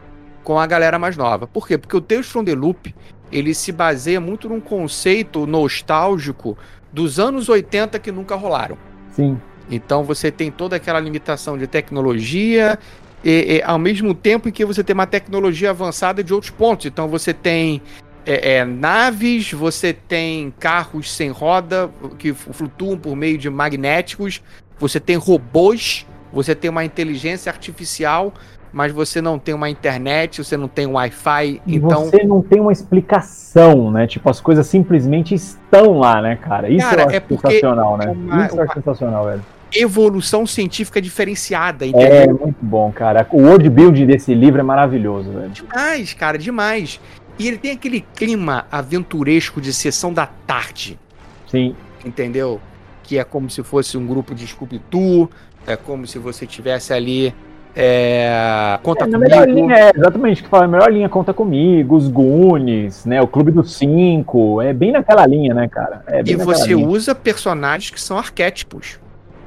com 0.44 0.60
a 0.60 0.66
galera 0.66 0.98
mais 0.98 1.16
nova. 1.18 1.48
Por 1.48 1.68
quê? 1.68 1.78
Porque 1.78 1.96
o 1.96 2.02
Tales 2.02 2.28
from 2.28 2.44
the 2.44 2.56
Loop 2.56 2.94
ele 3.32 3.54
se 3.54 3.72
baseia 3.72 4.20
muito 4.20 4.50
num 4.50 4.60
conceito 4.60 5.46
nostálgico 5.46 6.58
dos 6.92 7.20
anos 7.20 7.50
80 7.50 8.00
que 8.00 8.12
nunca 8.12 8.36
rolaram. 8.36 8.78
Sim. 9.12 9.40
Então 9.70 10.04
você 10.04 10.32
tem 10.32 10.50
toda 10.50 10.76
aquela 10.76 11.00
limitação 11.00 11.58
de 11.58 11.68
tecnologia, 11.68 12.80
e, 13.24 13.58
e, 13.58 13.64
ao 13.64 13.78
mesmo 13.78 14.14
tempo 14.14 14.50
em 14.50 14.52
que 14.52 14.66
você 14.66 14.84
tem 14.84 14.94
uma 14.94 15.06
tecnologia 15.06 15.70
avançada 15.70 16.24
de 16.24 16.34
outros 16.34 16.52
pontos. 16.52 16.86
Então 16.86 17.08
você 17.08 17.34
tem 17.34 17.82
é, 18.26 18.58
é, 18.58 18.66
naves, 18.66 19.52
você 19.52 19.94
tem 19.94 20.54
carros 20.60 21.12
sem 21.12 21.30
roda 21.30 21.90
que 22.18 22.34
flutuam 22.34 22.98
por 22.98 23.16
meio 23.16 23.38
de 23.38 23.50
magnéticos, 23.50 24.42
você 24.78 25.00
tem 25.00 25.18
robôs, 25.18 26.06
você 26.32 26.56
tem 26.56 26.70
uma 26.70 26.86
inteligência 26.86 27.52
artificial 27.52 28.34
mas 28.72 28.92
você 28.92 29.22
não 29.22 29.40
tem 29.40 29.54
uma 29.54 29.70
internet, 29.70 30.44
você 30.44 30.56
não 30.56 30.68
tem 30.68 30.86
um 30.86 30.94
Wi-Fi, 30.94 31.62
então... 31.68 32.06
Você 32.06 32.24
não 32.24 32.42
tem 32.42 32.60
uma 32.60 32.72
explicação, 32.72 33.92
né? 33.92 34.06
Tipo, 34.08 34.30
as 34.30 34.40
coisas 34.40 34.68
simplesmente 34.68 35.34
estão 35.34 36.00
lá, 36.00 36.22
né, 36.22 36.36
cara? 36.36 36.70
Isso 36.70 36.88
cara, 36.88 37.16
é 37.16 37.20
sensacional, 37.20 37.98
né? 37.98 38.12
Uma, 38.12 38.46
Isso 38.46 38.62
é 38.62 38.68
sensacional, 38.68 39.26
velho. 39.26 39.46
Evolução 39.76 40.48
científica 40.48 41.02
diferenciada, 41.02 41.86
entendeu? 41.86 42.08
É, 42.08 42.28
muito 42.28 42.58
bom, 42.62 42.92
cara. 42.92 43.28
O 43.32 43.42
world 43.42 43.70
building 43.70 44.06
desse 44.06 44.34
livro 44.34 44.60
é 44.60 44.64
maravilhoso, 44.64 45.32
velho. 45.32 45.50
Demais, 45.50 46.14
cara, 46.14 46.38
demais. 46.38 47.00
E 47.38 47.48
ele 47.48 47.58
tem 47.58 47.72
aquele 47.72 48.02
clima 48.02 48.66
aventuresco 48.72 49.62
de 49.62 49.72
sessão 49.72 50.12
da 50.12 50.26
tarde. 50.26 51.00
Sim. 51.48 51.76
Entendeu? 52.04 52.60
Que 53.04 53.18
é 53.18 53.24
como 53.24 53.50
se 53.50 53.64
fosse 53.64 53.98
um 53.98 54.06
grupo 54.06 54.36
de 54.36 54.46
Scooby-Doo, 54.46 55.30
é 55.66 55.76
como 55.76 56.08
se 56.08 56.18
você 56.18 56.46
tivesse 56.46 56.94
ali 56.94 57.34
é, 57.82 58.78
conta 58.84 59.06
é, 59.06 59.08
comigo. 59.10 59.46
Linha, 59.46 59.76
é, 59.76 59.92
exatamente, 59.96 60.44
que 60.44 60.50
fala 60.50 60.66
a 60.66 60.68
melhor 60.68 60.92
linha 60.92 61.08
Conta 61.08 61.34
Comigo, 61.34 61.96
os 61.96 62.10
Goonies, 62.10 63.06
né? 63.06 63.22
O 63.22 63.28
Clube 63.28 63.52
dos 63.52 63.74
Cinco. 63.74 64.62
É 64.62 64.74
bem 64.74 64.92
naquela 64.92 65.26
linha, 65.26 65.54
né, 65.54 65.70
cara? 65.70 66.04
É 66.08 66.22
e 66.26 66.36
você 66.36 66.74
linha. 66.74 66.86
usa 66.86 67.16
personagens 67.16 67.90
que 67.90 68.02
são 68.02 68.18
arquétipos. 68.18 69.00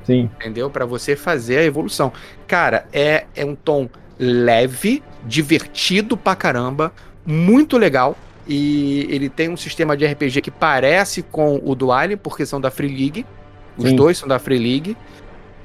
Sim. 0.04 0.30
Entendeu? 0.36 0.70
para 0.70 0.86
você 0.86 1.14
fazer 1.14 1.58
a 1.58 1.64
evolução. 1.64 2.10
Cara, 2.46 2.86
é, 2.90 3.26
é 3.36 3.44
um 3.44 3.54
tom 3.54 3.86
leve, 4.18 5.02
divertido 5.26 6.16
pra 6.16 6.34
caramba, 6.34 6.90
muito 7.26 7.76
legal. 7.76 8.16
E 8.48 9.06
ele 9.10 9.28
tem 9.28 9.50
um 9.50 9.56
sistema 9.58 9.94
de 9.94 10.06
RPG 10.06 10.40
que 10.40 10.50
parece 10.50 11.22
com 11.22 11.60
o 11.62 11.74
do 11.74 11.92
Alien, 11.92 12.16
porque 12.16 12.46
são 12.46 12.60
da 12.60 12.70
Free 12.70 12.88
League. 12.88 13.26
Os 13.76 13.90
Sim. 13.90 13.96
dois 13.96 14.16
são 14.16 14.26
da 14.26 14.38
Free 14.38 14.58
League. 14.58 14.96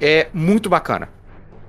É 0.00 0.28
muito 0.34 0.68
bacana 0.68 1.08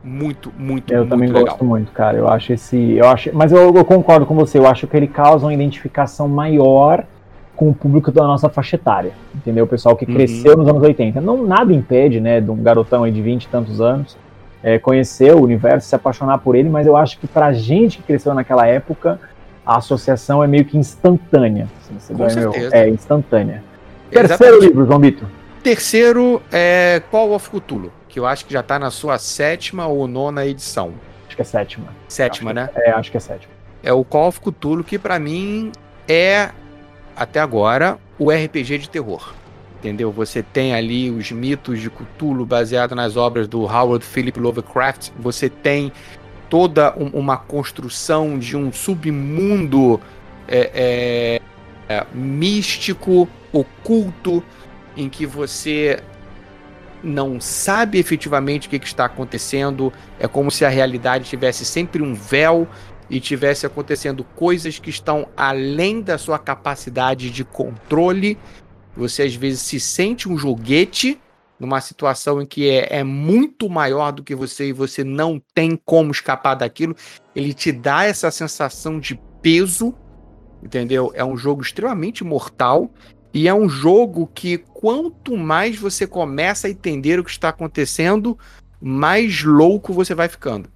muito, 0.04 0.52
muito, 0.58 0.92
eu 0.92 1.00
muito 1.00 1.10
também 1.10 1.28
legal. 1.30 1.46
gosto 1.46 1.66
muito, 1.66 1.92
cara. 1.92 2.18
Eu 2.18 2.28
acho 2.28 2.54
esse, 2.54 2.94
eu 2.94 3.08
acho, 3.08 3.30
mas 3.34 3.52
eu, 3.52 3.74
eu, 3.74 3.86
concordo 3.86 4.26
com 4.26 4.36
você. 4.36 4.58
Eu 4.58 4.68
acho 4.68 4.88
que 4.88 4.96
ele 4.96 5.08
causa 5.08 5.46
uma 5.46 5.54
identificação 5.54 6.28
maior 6.28 7.04
com 7.56 7.70
o 7.70 7.74
público 7.74 8.12
da 8.12 8.24
nossa 8.24 8.48
faixa 8.48 8.78
etária, 8.78 9.12
entendeu? 9.36 9.66
O 9.66 9.68
pessoal 9.68 9.96
que 9.96 10.06
uhum. 10.06 10.14
cresceu 10.14 10.56
nos 10.56 10.68
anos 10.68 10.82
80. 10.82 11.20
Não 11.20 11.46
nada 11.46 11.74
impede, 11.74 12.22
né, 12.22 12.40
de 12.40 12.50
um 12.50 12.56
garotão 12.56 13.04
aí 13.04 13.12
de 13.12 13.22
20 13.22 13.44
e 13.44 13.48
tantos 13.50 13.82
anos 13.82 14.18
é, 14.64 14.78
conhecer 14.78 15.34
o 15.34 15.42
universo, 15.42 15.88
se 15.88 15.96
apaixonar 15.96 16.40
por 16.40 16.56
ele, 16.56 16.70
mas 16.70 16.86
eu 16.86 16.96
acho 16.96 17.20
que 17.20 17.28
pra 17.28 17.52
gente 17.54 17.98
que 17.98 18.04
cresceu 18.04 18.34
naquela 18.34 18.68
época, 18.68 19.20
a 19.66 19.78
associação 19.78 20.44
é 20.44 20.48
meio 20.48 20.66
que 20.66 20.78
instantânea. 20.78 21.68
Assim, 21.98 22.16
com 22.16 22.30
certeza. 22.30 22.76
é 22.76 22.90
instantância. 22.90 23.64
Terceiro 24.10 24.60
livro, 24.60 24.86
João 24.86 25.00
Bito. 25.00 25.26
Terceiro 25.62 26.42
é 26.52 27.02
Call 27.12 27.34
of 27.34 27.50
Cthulhu 27.50 27.92
que 28.10 28.20
eu 28.20 28.26
acho 28.26 28.46
que 28.46 28.52
já 28.52 28.64
tá 28.64 28.78
na 28.78 28.92
sua 28.92 29.18
sétima 29.20 29.88
ou 29.88 30.08
nona 30.08 30.46
edição. 30.46 30.94
Acho 31.28 31.36
que 31.36 31.42
é 31.42 31.46
sétima. 31.46 31.96
Sétima, 32.08 32.52
né? 32.52 32.70
É, 32.76 32.92
acho 32.92 33.12
que 33.12 33.18
é 33.18 33.20
sétima. 33.20 33.54
É 33.84 33.94
o 33.94 34.04
Call 34.04 34.28
of 34.28 34.42
Cthulhu, 34.42 34.84
que 34.84 34.98
para 34.98 35.18
mim 35.20 35.72
é, 36.08 36.50
até 37.16 37.40
agora, 37.40 37.98
o 38.18 38.32
RPG 38.32 38.80
de 38.80 38.90
terror. 38.90 39.34
Entendeu? 39.78 40.12
Você 40.12 40.44
tem 40.44 40.74
ali 40.74 41.10
os 41.10 41.32
mitos 41.32 41.80
de 41.80 41.90
Cthulhu 41.90 42.46
baseado 42.46 42.94
nas 42.94 43.16
obras 43.16 43.48
do 43.48 43.62
Howard 43.62 44.04
Philip 44.04 44.38
Lovecraft. 44.38 45.12
Você 45.18 45.48
tem 45.48 45.94
toda 46.50 46.94
um, 46.98 47.08
uma 47.18 47.38
construção 47.38 48.38
de 48.38 48.58
um 48.58 48.74
submundo 48.74 50.02
é, 50.48 51.40
é, 51.88 51.94
é, 51.94 52.06
místico, 52.14 53.30
oculto, 53.54 54.44
em 55.00 55.10
que 55.10 55.26
você 55.26 56.02
não 57.02 57.40
sabe 57.40 57.98
efetivamente 57.98 58.68
o 58.68 58.70
que, 58.70 58.80
que 58.80 58.88
está 58.88 59.06
acontecendo, 59.06 59.92
é 60.20 60.28
como 60.28 60.52
se 60.52 60.66
a 60.66 60.70
realidade 60.70 61.30
tivesse 61.30 61.64
sempre 61.64 62.02
um 62.02 62.14
véu 62.14 62.68
e 63.10 63.20
tivesse 63.20 63.66
acontecendo 63.66 64.24
coisas 64.24 64.78
que 64.78 64.90
estão 64.90 65.28
além 65.36 66.02
da 66.02 66.18
sua 66.18 66.38
capacidade 66.38 67.32
de 67.32 67.44
controle. 67.44 68.38
Você 68.96 69.24
às 69.24 69.34
vezes 69.34 69.62
se 69.62 69.80
sente 69.80 70.28
um 70.28 70.38
joguete 70.38 71.20
numa 71.60 71.82
situação 71.82 72.42
em 72.42 72.46
que 72.46 72.70
é, 72.70 73.00
é, 73.00 73.04
muito 73.04 73.70
maior 73.70 74.12
do 74.12 74.24
que 74.24 74.36
você 74.36 74.68
e 74.68 74.74
você 74.74 75.04
não 75.04 75.42
tem 75.54 75.76
como 75.76 76.12
escapar 76.12 76.56
daquilo. 76.56 76.96
Ele 77.36 77.54
te 77.54 77.72
dá 77.72 78.06
essa 78.06 78.30
sensação 78.30 79.00
de 79.00 79.20
peso, 79.42 79.94
entendeu? 80.64 81.12
É 81.16 81.24
um 81.24 81.36
jogo 81.36 81.62
extremamente 81.62 82.24
mortal 82.24 82.92
e 83.34 83.48
é 83.48 83.54
um 83.54 83.70
jogo 83.70 84.30
que 84.34 84.58
quanto 84.58 85.38
mais 85.38 85.78
você 85.78 86.08
começa 86.08 86.68
a 86.68 86.70
entender 86.70 87.20
o 87.20 87.24
que 87.24 87.30
está 87.30 87.50
acontecendo, 87.50 88.38
mais 88.82 89.44
louco 89.44 89.94
você 89.94 90.16
vai 90.16 90.28
ficando. 90.28 90.70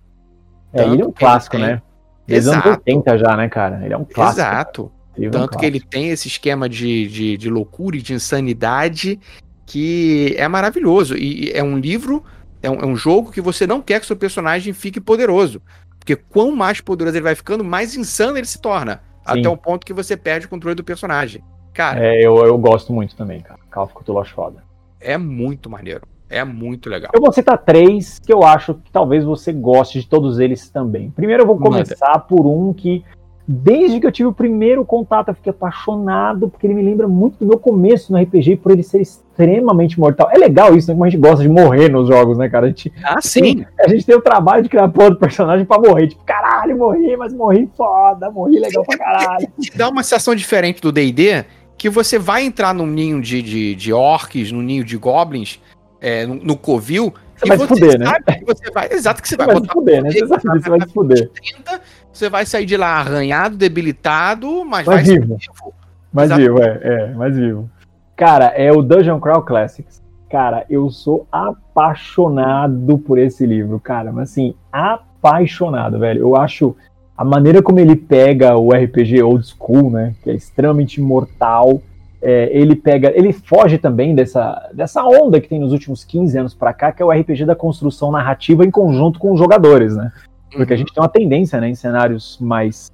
É, 0.72 0.84
ele 0.84 1.02
é 1.02 1.06
um 1.06 1.12
clássico, 1.12 1.58
né? 1.58 1.82
Desde 2.28 2.50
anos 2.50 2.66
80 2.66 3.18
já, 3.18 3.36
né, 3.36 3.50
cara? 3.50 3.84
Ele 3.84 3.94
é 3.94 3.98
um 3.98 4.06
clássico. 4.06 4.42
Exato. 4.42 4.92
Tanto 5.16 5.24
é 5.24 5.28
um 5.28 5.32
clássico. 5.32 5.60
que 5.60 5.66
ele 5.66 5.80
tem 5.80 6.10
esse 6.10 6.28
esquema 6.28 6.70
de, 6.70 7.08
de, 7.08 7.38
de 7.38 7.50
loucura 7.50 7.98
e 7.98 8.02
de 8.02 8.14
insanidade 8.14 9.20
que 9.66 10.36
é 10.38 10.48
maravilhoso. 10.48 11.18
E 11.18 11.52
é 11.52 11.64
um 11.64 11.78
livro, 11.78 12.24
é 12.62 12.70
um, 12.70 12.76
é 12.76 12.86
um 12.86 12.96
jogo 12.96 13.32
que 13.32 13.42
você 13.42 13.66
não 13.66 13.82
quer 13.82 14.00
que 14.00 14.06
seu 14.06 14.16
personagem 14.16 14.74
fique 14.74 15.02
poderoso. 15.02 15.62
Porque 15.98 16.16
quanto 16.16 16.56
mais 16.56 16.82
poderoso 16.82 17.18
ele 17.18 17.24
vai 17.24 17.36
ficando, 17.36 17.64
mais 17.64 17.96
insano 17.96 18.38
ele 18.38 18.46
se 18.46 18.60
torna. 18.60 18.98
Sim. 18.98 19.40
Até 19.40 19.50
o 19.50 19.58
ponto 19.58 19.86
que 19.86 19.94
você 19.94 20.18
perde 20.18 20.46
o 20.46 20.50
controle 20.50 20.76
do 20.76 20.84
personagem. 20.84 21.44
Cara. 21.74 22.06
É, 22.06 22.22
eu, 22.22 22.38
eu 22.38 22.58
gosto 22.58 22.94
muito 22.94 23.16
também, 23.16 23.42
cara. 23.42 23.60
Call 23.72 23.86
of 23.86 23.94
Cthulhu 23.94 24.20
acho 24.20 24.34
foda. 24.34 24.64
É 25.00 25.18
muito 25.18 25.70
maneiro. 25.70 26.02
É 26.30 26.44
muito 26.44 26.90
legal. 26.90 27.12
Eu 27.14 27.22
vou 27.22 27.32
citar 27.32 27.58
três 27.60 28.18
que 28.18 28.34
eu 28.34 28.44
acho 28.44 28.74
que 28.74 28.92
talvez 28.92 29.24
você 29.24 29.54
goste 29.54 30.00
de 30.02 30.08
todos 30.08 30.40
eles 30.40 30.68
também. 30.70 31.12
Primeiro 31.12 31.44
eu 31.44 31.48
vou 31.48 31.58
começar 31.58 32.08
Manda. 32.08 32.20
por 32.22 32.48
um 32.48 32.74
que, 32.74 33.04
desde 33.48 34.00
que 34.00 34.08
eu 34.08 34.12
tive 34.12 34.30
o 34.30 34.34
primeiro 34.34 34.84
contato, 34.84 35.28
eu 35.28 35.36
fiquei 35.36 35.52
apaixonado, 35.52 36.50
porque 36.50 36.66
ele 36.66 36.74
me 36.74 36.82
lembra 36.82 37.08
muito 37.08 37.38
do 37.38 37.46
meu 37.46 37.60
começo 37.60 38.12
no 38.12 38.20
RPG, 38.20 38.56
por 38.56 38.72
ele 38.72 38.82
ser 38.82 39.00
extremamente 39.02 40.00
mortal. 40.00 40.28
É 40.32 40.38
legal 40.40 40.76
isso, 40.76 40.88
né? 40.88 40.96
Como 40.96 41.06
a 41.06 41.10
gente 41.10 41.22
gosta 41.22 41.44
de 41.44 41.50
morrer 41.50 41.88
nos 41.90 42.08
jogos, 42.08 42.36
né, 42.36 42.50
cara? 42.50 42.66
A 42.66 42.70
gente, 42.70 42.92
ah, 43.04 43.22
sim. 43.22 43.64
A 43.80 43.88
gente 43.88 44.04
tem 44.04 44.16
o 44.16 44.22
trabalho 44.22 44.64
de 44.64 44.70
criar 44.70 44.88
porra 44.88 45.12
do 45.12 45.18
personagem 45.18 45.68
pra 45.68 45.78
morrer. 45.78 46.08
Tipo, 46.08 46.24
caralho 46.24 46.76
morri, 46.76 47.16
mas 47.16 47.32
morri 47.32 47.70
foda, 47.78 48.32
morri 48.32 48.60
legal 48.60 48.84
pra 48.84 48.98
caralho. 48.98 49.48
Dá 49.76 49.88
uma 49.88 50.02
sensação 50.02 50.34
diferente 50.34 50.82
do 50.82 50.92
D&D, 50.92 51.46
que 51.84 51.90
você 51.90 52.18
vai 52.18 52.46
entrar 52.46 52.74
num 52.74 52.88
ninho 52.88 53.22
de, 53.22 53.42
de, 53.42 53.76
de 53.76 53.92
orcs, 53.92 54.54
num 54.54 54.62
ninho 54.62 54.86
de 54.86 54.96
goblins, 54.96 55.60
é, 56.00 56.26
no, 56.26 56.36
no 56.36 56.56
covil, 56.56 57.14
você 57.36 57.46
vai 57.46 57.58
se 57.58 57.68
fuder, 57.68 58.00
né? 58.00 58.06
Você 58.48 58.72
vai, 58.72 58.88
exato 58.90 59.22
que 59.22 59.28
você, 59.28 59.36
você 59.36 59.46
vai, 59.46 59.54
vai 59.54 59.64
se 59.66 59.74
fuder, 59.74 60.02
né? 60.02 60.12
Você 60.12 60.28
sabe 60.28 60.42
você 60.44 60.70
vai 60.70 60.80
se 60.80 60.94
fuder. 60.94 61.30
30, 61.32 61.82
você 62.14 62.30
vai 62.30 62.46
sair 62.46 62.66
de 62.66 62.78
lá 62.78 63.00
arranhado, 63.00 63.58
debilitado, 63.58 64.64
mas, 64.64 64.88
mas 64.88 64.96
vai 64.96 65.04
vivo. 65.04 65.36
vivo. 65.36 65.74
Mais 66.14 66.32
exato. 66.32 66.42
vivo, 66.42 66.64
é, 66.64 66.80
é, 66.84 67.08
mais 67.16 67.36
vivo. 67.36 67.70
Cara, 68.16 68.46
é 68.46 68.72
o 68.72 68.82
Dungeon 68.82 69.20
Crawl 69.20 69.42
Classics. 69.42 70.02
Cara, 70.30 70.66
eu 70.70 70.90
sou 70.90 71.28
apaixonado 71.30 72.98
por 72.98 73.18
esse 73.18 73.46
livro, 73.46 73.78
cara, 73.78 74.10
mas 74.14 74.32
assim, 74.32 74.56
apaixonado, 74.72 76.00
velho. 76.00 76.22
Eu 76.22 76.38
acho 76.38 76.78
a 77.18 77.24
maneira 77.24 77.62
como 77.62 77.80
ele 77.80 77.96
pega 77.96 78.58
o 78.58 78.72
RPG 78.72 79.22
old 79.22 79.46
school, 79.46 79.90
né, 79.90 80.16
que 80.24 80.30
é 80.30 80.34
extremamente 80.34 81.00
mortal, 81.00 81.82
é, 82.22 82.50
ele 82.52 82.76
pega, 82.76 83.12
ele 83.16 83.34
foge 83.34 83.78
também 83.78 84.16
dessa, 84.16 84.70
dessa 84.74 85.04
onda 85.04 85.42
que 85.42 85.50
tem 85.50 85.60
nos 85.60 85.72
últimos 85.72 86.04
15 86.04 86.38
anos 86.38 86.54
para 86.54 86.74
cá, 86.74 86.92
que 86.92 87.04
é 87.04 87.06
o 87.06 87.12
RPG 87.12 87.46
da 87.46 87.56
construção 87.56 88.12
narrativa 88.12 88.66
em 88.66 88.72
conjunto 88.72 89.20
com 89.20 89.34
os 89.34 89.40
jogadores, 89.40 89.96
né? 89.96 90.12
Porque 90.50 90.72
uhum. 90.72 90.76
a 90.76 90.78
gente 90.78 90.94
tem 90.94 91.04
uma 91.04 91.10
tendência, 91.10 91.60
né, 91.60 91.70
em 91.70 91.76
cenários 91.76 92.38
mais, 92.40 92.92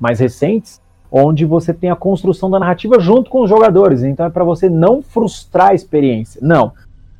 mais 0.00 0.18
recentes, 0.20 0.80
onde 1.10 1.44
você 1.44 1.74
tem 1.74 1.90
a 1.90 1.96
construção 1.96 2.50
da 2.50 2.58
narrativa 2.58 2.98
junto 2.98 3.30
com 3.30 3.42
os 3.42 3.50
jogadores. 3.50 4.02
Então 4.02 4.24
é 4.24 4.30
para 4.30 4.42
você 4.42 4.70
não 4.70 5.02
frustrar 5.02 5.70
a 5.70 5.74
experiência. 5.74 6.40
Não. 6.42 6.72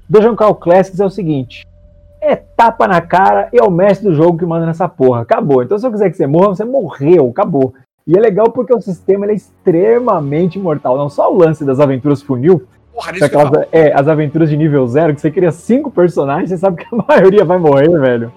Dungeon 0.09 0.35
Call 0.35 0.55
Classics 0.55 0.99
é 0.99 1.05
o 1.05 1.11
seguinte: 1.11 1.67
é 2.23 2.37
tapa 2.37 2.87
na 2.87 3.01
cara 3.01 3.49
e 3.53 3.59
é 3.59 3.63
o 3.63 3.71
mestre 3.71 4.09
do 4.09 4.15
jogo 4.15 4.39
que 4.39 4.47
manda 4.47 4.65
nessa 4.65 4.89
porra. 4.89 5.23
Acabou. 5.23 5.63
Então 5.63 5.77
se 5.77 5.87
eu 5.87 5.91
quiser 5.91 6.09
que 6.09 6.17
você 6.17 6.27
morra, 6.27 6.55
você 6.55 6.65
morreu. 6.65 7.29
Acabou. 7.29 7.75
E 8.07 8.17
é 8.17 8.21
legal 8.21 8.51
porque 8.51 8.73
o 8.73 8.81
sistema 8.81 9.27
é 9.27 9.35
extremamente 9.35 10.59
mortal. 10.59 10.97
Não 10.97 11.09
só 11.09 11.33
o 11.33 11.37
lance 11.37 11.65
das 11.65 11.81
aventuras 11.81 12.23
funil, 12.23 12.63
Porra, 12.93 13.13
aquelas, 13.23 13.69
é, 13.73 13.93
as 13.93 14.07
aventuras 14.07 14.51
de 14.51 14.57
nível 14.57 14.87
zero, 14.87 15.15
que 15.15 15.21
você 15.21 15.31
cria 15.31 15.51
cinco 15.51 15.91
personagens, 15.91 16.51
você 16.51 16.59
sabe 16.59 16.85
que 16.85 16.95
a 16.95 16.97
maioria 17.09 17.45
vai 17.45 17.59
morrer, 17.59 17.89
velho. 17.99 18.33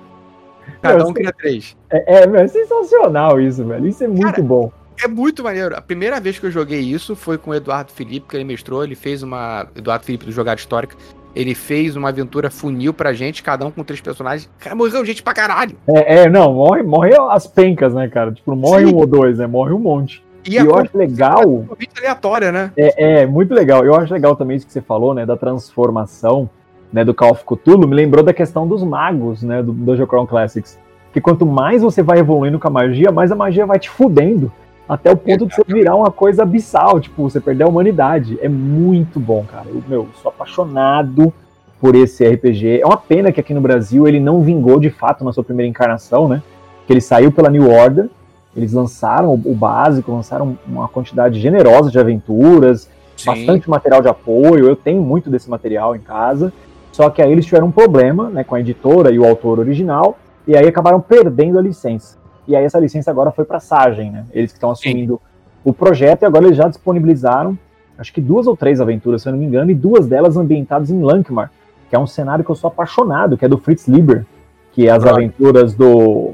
Cada 0.81 0.97
meu, 0.97 1.07
um 1.07 1.13
cria 1.13 1.33
três. 1.33 1.75
É, 1.89 2.19
é, 2.19 2.41
é, 2.41 2.47
sensacional 2.47 3.39
isso, 3.39 3.65
velho. 3.65 3.86
Isso 3.88 4.03
é 4.03 4.07
muito 4.07 4.23
Cara, 4.23 4.43
bom. 4.43 4.71
É 5.03 5.07
muito 5.07 5.43
maneiro. 5.43 5.75
A 5.75 5.81
primeira 5.81 6.19
vez 6.21 6.39
que 6.39 6.45
eu 6.45 6.51
joguei 6.51 6.79
isso 6.79 7.15
foi 7.15 7.38
com 7.38 7.51
o 7.51 7.55
Eduardo 7.55 7.91
Felipe, 7.91 8.27
que 8.29 8.38
ele 8.38 8.45
mestrou. 8.45 8.83
Ele 8.83 8.95
fez 8.95 9.21
uma. 9.23 9.67
Eduardo 9.75 10.05
Felipe 10.05 10.25
do 10.25 10.31
Jogada 10.31 10.59
Histórica. 10.59 10.95
Ele 11.36 11.53
fez 11.53 11.95
uma 11.95 12.09
aventura 12.09 12.49
funil 12.49 12.93
pra 12.93 13.13
gente, 13.13 13.43
cada 13.43 13.65
um 13.65 13.71
com 13.71 13.83
três 13.83 13.99
personagens. 13.99 14.49
Cara, 14.57 14.75
morreu 14.75 15.03
gente 15.05 15.21
pra 15.21 15.33
caralho. 15.33 15.75
É, 15.88 16.19
é 16.19 16.29
não, 16.29 16.53
morre, 16.53 16.81
morre 16.81 17.11
as 17.29 17.45
pencas, 17.45 17.93
né, 17.93 18.07
cara? 18.07 18.31
Tipo, 18.31 18.55
morre 18.55 18.86
Sim. 18.86 18.93
um 18.93 18.97
ou 18.97 19.05
dois, 19.05 19.38
né? 19.38 19.45
Morre 19.45 19.73
um 19.73 19.79
monte. 19.79 20.23
E, 20.47 20.53
e 20.53 20.55
eu 20.57 20.75
acho 20.77 20.97
legal. 20.97 21.65
É 21.79 21.99
aleatória, 21.99 22.51
né? 22.51 22.71
É, 22.77 23.21
é, 23.21 23.25
muito 23.25 23.53
legal. 23.53 23.83
Eu 23.83 23.95
acho 23.95 24.13
legal 24.13 24.36
também 24.36 24.55
isso 24.55 24.65
que 24.65 24.71
você 24.71 24.81
falou, 24.81 25.13
né? 25.13 25.25
Da 25.25 25.36
transformação 25.36 26.49
né, 26.93 27.03
do 27.03 27.13
Call 27.13 27.31
of 27.31 27.43
Cthulhu. 27.43 27.88
Me 27.88 27.95
lembrou 27.95 28.23
da 28.23 28.33
questão 28.33 28.67
dos 28.67 28.83
magos, 28.83 29.43
né? 29.43 29.61
Do 29.61 29.73
Dungeon 29.73 30.05
Crown 30.05 30.25
Classics. 30.25 30.79
Que 31.11 31.19
quanto 31.19 31.45
mais 31.45 31.81
você 31.81 32.03
vai 32.03 32.19
evoluindo 32.19 32.59
com 32.59 32.67
a 32.67 32.71
magia, 32.71 33.11
mais 33.11 33.31
a 33.31 33.36
magia 33.36 33.65
vai 33.65 33.79
te 33.79 33.89
fudendo. 33.89 34.51
Até 34.88 35.11
o 35.11 35.17
ponto 35.17 35.47
de 35.47 35.55
você 35.55 35.63
virar 35.67 35.95
uma 35.95 36.11
coisa 36.11 36.43
abissal, 36.43 36.99
tipo, 36.99 37.23
você 37.23 37.39
perder 37.39 37.63
a 37.63 37.67
humanidade. 37.67 38.38
É 38.41 38.47
muito 38.47 39.19
bom, 39.19 39.43
cara. 39.43 39.65
Eu, 39.67 39.83
meu, 39.88 40.07
sou 40.21 40.29
apaixonado 40.29 41.33
por 41.81 41.95
esse 41.95 42.27
RPG. 42.27 42.81
É 42.81 42.86
uma 42.86 42.97
pena 42.97 43.31
que 43.31 43.39
aqui 43.39 43.53
no 43.53 43.61
Brasil 43.61 44.07
ele 44.07 44.19
não 44.19 44.41
vingou 44.41 44.79
de 44.79 44.89
fato 44.89 45.23
na 45.23 45.33
sua 45.33 45.43
primeira 45.43 45.69
encarnação, 45.69 46.27
né? 46.27 46.41
Que 46.86 46.93
ele 46.93 47.01
saiu 47.01 47.31
pela 47.31 47.49
New 47.49 47.69
Order. 47.69 48.09
Eles 48.55 48.73
lançaram 48.73 49.33
o 49.33 49.53
básico, 49.53 50.11
lançaram 50.11 50.57
uma 50.65 50.88
quantidade 50.88 51.39
generosa 51.39 51.89
de 51.89 51.99
aventuras, 51.99 52.89
Sim. 53.17 53.25
bastante 53.25 53.69
material 53.69 54.01
de 54.01 54.07
apoio. 54.07 54.67
Eu 54.67 54.75
tenho 54.75 55.01
muito 55.01 55.29
desse 55.29 55.49
material 55.49 55.95
em 55.95 55.99
casa. 55.99 56.53
Só 56.95 57.09
que 57.09 57.21
aí 57.21 57.29
eles 57.29 57.45
tiveram 57.45 57.67
um 57.67 57.71
problema 57.71 58.29
né, 58.29 58.43
com 58.43 58.55
a 58.55 58.59
editora 58.61 59.11
e 59.11 59.19
o 59.19 59.25
autor 59.25 59.59
original, 59.59 60.17
e 60.47 60.55
aí 60.55 60.65
acabaram 60.65 61.01
perdendo 61.01 61.59
a 61.59 61.61
licença. 61.61 62.17
E 62.47 62.55
aí 62.55 62.63
essa 62.63 62.79
licença 62.79 63.09
agora 63.09 63.31
foi 63.31 63.45
para 63.45 63.57
a 63.57 63.59
Sagen, 63.59 64.11
né? 64.11 64.25
Eles 64.31 64.51
que 64.51 64.57
estão 64.57 64.71
assumindo 64.71 65.19
o 65.63 65.73
projeto 65.73 66.21
e 66.21 66.25
agora 66.25 66.45
eles 66.45 66.57
já 66.57 66.67
disponibilizaram, 66.67 67.57
acho 67.97 68.13
que 68.13 68.21
duas 68.21 68.45
ou 68.45 68.55
três 68.55 68.79
aventuras, 68.79 69.23
se 69.23 69.27
eu 69.27 69.31
não 69.31 69.39
me 69.39 69.45
engano, 69.45 69.71
e 69.71 69.73
duas 69.75 70.07
delas 70.07 70.37
ambientadas 70.37 70.91
em 70.91 71.01
Lankmar, 71.01 71.51
que 71.89 71.95
é 71.95 71.99
um 71.99 72.05
cenário 72.05 72.45
que 72.45 72.51
eu 72.51 72.55
sou 72.55 72.67
apaixonado, 72.67 73.37
que 73.37 73.45
é 73.45 73.47
do 73.47 73.57
Fritz 73.57 73.87
Lieber, 73.87 74.25
que 74.71 74.87
é 74.87 74.91
as 74.91 75.03
aventuras 75.05 75.73
do. 75.73 76.33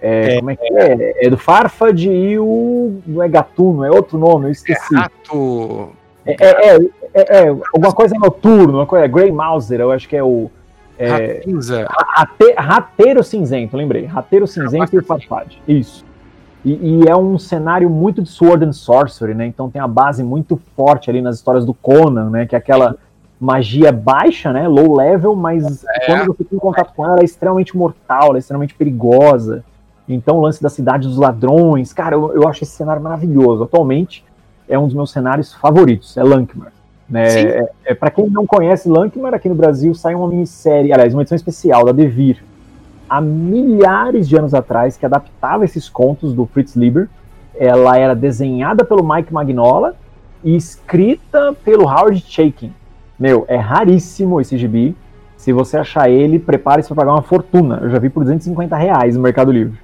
É, 0.00 0.34
é, 0.34 0.36
como 0.38 0.50
é 0.50 0.56
que 0.56 0.74
é? 0.74 1.26
É 1.26 1.30
do 1.30 1.36
Farfad 1.36 2.08
e 2.08 2.38
o. 2.38 3.00
Não 3.06 3.22
é 3.22 3.28
Gatuno, 3.28 3.84
é 3.84 3.90
outro 3.90 4.18
nome, 4.18 4.46
eu 4.46 4.50
esqueci. 4.50 4.94
É 4.94 4.98
rato. 4.98 5.90
É, 6.24 6.32
é, 6.32 6.76
é, 7.12 7.38
é, 7.38 7.48
alguma 7.48 7.92
coisa 7.92 8.14
noturno, 8.18 8.78
uma 8.78 8.86
coisa. 8.86 9.06
Grey 9.06 9.30
Mauser, 9.30 9.80
eu 9.80 9.92
acho 9.92 10.08
que 10.08 10.16
é 10.16 10.22
o. 10.22 10.50
É, 11.00 11.42
Rate, 11.86 12.54
rateiro 12.58 13.24
cinzento, 13.24 13.76
lembrei. 13.76 14.04
Rateiro 14.04 14.46
cinzento 14.46 14.94
e 14.94 14.98
o 14.98 15.04
Farfad. 15.04 15.60
Isso. 15.66 16.04
E, 16.62 16.72
e, 16.72 17.08
é 17.08 17.16
um 17.16 17.38
cenário 17.38 17.88
muito 17.88 18.20
de 18.20 18.28
Sword 18.28 18.66
and 18.66 18.72
Sorcery, 18.72 19.34
né? 19.34 19.46
Então 19.46 19.70
tem 19.70 19.80
a 19.80 19.88
base 19.88 20.22
muito 20.22 20.60
forte 20.76 21.08
ali 21.08 21.22
nas 21.22 21.36
histórias 21.36 21.64
do 21.64 21.72
Conan, 21.72 22.28
né? 22.28 22.44
Que 22.44 22.54
é 22.54 22.58
aquela 22.58 22.96
magia 23.40 23.90
baixa, 23.90 24.52
né? 24.52 24.68
Low 24.68 24.94
level, 24.94 25.34
mas 25.34 25.84
é. 25.84 26.06
quando 26.06 26.26
você 26.26 26.44
tem 26.44 26.58
contato 26.58 26.92
com 26.94 27.02
ela, 27.02 27.14
ela 27.14 27.22
é 27.22 27.24
extremamente 27.24 27.74
mortal, 27.74 28.28
ela 28.28 28.36
é 28.36 28.40
extremamente 28.40 28.74
perigosa. 28.74 29.64
Então 30.06 30.36
o 30.36 30.40
lance 30.42 30.62
da 30.62 30.68
cidade 30.68 31.08
dos 31.08 31.16
ladrões, 31.16 31.94
cara, 31.94 32.14
eu, 32.14 32.34
eu 32.34 32.46
acho 32.46 32.62
esse 32.62 32.72
cenário 32.72 33.00
maravilhoso. 33.00 33.62
Atualmente 33.62 34.22
é 34.68 34.78
um 34.78 34.84
dos 34.84 34.94
meus 34.94 35.10
cenários 35.10 35.54
favoritos, 35.54 36.16
é 36.18 36.22
Lankmar. 36.22 36.72
Né? 37.10 37.26
É, 37.26 37.70
é 37.86 37.94
para 37.94 38.10
quem 38.10 38.30
não 38.30 38.46
conhece 38.46 38.88
Lankmar, 38.88 39.34
aqui 39.34 39.48
no 39.48 39.54
Brasil 39.54 39.92
sai 39.94 40.14
uma 40.14 40.28
minissérie, 40.28 40.92
aliás, 40.92 41.12
uma 41.12 41.22
edição 41.22 41.34
especial 41.34 41.84
da 41.84 41.90
Devir, 41.90 42.42
há 43.08 43.20
milhares 43.20 44.28
de 44.28 44.36
anos 44.36 44.54
atrás, 44.54 44.96
que 44.96 45.04
adaptava 45.04 45.64
esses 45.64 45.88
contos 45.88 46.32
do 46.32 46.46
Fritz 46.46 46.76
Lieber. 46.76 47.08
Ela 47.58 47.98
era 47.98 48.14
desenhada 48.14 48.84
pelo 48.84 49.02
Mike 49.06 49.32
Magnola 49.32 49.96
e 50.44 50.54
escrita 50.54 51.52
pelo 51.64 51.84
Howard 51.84 52.24
Chaykin. 52.26 52.72
Meu, 53.18 53.44
é 53.48 53.56
raríssimo 53.56 54.40
esse 54.40 54.56
gibi. 54.56 54.96
Se 55.36 55.52
você 55.52 55.76
achar 55.76 56.08
ele, 56.08 56.38
prepare-se 56.38 56.88
para 56.88 56.96
pagar 56.96 57.12
uma 57.12 57.22
fortuna. 57.22 57.80
Eu 57.82 57.90
já 57.90 57.98
vi 57.98 58.08
por 58.08 58.22
250 58.22 58.76
reais 58.76 59.16
no 59.16 59.22
Mercado 59.22 59.50
Livre. 59.50 59.78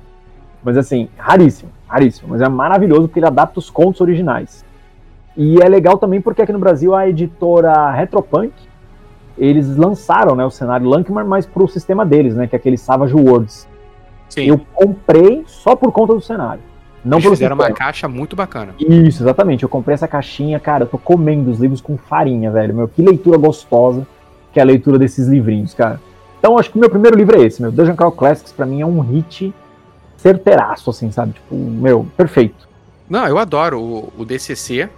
Mas 0.62 0.77
assim, 0.77 1.09
raríssimo, 1.18 1.70
raríssimo. 1.89 2.29
Mas 2.31 2.41
é 2.41 2.49
maravilhoso 2.49 3.09
porque 3.09 3.18
ele 3.18 3.27
adapta 3.27 3.59
os 3.59 3.68
contos 3.68 4.01
originais. 4.01 4.64
E 5.37 5.61
é 5.61 5.68
legal 5.68 5.99
também 5.99 6.20
porque 6.20 6.43
aqui 6.43 6.53
no 6.53 6.59
Brasil 6.59 6.95
a 6.95 7.09
editora 7.09 7.91
Retropunk, 7.91 8.53
eles 9.37 9.76
lançaram 9.76 10.34
né, 10.34 10.45
o 10.45 10.51
cenário 10.51 10.89
Lankmar, 10.89 11.26
mas 11.26 11.45
para 11.45 11.62
o 11.62 11.68
sistema 11.68 12.07
deles, 12.07 12.34
né, 12.34 12.47
que 12.47 12.57
é 12.57 12.59
aquele 12.59 12.78
Savage 12.78 13.14
Worlds. 13.14 13.68
Sim. 14.30 14.47
Eu 14.47 14.61
comprei 14.74 15.45
só 15.47 15.76
por 15.76 15.93
conta 15.93 16.14
do 16.14 16.20
cenário. 16.20 16.62
Não 17.05 17.18
Eles 17.18 17.30
fizeram 17.30 17.55
uma 17.55 17.70
caixa 17.70 18.09
muito 18.09 18.34
bacana. 18.34 18.74
Isso, 18.80 19.22
exatamente. 19.22 19.62
Eu 19.62 19.68
comprei 19.68 19.95
essa 19.95 20.09
caixinha, 20.09 20.59
cara, 20.59 20.84
eu 20.84 20.89
tô 20.89 20.99
comendo 20.99 21.51
os 21.51 21.61
livros 21.61 21.80
com 21.80 21.97
farinha, 21.97 22.51
velho. 22.51 22.74
Meu, 22.74 22.89
que 22.89 23.01
leitura 23.01 23.39
gostosa 23.39 24.07
que 24.57 24.59
é 24.59 24.62
a 24.62 24.64
leitura 24.64 24.99
desses 24.99 25.28
livrinhos, 25.28 25.74
cara. 25.74 26.01
Então, 26.39 26.59
acho 26.59 26.70
que 26.70 26.78
o 26.78 26.80
meu 26.80 26.89
primeiro 26.89 27.14
livro 27.14 27.37
é 27.37 27.45
esse, 27.45 27.61
meu. 27.61 27.70
Dungeon 27.70 27.95
Crawl 27.95 28.11
Classics, 28.11 28.53
pra 28.53 28.64
mim, 28.64 28.80
é 28.80 28.87
um 28.87 29.01
hit 29.01 29.53
certeiraço, 30.16 30.89
assim, 30.89 31.12
sabe? 31.12 31.34
Tipo, 31.34 31.55
meu, 31.55 32.07
perfeito. 32.16 32.66
Não, 33.07 33.28
eu 33.28 33.37
adoro 33.37 33.78
o, 33.78 34.12
o 34.16 34.24
DCC. 34.24 34.89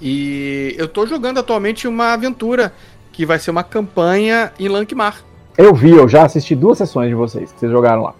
E 0.00 0.74
eu 0.78 0.88
tô 0.88 1.06
jogando 1.06 1.38
atualmente 1.38 1.88
uma 1.88 2.12
aventura 2.12 2.72
que 3.12 3.26
vai 3.26 3.38
ser 3.38 3.50
uma 3.50 3.64
campanha 3.64 4.52
em 4.58 4.68
Lankmar. 4.68 5.22
Eu 5.56 5.74
vi, 5.74 5.90
eu 5.90 6.08
já 6.08 6.24
assisti 6.24 6.54
duas 6.54 6.78
sessões 6.78 7.08
de 7.08 7.14
vocês 7.14 7.50
que 7.50 7.58
vocês 7.58 7.72
jogaram 7.72 8.02
lá. 8.02 8.14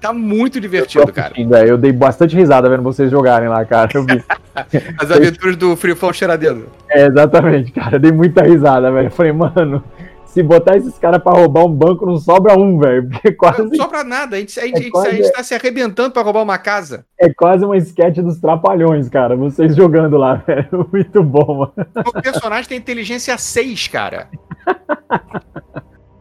Tá 0.00 0.12
muito 0.12 0.60
divertido, 0.60 1.12
cara. 1.12 1.34
É, 1.36 1.70
eu 1.70 1.76
dei 1.76 1.92
bastante 1.92 2.36
risada 2.36 2.68
vendo 2.68 2.82
vocês 2.82 3.10
jogarem 3.10 3.48
lá, 3.48 3.64
cara. 3.64 3.90
Eu 3.92 4.04
vi. 4.04 4.22
As 4.98 5.10
aventuras 5.10 5.56
do 5.56 5.74
Free 5.74 5.94
Fall 5.94 6.12
Cheiradelo. 6.12 6.66
É, 6.88 7.06
exatamente, 7.06 7.72
cara. 7.72 7.96
Eu 7.96 8.00
dei 8.00 8.12
muita 8.12 8.42
risada, 8.42 8.90
velho. 8.92 9.08
Eu 9.08 9.10
falei, 9.10 9.32
mano, 9.32 9.82
se 10.30 10.44
botar 10.44 10.76
esses 10.76 10.96
caras 10.96 11.20
pra 11.20 11.32
roubar 11.32 11.64
um 11.64 11.74
banco, 11.74 12.06
não 12.06 12.16
sobra 12.16 12.56
um, 12.56 12.78
velho. 12.78 13.08
Porque 13.10 13.32
quase. 13.32 13.62
Não 13.62 13.74
sobra 13.74 14.04
nada. 14.04 14.36
A 14.36 14.38
gente, 14.38 14.60
a 14.60 14.62
gente, 14.64 14.86
é 14.86 14.90
quase... 14.90 15.08
a 15.08 15.12
gente 15.12 15.32
tá 15.32 15.42
se 15.42 15.54
arrebentando 15.54 16.12
pra 16.12 16.22
roubar 16.22 16.42
uma 16.42 16.56
casa. 16.56 17.04
É 17.18 17.28
quase 17.32 17.64
uma 17.64 17.76
sketch 17.76 18.18
dos 18.18 18.38
trapalhões, 18.38 19.08
cara. 19.08 19.34
Vocês 19.34 19.74
jogando 19.74 20.16
lá, 20.16 20.36
velho. 20.46 20.88
Muito 20.92 21.22
bom, 21.24 21.72
mano. 21.74 21.88
O 22.06 22.22
personagem 22.22 22.68
tem 22.68 22.78
inteligência 22.78 23.36
6, 23.36 23.88
cara. 23.88 24.28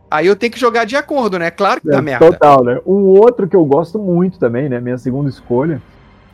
Aí 0.10 0.26
eu 0.26 0.36
tenho 0.36 0.52
que 0.52 0.60
jogar 0.60 0.86
de 0.86 0.96
acordo, 0.96 1.38
né? 1.38 1.52
Claro 1.52 1.80
que 1.80 1.88
dá 1.88 2.00
é, 2.00 2.02
merda. 2.02 2.32
Total, 2.32 2.64
né? 2.64 2.82
Um 2.88 3.06
outro 3.10 3.48
que 3.48 3.56
eu 3.56 3.64
gosto 3.64 4.00
muito 4.00 4.40
também, 4.40 4.68
né? 4.68 4.80
Minha 4.80 4.98
segunda 4.98 5.30
escolha, 5.30 5.80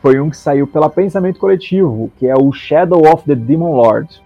foi 0.00 0.18
um 0.18 0.30
que 0.30 0.36
saiu 0.38 0.66
pela 0.66 0.88
Pensamento 0.88 1.38
Coletivo, 1.38 2.10
que 2.16 2.26
é 2.26 2.34
o 2.34 2.50
Shadow 2.52 3.02
of 3.12 3.24
the 3.26 3.34
Demon 3.34 3.76
Lord. 3.76 4.22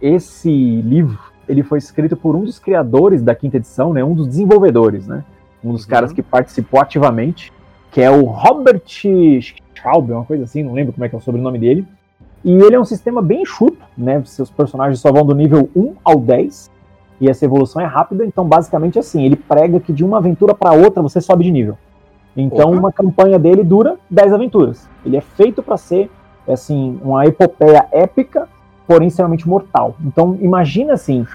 Esse 0.00 0.48
livro, 0.48 1.18
ele 1.48 1.62
foi 1.62 1.78
escrito 1.78 2.16
por 2.16 2.36
um 2.36 2.44
dos 2.44 2.58
criadores 2.58 3.22
da 3.22 3.34
quinta 3.34 3.56
edição, 3.56 3.92
né? 3.92 4.04
Um 4.04 4.14
dos 4.14 4.26
desenvolvedores, 4.26 5.06
né? 5.06 5.24
Um 5.64 5.72
dos 5.72 5.84
uhum. 5.84 5.90
caras 5.90 6.12
que 6.12 6.22
participou 6.22 6.80
ativamente. 6.80 7.52
que 7.90 8.02
é 8.02 8.10
o 8.10 8.24
Robert 8.24 8.82
Schraub, 8.86 10.10
uma 10.10 10.24
coisa 10.24 10.44
assim, 10.44 10.62
não 10.62 10.74
lembro 10.74 10.92
como 10.92 11.04
é 11.04 11.08
que 11.08 11.14
é 11.14 11.18
o 11.18 11.22
sobrenome 11.22 11.58
dele. 11.58 11.86
E 12.44 12.52
ele 12.52 12.74
é 12.74 12.80
um 12.80 12.84
sistema 12.84 13.22
bem 13.22 13.42
enxuto, 13.42 13.78
né? 13.96 14.22
Seus 14.24 14.50
personagens 14.50 15.00
só 15.00 15.10
vão 15.10 15.24
do 15.24 15.34
nível 15.34 15.68
1 15.74 15.94
ao 16.04 16.20
10, 16.20 16.70
e 17.20 17.28
essa 17.28 17.44
evolução 17.44 17.82
é 17.82 17.84
rápida, 17.84 18.24
então 18.24 18.44
basicamente 18.44 18.98
assim, 18.98 19.24
ele 19.24 19.36
prega 19.36 19.80
que 19.80 19.92
de 19.92 20.04
uma 20.04 20.18
aventura 20.18 20.54
para 20.54 20.72
outra 20.72 21.02
você 21.02 21.20
sobe 21.20 21.44
de 21.44 21.50
nível. 21.50 21.76
Então 22.36 22.70
uma 22.70 22.92
campanha 22.92 23.38
dele 23.38 23.64
dura 23.64 23.96
10 24.08 24.32
aventuras. 24.32 24.88
Ele 25.04 25.16
é 25.16 25.20
feito 25.20 25.62
para 25.62 25.76
ser 25.76 26.08
assim, 26.46 26.98
uma 27.02 27.26
epopeia 27.26 27.86
épica, 27.90 28.48
porém 28.88 29.08
extremamente 29.08 29.46
mortal. 29.46 29.94
Então 30.04 30.36
imagina 30.40 30.94
assim, 30.94 31.26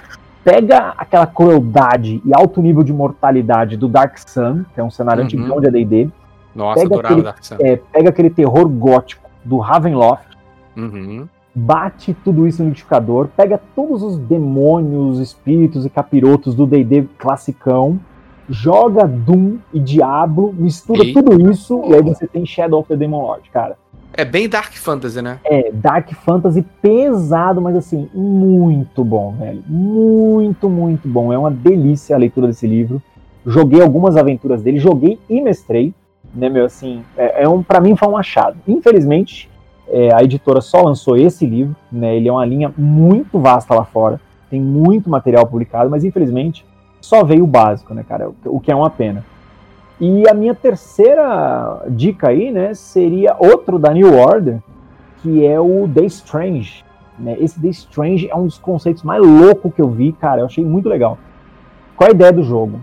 pega 0.44 0.94
aquela 0.98 1.28
crueldade 1.28 2.22
e 2.26 2.34
alto 2.34 2.62
nível 2.62 2.84
de 2.84 2.92
mortalidade 2.92 3.78
do 3.78 3.88
Dark 3.88 4.18
Sun, 4.18 4.66
que 4.74 4.82
é 4.82 4.84
um 4.84 4.92
cenário 4.92 5.22
uhum. 5.22 5.26
antigo 5.26 5.62
de 5.62 5.68
AD&D. 5.68 6.10
Nossa, 6.54 6.82
pega 6.82 7.00
aquele, 7.00 7.22
Dark 7.22 7.44
Sun. 7.44 7.56
É, 7.62 7.76
pega 7.76 8.10
aquele 8.10 8.30
terror 8.32 8.68
gótico 8.68 9.30
do 9.46 9.60
Ravenloft. 9.60 10.34
Uhum 10.76 11.28
bate 11.56 12.16
tudo 12.24 12.48
isso 12.48 12.64
no 12.64 12.70
liquidificador, 12.70 13.28
pega 13.38 13.62
todos 13.76 14.02
os 14.02 14.18
demônios, 14.18 15.20
espíritos 15.20 15.86
e 15.86 15.90
capirotos 15.90 16.56
do 16.56 16.66
D&D 16.66 17.08
classicão, 17.18 18.00
joga 18.50 19.08
Doom 19.08 19.58
e 19.74 19.80
Diablo, 19.80 20.54
mistura 20.54 21.04
Eita. 21.04 21.22
tudo 21.22 21.50
isso 21.50 21.84
e 21.86 21.94
aí 21.94 22.02
você 22.02 22.28
tem 22.28 22.46
Shadow 22.46 22.80
of 22.80 22.88
the 22.88 22.96
Demon 22.96 23.22
Lord, 23.22 23.50
cara. 23.52 23.78
É 24.16 24.24
bem 24.24 24.48
Dark 24.48 24.74
Fantasy, 24.74 25.22
né? 25.22 25.40
É, 25.44 25.72
Dark 25.72 26.12
Fantasy 26.14 26.64
pesado, 26.82 27.62
mas 27.62 27.76
assim, 27.76 28.10
muito 28.14 29.04
bom, 29.04 29.32
velho. 29.32 29.64
Muito, 29.68 30.70
muito 30.70 31.08
bom. 31.08 31.34
É 31.34 31.38
uma 31.38 31.52
delícia 31.52 32.16
a 32.16 32.20
leitura 32.20 32.48
desse 32.48 32.68
livro. 32.68 33.02
Joguei 33.46 33.82
algumas 33.82 34.16
aventuras 34.16 34.62
dele, 34.62 34.78
joguei 34.78 35.20
e 35.30 35.42
mestrei, 35.42 35.94
né, 36.34 36.50
meu, 36.50 36.66
assim, 36.66 37.04
é, 37.18 37.44
é 37.44 37.50
um, 37.50 37.62
para 37.62 37.82
mim 37.82 37.96
foi 37.96 38.08
um 38.08 38.18
achado. 38.18 38.58
Infelizmente, 38.68 39.50
é, 39.88 40.14
a 40.14 40.24
editora 40.24 40.62
só 40.62 40.82
lançou 40.82 41.18
esse 41.18 41.46
livro, 41.46 41.76
né? 41.92 42.16
Ele 42.16 42.30
é 42.30 42.32
uma 42.32 42.46
linha 42.46 42.74
muito 42.78 43.40
vasta 43.40 43.74
lá 43.74 43.84
fora, 43.84 44.20
tem 44.50 44.62
muito 44.62 45.10
material 45.10 45.46
publicado, 45.46 45.90
mas 45.90 46.04
infelizmente 46.04 46.66
só 47.02 47.24
veio 47.24 47.44
o 47.44 47.48
básico, 47.48 47.94
né, 47.94 48.04
cara? 48.08 48.32
O 48.46 48.60
que 48.60 48.72
é 48.72 48.76
uma 48.76 48.90
pena. 48.90 49.26
E 50.00 50.28
a 50.28 50.34
minha 50.34 50.56
terceira 50.56 51.84
dica 51.90 52.30
aí, 52.30 52.52
né, 52.52 52.74
seria 52.74 53.36
outro 53.38 53.78
da 53.78 53.94
New 53.94 54.18
Order, 54.18 54.60
que 55.22 55.46
é 55.46 55.60
o 55.60 55.88
The 55.88 56.06
Strange. 56.06 56.84
Né? 57.18 57.38
Esse 57.40 57.60
The 57.60 57.70
Strange 57.70 58.30
é 58.30 58.36
um 58.36 58.46
dos 58.46 58.58
conceitos 58.58 59.04
mais 59.04 59.22
loucos 59.22 59.74
que 59.74 59.82
eu 59.82 59.90
vi, 59.90 60.12
cara. 60.12 60.42
Eu 60.42 60.46
achei 60.46 60.66
muito 60.66 60.90
legal. 60.90 61.18
Qual 61.96 62.10
a 62.10 62.12
ideia 62.12 62.34
do 62.34 62.44
jogo? 62.44 62.82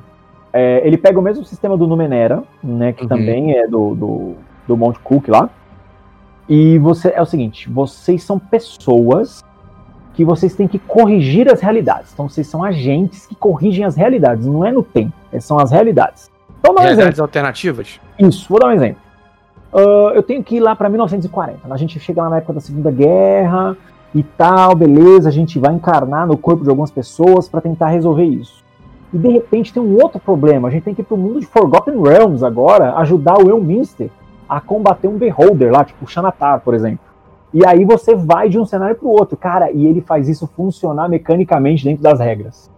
É, 0.53 0.81
ele 0.87 0.97
pega 0.97 1.19
o 1.19 1.23
mesmo 1.23 1.45
sistema 1.45 1.77
do 1.77 1.87
Numenera, 1.87 2.43
né, 2.63 2.93
que 2.93 3.03
uhum. 3.03 3.09
também 3.09 3.57
é 3.57 3.67
do, 3.67 3.95
do, 3.95 4.35
do 4.67 4.77
Monte 4.77 4.99
Cook 5.01 5.29
lá. 5.29 5.51
E 6.49 6.79
você 6.79 7.13
é 7.15 7.23
o 7.23 7.27
seguinte, 7.27 7.71
vocês 7.71 8.25
são 8.25 8.39
pessoas 8.39 9.45
que 10.15 10.25
vocês 10.25 10.55
têm 10.55 10.67
que 10.67 10.79
corrigir 10.79 11.49
as 11.53 11.61
realidades. 11.61 12.13
Então 12.13 12.29
vocês 12.29 12.47
são 12.47 12.65
agentes 12.65 13.27
que 13.27 13.35
corrigem 13.35 13.85
as 13.85 13.95
realidades, 13.95 14.47
não 14.47 14.65
é 14.65 14.73
no 14.73 14.83
tempo, 14.83 15.13
é, 15.33 15.39
são 15.39 15.59
as 15.59 15.71
realidades. 15.71 16.31
Então, 16.61 16.73
um 16.73 16.79
realidades 16.79 17.15
exemplo. 17.15 17.23
alternativas? 17.23 18.01
Isso, 18.19 18.47
vou 18.49 18.61
dar 18.61 18.69
um 18.69 18.73
exemplo. 18.73 19.03
Uh, 19.73 20.11
eu 20.15 20.23
tenho 20.23 20.43
que 20.43 20.57
ir 20.57 20.61
lá 20.61 20.77
para 20.77 20.89
1940. 20.89 21.61
A 21.73 21.77
gente 21.77 21.99
chega 21.99 22.23
lá 22.23 22.31
na 22.31 22.37
época 22.39 22.55
da 22.55 22.61
Segunda 22.61 22.91
Guerra 22.91 23.77
e 24.15 24.23
tal, 24.23 24.75
beleza. 24.75 25.29
A 25.29 25.33
gente 25.33 25.59
vai 25.59 25.73
encarnar 25.73 26.27
no 26.27 26.37
corpo 26.37 26.63
de 26.63 26.71
algumas 26.71 26.91
pessoas 26.91 27.49
para 27.49 27.61
tentar 27.61 27.89
resolver 27.89 28.25
isso. 28.25 28.63
E 29.13 29.19
de 29.19 29.29
repente 29.29 29.73
tem 29.73 29.83
um 29.83 29.95
outro 30.01 30.21
problema. 30.21 30.69
A 30.69 30.71
gente 30.71 30.85
tem 30.85 30.95
que 30.95 31.01
ir 31.01 31.05
para 31.05 31.15
o 31.15 31.19
mundo 31.19 31.41
de 31.41 31.47
Forgotten 31.47 32.01
Realms 32.01 32.45
agora, 32.45 32.95
ajudar 32.97 33.39
o 33.39 33.49
Elminster 33.49 34.11
a 34.49 34.61
combater 34.61 35.09
um 35.09 35.17
beholder 35.17 35.73
lá, 35.73 35.85
tipo 35.85 36.05
o 36.05 36.09
Xanatar, 36.09 36.61
por 36.61 36.75
exemplo. 36.75 37.11
E 37.55 37.65
aí 37.67 37.85
você 37.85 38.15
vai 38.15 38.49
de 38.49 38.59
um 38.59 38.65
cenário 38.65 38.97
para 38.97 39.07
o 39.07 39.11
outro, 39.11 39.37
cara, 39.37 39.71
e 39.71 39.87
ele 39.87 40.01
faz 40.01 40.29
isso 40.29 40.49
funcionar 40.57 41.09
mecanicamente 41.09 41.85
dentro 41.85 42.03
das 42.03 42.19
regras. 42.19 42.71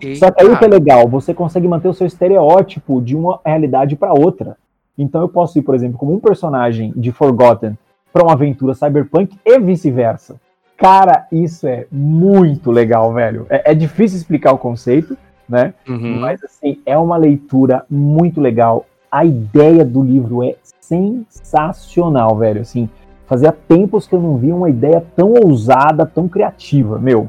Eita. 0.00 0.18
Só 0.18 0.30
que 0.30 0.42
aí 0.42 0.48
o 0.48 0.58
que 0.58 0.64
é 0.64 0.68
legal, 0.68 1.08
você 1.08 1.34
consegue 1.34 1.68
manter 1.68 1.88
o 1.88 1.94
seu 1.94 2.06
estereótipo 2.06 3.00
de 3.00 3.16
uma 3.16 3.40
realidade 3.44 3.96
para 3.96 4.12
outra. 4.12 4.56
Então 4.96 5.20
eu 5.20 5.28
posso 5.28 5.58
ir, 5.58 5.62
por 5.62 5.74
exemplo, 5.74 5.98
como 5.98 6.12
um 6.14 6.20
personagem 6.20 6.92
de 6.96 7.12
Forgotten 7.12 7.76
para 8.12 8.22
uma 8.22 8.32
aventura 8.32 8.74
cyberpunk 8.74 9.36
e 9.44 9.58
vice-versa. 9.58 10.36
Cara, 10.76 11.26
isso 11.32 11.66
é 11.66 11.86
muito 11.90 12.70
legal, 12.70 13.12
velho. 13.12 13.46
É, 13.50 13.72
é, 13.72 13.74
difícil 13.74 14.16
explicar 14.16 14.52
o 14.52 14.58
conceito, 14.58 15.16
né? 15.48 15.74
Uhum. 15.88 16.20
Mas 16.20 16.42
assim, 16.44 16.80
é 16.86 16.96
uma 16.96 17.16
leitura 17.16 17.84
muito 17.90 18.40
legal. 18.40 18.86
A 19.10 19.24
ideia 19.24 19.84
do 19.84 20.02
livro 20.02 20.44
é 20.44 20.54
sensacional, 20.80 22.36
velho. 22.36 22.60
Assim, 22.60 22.88
fazia 23.26 23.52
tempos 23.52 24.06
que 24.06 24.14
eu 24.14 24.20
não 24.20 24.36
via 24.36 24.54
uma 24.54 24.70
ideia 24.70 25.04
tão 25.16 25.32
ousada, 25.32 26.06
tão 26.06 26.28
criativa. 26.28 26.98
Meu, 26.98 27.28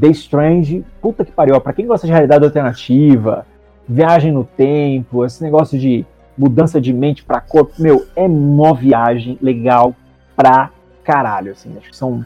The 0.00 0.08
Strange, 0.08 0.84
puta 1.00 1.24
que 1.24 1.32
pariu. 1.32 1.60
Pra 1.60 1.72
quem 1.72 1.86
gosta 1.86 2.06
de 2.06 2.12
realidade 2.12 2.44
alternativa, 2.44 3.46
viagem 3.88 4.32
no 4.32 4.44
tempo, 4.44 5.24
esse 5.24 5.42
negócio 5.42 5.78
de 5.78 6.04
mudança 6.36 6.80
de 6.80 6.92
mente 6.92 7.24
para 7.24 7.40
corpo, 7.40 7.72
meu, 7.78 8.06
é 8.14 8.26
uma 8.26 8.74
viagem 8.74 9.38
legal 9.42 9.94
pra 10.36 10.70
caralho. 11.02 11.52
Assim, 11.52 11.74
acho 11.76 11.90
que 11.90 11.96
são 11.96 12.24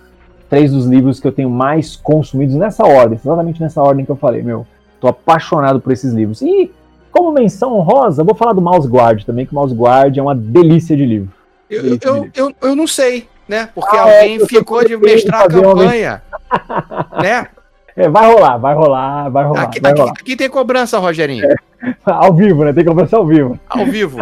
três 0.50 0.70
dos 0.70 0.84
livros 0.84 1.18
que 1.18 1.26
eu 1.26 1.32
tenho 1.32 1.48
mais 1.48 1.96
consumidos 1.96 2.54
nessa 2.56 2.84
ordem, 2.84 3.18
exatamente 3.18 3.60
nessa 3.60 3.82
ordem 3.82 4.04
que 4.04 4.10
eu 4.10 4.16
falei, 4.16 4.42
meu. 4.42 4.66
Tô 5.00 5.08
apaixonado 5.08 5.80
por 5.80 5.92
esses 5.92 6.12
livros. 6.12 6.42
E 6.42 6.70
como 7.10 7.32
menção 7.32 7.74
honrosa, 7.74 8.22
vou 8.22 8.34
falar 8.34 8.52
do 8.52 8.60
Mouse 8.60 8.88
Guard 8.88 9.24
também, 9.24 9.46
que 9.46 9.52
o 9.52 9.54
Mouse 9.54 9.74
Guard 9.74 10.16
é 10.16 10.22
uma 10.22 10.34
delícia 10.34 10.96
de 10.96 11.06
livro. 11.06 11.32
Eu, 11.70 11.82
delícia 11.82 12.08
eu, 12.08 12.14
de 12.14 12.20
livro. 12.20 12.32
eu, 12.36 12.68
eu, 12.68 12.76
não 12.76 12.86
sei, 12.86 13.28
né? 13.48 13.70
Porque 13.74 13.96
ah, 13.96 14.02
alguém 14.02 14.42
é, 14.42 14.46
ficou 14.46 14.84
de 14.84 14.96
mestrar 14.96 15.44
a 15.44 15.48
campanha. 15.48 16.22
né? 17.22 17.48
É, 17.96 18.08
vai 18.08 18.26
rolar, 18.32 18.56
vai 18.56 18.74
rolar, 18.74 19.28
vai 19.28 19.44
rolar. 19.44 19.62
Aqui, 19.62 19.80
vai 19.80 19.92
aqui, 19.92 20.00
rolar. 20.00 20.12
aqui 20.12 20.36
tem 20.36 20.48
cobrança, 20.48 20.98
Rogerinho. 20.98 21.44
É, 21.44 21.54
ao 22.04 22.32
vivo, 22.32 22.64
né? 22.64 22.72
Tem 22.72 22.84
cobrança 22.84 23.16
ao 23.16 23.26
vivo. 23.26 23.58
Ao 23.68 23.84
vivo. 23.84 24.18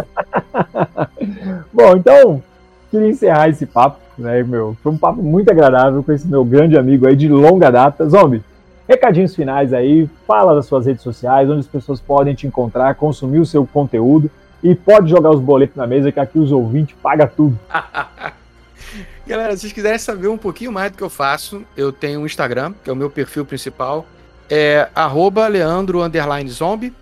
Bom, 1.72 1.96
então, 1.96 2.42
queria 2.90 3.08
encerrar 3.08 3.48
esse 3.48 3.66
papo, 3.66 3.98
né, 4.18 4.42
meu? 4.42 4.76
Foi 4.82 4.90
um 4.90 4.98
papo 4.98 5.22
muito 5.22 5.50
agradável 5.50 6.02
com 6.02 6.12
esse 6.12 6.26
meu 6.26 6.44
grande 6.44 6.76
amigo 6.76 7.06
aí 7.06 7.14
de 7.14 7.28
longa 7.28 7.70
data. 7.70 8.08
Zombie, 8.08 8.42
recadinhos 8.88 9.36
finais 9.36 9.72
aí, 9.72 10.08
fala 10.26 10.54
das 10.54 10.66
suas 10.66 10.86
redes 10.86 11.02
sociais, 11.02 11.48
onde 11.48 11.60
as 11.60 11.68
pessoas 11.68 12.00
podem 12.00 12.34
te 12.34 12.46
encontrar, 12.46 12.96
consumir 12.96 13.38
o 13.38 13.46
seu 13.46 13.64
conteúdo 13.64 14.28
e 14.62 14.74
pode 14.74 15.08
jogar 15.08 15.30
os 15.30 15.40
boletos 15.40 15.76
na 15.76 15.86
mesa 15.86 16.10
que 16.10 16.20
aqui 16.20 16.38
os 16.38 16.50
ouvintes 16.50 16.96
pagam 17.00 17.28
tudo. 17.36 17.58
Galera, 19.26 19.54
se 19.54 19.62
vocês 19.62 19.72
quiserem 19.72 19.98
saber 19.98 20.28
um 20.28 20.38
pouquinho 20.38 20.72
mais 20.72 20.90
do 20.90 20.98
que 20.98 21.04
eu 21.04 21.10
faço, 21.10 21.64
eu 21.76 21.92
tenho 21.92 22.20
um 22.20 22.26
Instagram, 22.26 22.74
que 22.82 22.90
é 22.90 22.92
o 22.92 22.96
meu 22.96 23.10
perfil 23.10 23.44
principal, 23.44 24.06
é 24.50 24.88
leandro_zombie. 25.48 26.92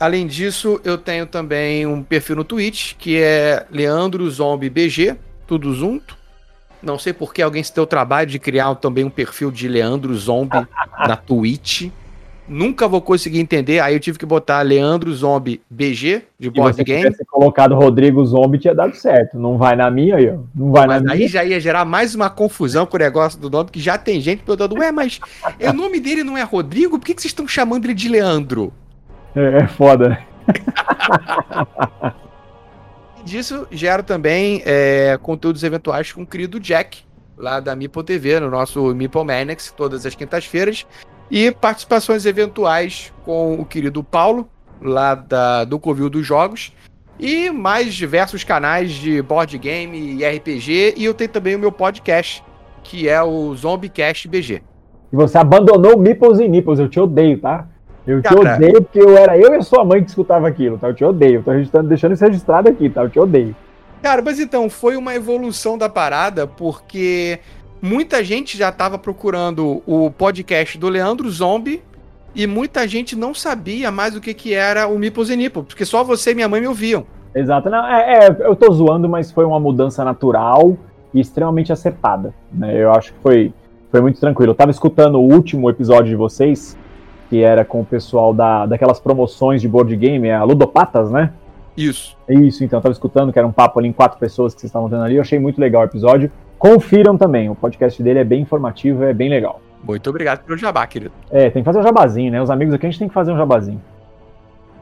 Além 0.00 0.26
disso, 0.26 0.80
eu 0.84 0.96
tenho 0.96 1.26
também 1.26 1.86
um 1.86 2.02
perfil 2.02 2.36
no 2.36 2.44
Twitch, 2.44 2.94
que 2.94 3.20
é 3.20 3.66
leandrozombiebg, 3.70 5.16
tudo 5.46 5.74
junto. 5.74 6.16
Não 6.82 6.98
sei 6.98 7.12
por 7.12 7.34
que 7.34 7.42
alguém 7.42 7.62
se 7.62 7.74
deu 7.74 7.84
o 7.84 7.86
trabalho 7.86 8.28
de 8.28 8.38
criar 8.38 8.74
também 8.76 9.04
um 9.04 9.10
perfil 9.10 9.50
de 9.50 9.66
Leandro 9.66 10.14
Zombie 10.16 10.66
na 11.00 11.16
Twitch. 11.16 11.90
Nunca 12.48 12.88
vou 12.88 13.02
conseguir 13.02 13.40
entender. 13.40 13.80
Aí 13.80 13.94
eu 13.94 14.00
tive 14.00 14.18
que 14.18 14.24
botar 14.24 14.62
Leandro 14.62 15.12
Zombie 15.14 15.60
BG 15.68 16.22
de 16.38 16.50
board 16.50 16.76
se 16.76 16.84
game. 16.84 17.14
Se 17.14 17.24
colocado 17.24 17.74
Rodrigo 17.74 18.24
Zombie 18.24 18.58
tinha 18.58 18.74
dado 18.74 18.96
certo. 18.96 19.38
Não 19.38 19.58
vai 19.58 19.76
na 19.76 19.90
minha 19.90 20.16
aí, 20.16 20.30
ó. 20.30 20.38
Não 20.54 20.72
vai 20.72 20.86
mas 20.86 21.02
na 21.02 21.12
aí 21.12 21.18
minha. 21.18 21.28
já 21.28 21.44
ia 21.44 21.60
gerar 21.60 21.84
mais 21.84 22.14
uma 22.14 22.30
confusão 22.30 22.86
com 22.86 22.96
o 22.96 23.00
negócio 23.00 23.38
do 23.38 23.50
nome, 23.50 23.70
que 23.70 23.80
já 23.80 23.98
tem 23.98 24.20
gente 24.20 24.42
perguntando: 24.42 24.76
Ué, 24.78 24.90
mas 24.90 25.20
o 25.60 25.72
nome 25.72 26.00
dele 26.00 26.24
não 26.24 26.38
é 26.38 26.42
Rodrigo? 26.42 26.98
Por 26.98 27.04
que, 27.04 27.14
que 27.14 27.20
vocês 27.20 27.32
estão 27.32 27.46
chamando 27.46 27.84
ele 27.84 27.94
de 27.94 28.08
Leandro? 28.08 28.72
É, 29.36 29.58
é 29.58 29.66
foda. 29.66 30.18
disso, 33.28 33.68
gero 33.70 34.02
também 34.02 34.62
é, 34.64 35.18
conteúdos 35.22 35.62
eventuais 35.62 36.10
com 36.12 36.22
o 36.22 36.26
querido 36.26 36.58
Jack, 36.58 37.02
lá 37.36 37.60
da 37.60 37.76
Mipo 37.76 38.02
TV, 38.02 38.40
no 38.40 38.50
nosso 38.50 38.94
Maniacs, 39.24 39.72
todas 39.76 40.04
as 40.06 40.14
quintas-feiras. 40.14 40.86
E 41.30 41.50
participações 41.50 42.24
eventuais 42.24 43.12
com 43.24 43.54
o 43.54 43.64
querido 43.64 44.02
Paulo, 44.02 44.48
lá 44.80 45.14
da, 45.14 45.64
do 45.64 45.78
Covil 45.78 46.08
dos 46.08 46.26
Jogos. 46.26 46.72
E 47.18 47.50
mais 47.50 47.94
diversos 47.94 48.44
canais 48.44 48.92
de 48.92 49.20
board 49.20 49.58
game 49.58 49.98
e 49.98 50.24
RPG. 50.24 50.94
E 50.96 51.04
eu 51.04 51.12
tenho 51.12 51.30
também 51.30 51.56
o 51.56 51.58
meu 51.58 51.72
podcast, 51.72 52.44
que 52.82 53.08
é 53.08 53.22
o 53.22 53.54
Zombiecast 53.54 54.28
BG. 54.28 54.62
E 55.12 55.16
você 55.16 55.36
abandonou 55.38 55.96
o 55.96 55.98
Meeples 55.98 56.38
e 56.38 56.48
Nipples, 56.48 56.78
eu 56.78 56.88
te 56.88 57.00
odeio, 57.00 57.38
tá? 57.38 57.66
Eu 58.06 58.22
te 58.22 58.28
Cara, 58.28 58.56
odeio 58.56 58.82
porque 58.82 59.00
eu 59.00 59.16
era 59.16 59.36
eu 59.36 59.52
e 59.52 59.56
a 59.56 59.62
sua 59.62 59.84
mãe 59.84 60.02
que 60.02 60.08
escutava 60.08 60.48
aquilo, 60.48 60.78
tá? 60.78 60.88
Eu 60.88 60.94
te 60.94 61.04
odeio. 61.04 61.42
Tô 61.42 61.50
registrando, 61.50 61.88
deixando 61.88 62.14
isso 62.14 62.24
registrado 62.24 62.68
aqui, 62.68 62.88
tá? 62.88 63.02
Eu 63.02 63.10
te 63.10 63.18
odeio. 63.18 63.54
Cara, 64.02 64.22
mas 64.22 64.38
então, 64.38 64.70
foi 64.70 64.96
uma 64.96 65.14
evolução 65.14 65.76
da 65.76 65.88
parada, 65.88 66.46
porque 66.46 67.40
muita 67.80 68.22
gente 68.24 68.56
já 68.56 68.70
tava 68.72 68.98
procurando 68.98 69.82
o 69.86 70.10
podcast 70.10 70.78
do 70.78 70.88
Leandro 70.88 71.30
Zombie 71.30 71.82
e 72.34 72.46
muita 72.46 72.86
gente 72.86 73.16
não 73.16 73.34
sabia 73.34 73.90
mais 73.90 74.14
o 74.14 74.20
que, 74.20 74.34
que 74.34 74.54
era 74.54 74.86
o 74.86 74.98
Mipos 74.98 75.30
e 75.30 75.36
Nipple, 75.36 75.62
porque 75.62 75.84
só 75.84 76.04
você 76.04 76.32
e 76.32 76.34
minha 76.34 76.48
mãe 76.48 76.60
me 76.60 76.68
ouviam. 76.68 77.06
Exato. 77.34 77.70
Não, 77.70 77.86
é, 77.86 78.26
é, 78.26 78.36
eu 78.40 78.56
tô 78.56 78.72
zoando, 78.72 79.08
mas 79.08 79.30
foi 79.30 79.44
uma 79.44 79.60
mudança 79.60 80.04
natural 80.04 80.76
e 81.12 81.20
extremamente 81.20 81.72
acertada. 81.72 82.34
Né? 82.52 82.82
Eu 82.82 82.92
acho 82.92 83.12
que 83.12 83.18
foi, 83.20 83.52
foi 83.90 84.00
muito 84.00 84.20
tranquilo. 84.20 84.52
Eu 84.52 84.56
tava 84.56 84.70
escutando 84.70 85.16
o 85.16 85.22
último 85.22 85.68
episódio 85.70 86.10
de 86.10 86.16
vocês, 86.16 86.76
que 87.28 87.42
era 87.42 87.64
com 87.64 87.80
o 87.80 87.84
pessoal 87.84 88.32
da, 88.32 88.66
daquelas 88.66 88.98
promoções 88.98 89.60
de 89.60 89.68
board 89.68 89.94
game, 89.96 90.30
a 90.30 90.42
Ludopatas, 90.42 91.10
né? 91.10 91.32
Isso. 91.76 92.16
Isso, 92.28 92.64
então, 92.64 92.78
eu 92.78 92.82
tava 92.82 92.92
escutando, 92.92 93.32
que 93.32 93.38
era 93.38 93.46
um 93.46 93.52
papo 93.52 93.78
ali 93.78 93.86
em 93.88 93.92
quatro 93.92 94.18
pessoas 94.18 94.52
que 94.52 94.60
vocês 94.60 94.68
estavam 94.68 94.88
tendo 94.90 95.02
ali. 95.02 95.14
Eu 95.14 95.20
achei 95.20 95.38
muito 95.38 95.60
legal 95.60 95.82
o 95.82 95.84
episódio. 95.84 96.30
Confiram 96.58 97.16
também, 97.16 97.48
o 97.48 97.54
podcast 97.54 98.02
dele 98.02 98.18
é 98.18 98.24
bem 98.24 98.42
informativo, 98.42 99.04
é 99.04 99.14
bem 99.14 99.28
legal. 99.28 99.60
Muito 99.82 100.10
obrigado 100.10 100.44
pelo 100.44 100.58
jabá, 100.58 100.86
querido. 100.86 101.12
É, 101.30 101.50
tem 101.50 101.62
que 101.62 101.64
fazer 101.64 101.78
um 101.78 101.82
jabazinho, 101.82 102.32
né? 102.32 102.42
Os 102.42 102.50
amigos 102.50 102.74
aqui 102.74 102.86
a 102.86 102.90
gente 102.90 102.98
tem 102.98 103.08
que 103.08 103.14
fazer 103.14 103.30
um 103.30 103.36
jabazinho. 103.36 103.80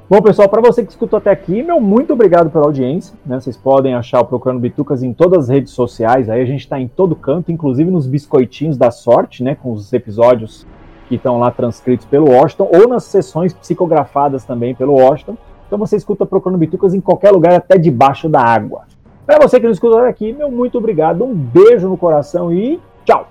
Bom, 0.09 0.23
pessoal, 0.23 0.49
para 0.49 0.63
você 0.63 0.85
que 0.85 0.91
escutou 0.91 1.19
até 1.19 1.31
aqui, 1.31 1.63
meu 1.63 1.81
muito 1.81 2.13
obrigado 2.13 2.49
pela 2.49 2.65
audiência. 2.65 3.15
Né? 3.27 3.41
Vocês 3.41 3.57
podem 3.57 3.95
achar 3.95 4.21
o 4.21 4.25
Procurando 4.25 4.61
Bitucas 4.61 5.03
em 5.03 5.13
todas 5.13 5.45
as 5.45 5.49
redes 5.49 5.73
sociais. 5.73 6.31
Aí 6.31 6.41
a 6.41 6.47
gente 6.47 6.61
está 6.61 6.81
em 6.81 6.87
todo 6.87 7.17
canto, 7.17 7.51
inclusive 7.51 7.91
nos 7.91 8.07
biscoitinhos 8.07 8.77
da 8.77 8.91
sorte, 8.91 9.43
né? 9.43 9.55
Com 9.55 9.73
os 9.73 9.93
episódios 9.93 10.67
que 11.09 11.17
estão 11.17 11.39
lá 11.39 11.51
transcritos 11.51 12.07
pelo 12.07 12.31
Washington, 12.31 12.71
ou 12.73 12.89
nas 12.89 13.05
sessões 13.05 13.53
psicografadas 13.53 14.45
também 14.45 14.75
pelo 14.75 14.95
Washington. 14.95 15.37
Então 15.67 15.79
você 15.79 15.97
escuta 15.97 16.25
Procurando 16.25 16.59
Bitucas 16.59 16.95
em 16.95 17.01
qualquer 17.01 17.33
lugar, 17.33 17.53
até 17.53 17.77
debaixo 17.77 18.29
da 18.29 18.41
água. 18.41 18.85
Para 19.27 19.39
você 19.41 19.59
que 19.59 19.67
não 19.67 19.73
escutou 19.73 19.99
aqui, 19.99 20.33
meu 20.33 20.51
muito 20.51 20.79
obrigado. 20.79 21.25
Um 21.25 21.35
beijo 21.35 21.89
no 21.89 21.97
coração 21.97 22.53
e 22.53 22.81
tchau! 23.05 23.29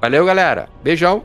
Valeu, 0.00 0.24
galera. 0.24 0.68
Beijão. 0.84 1.22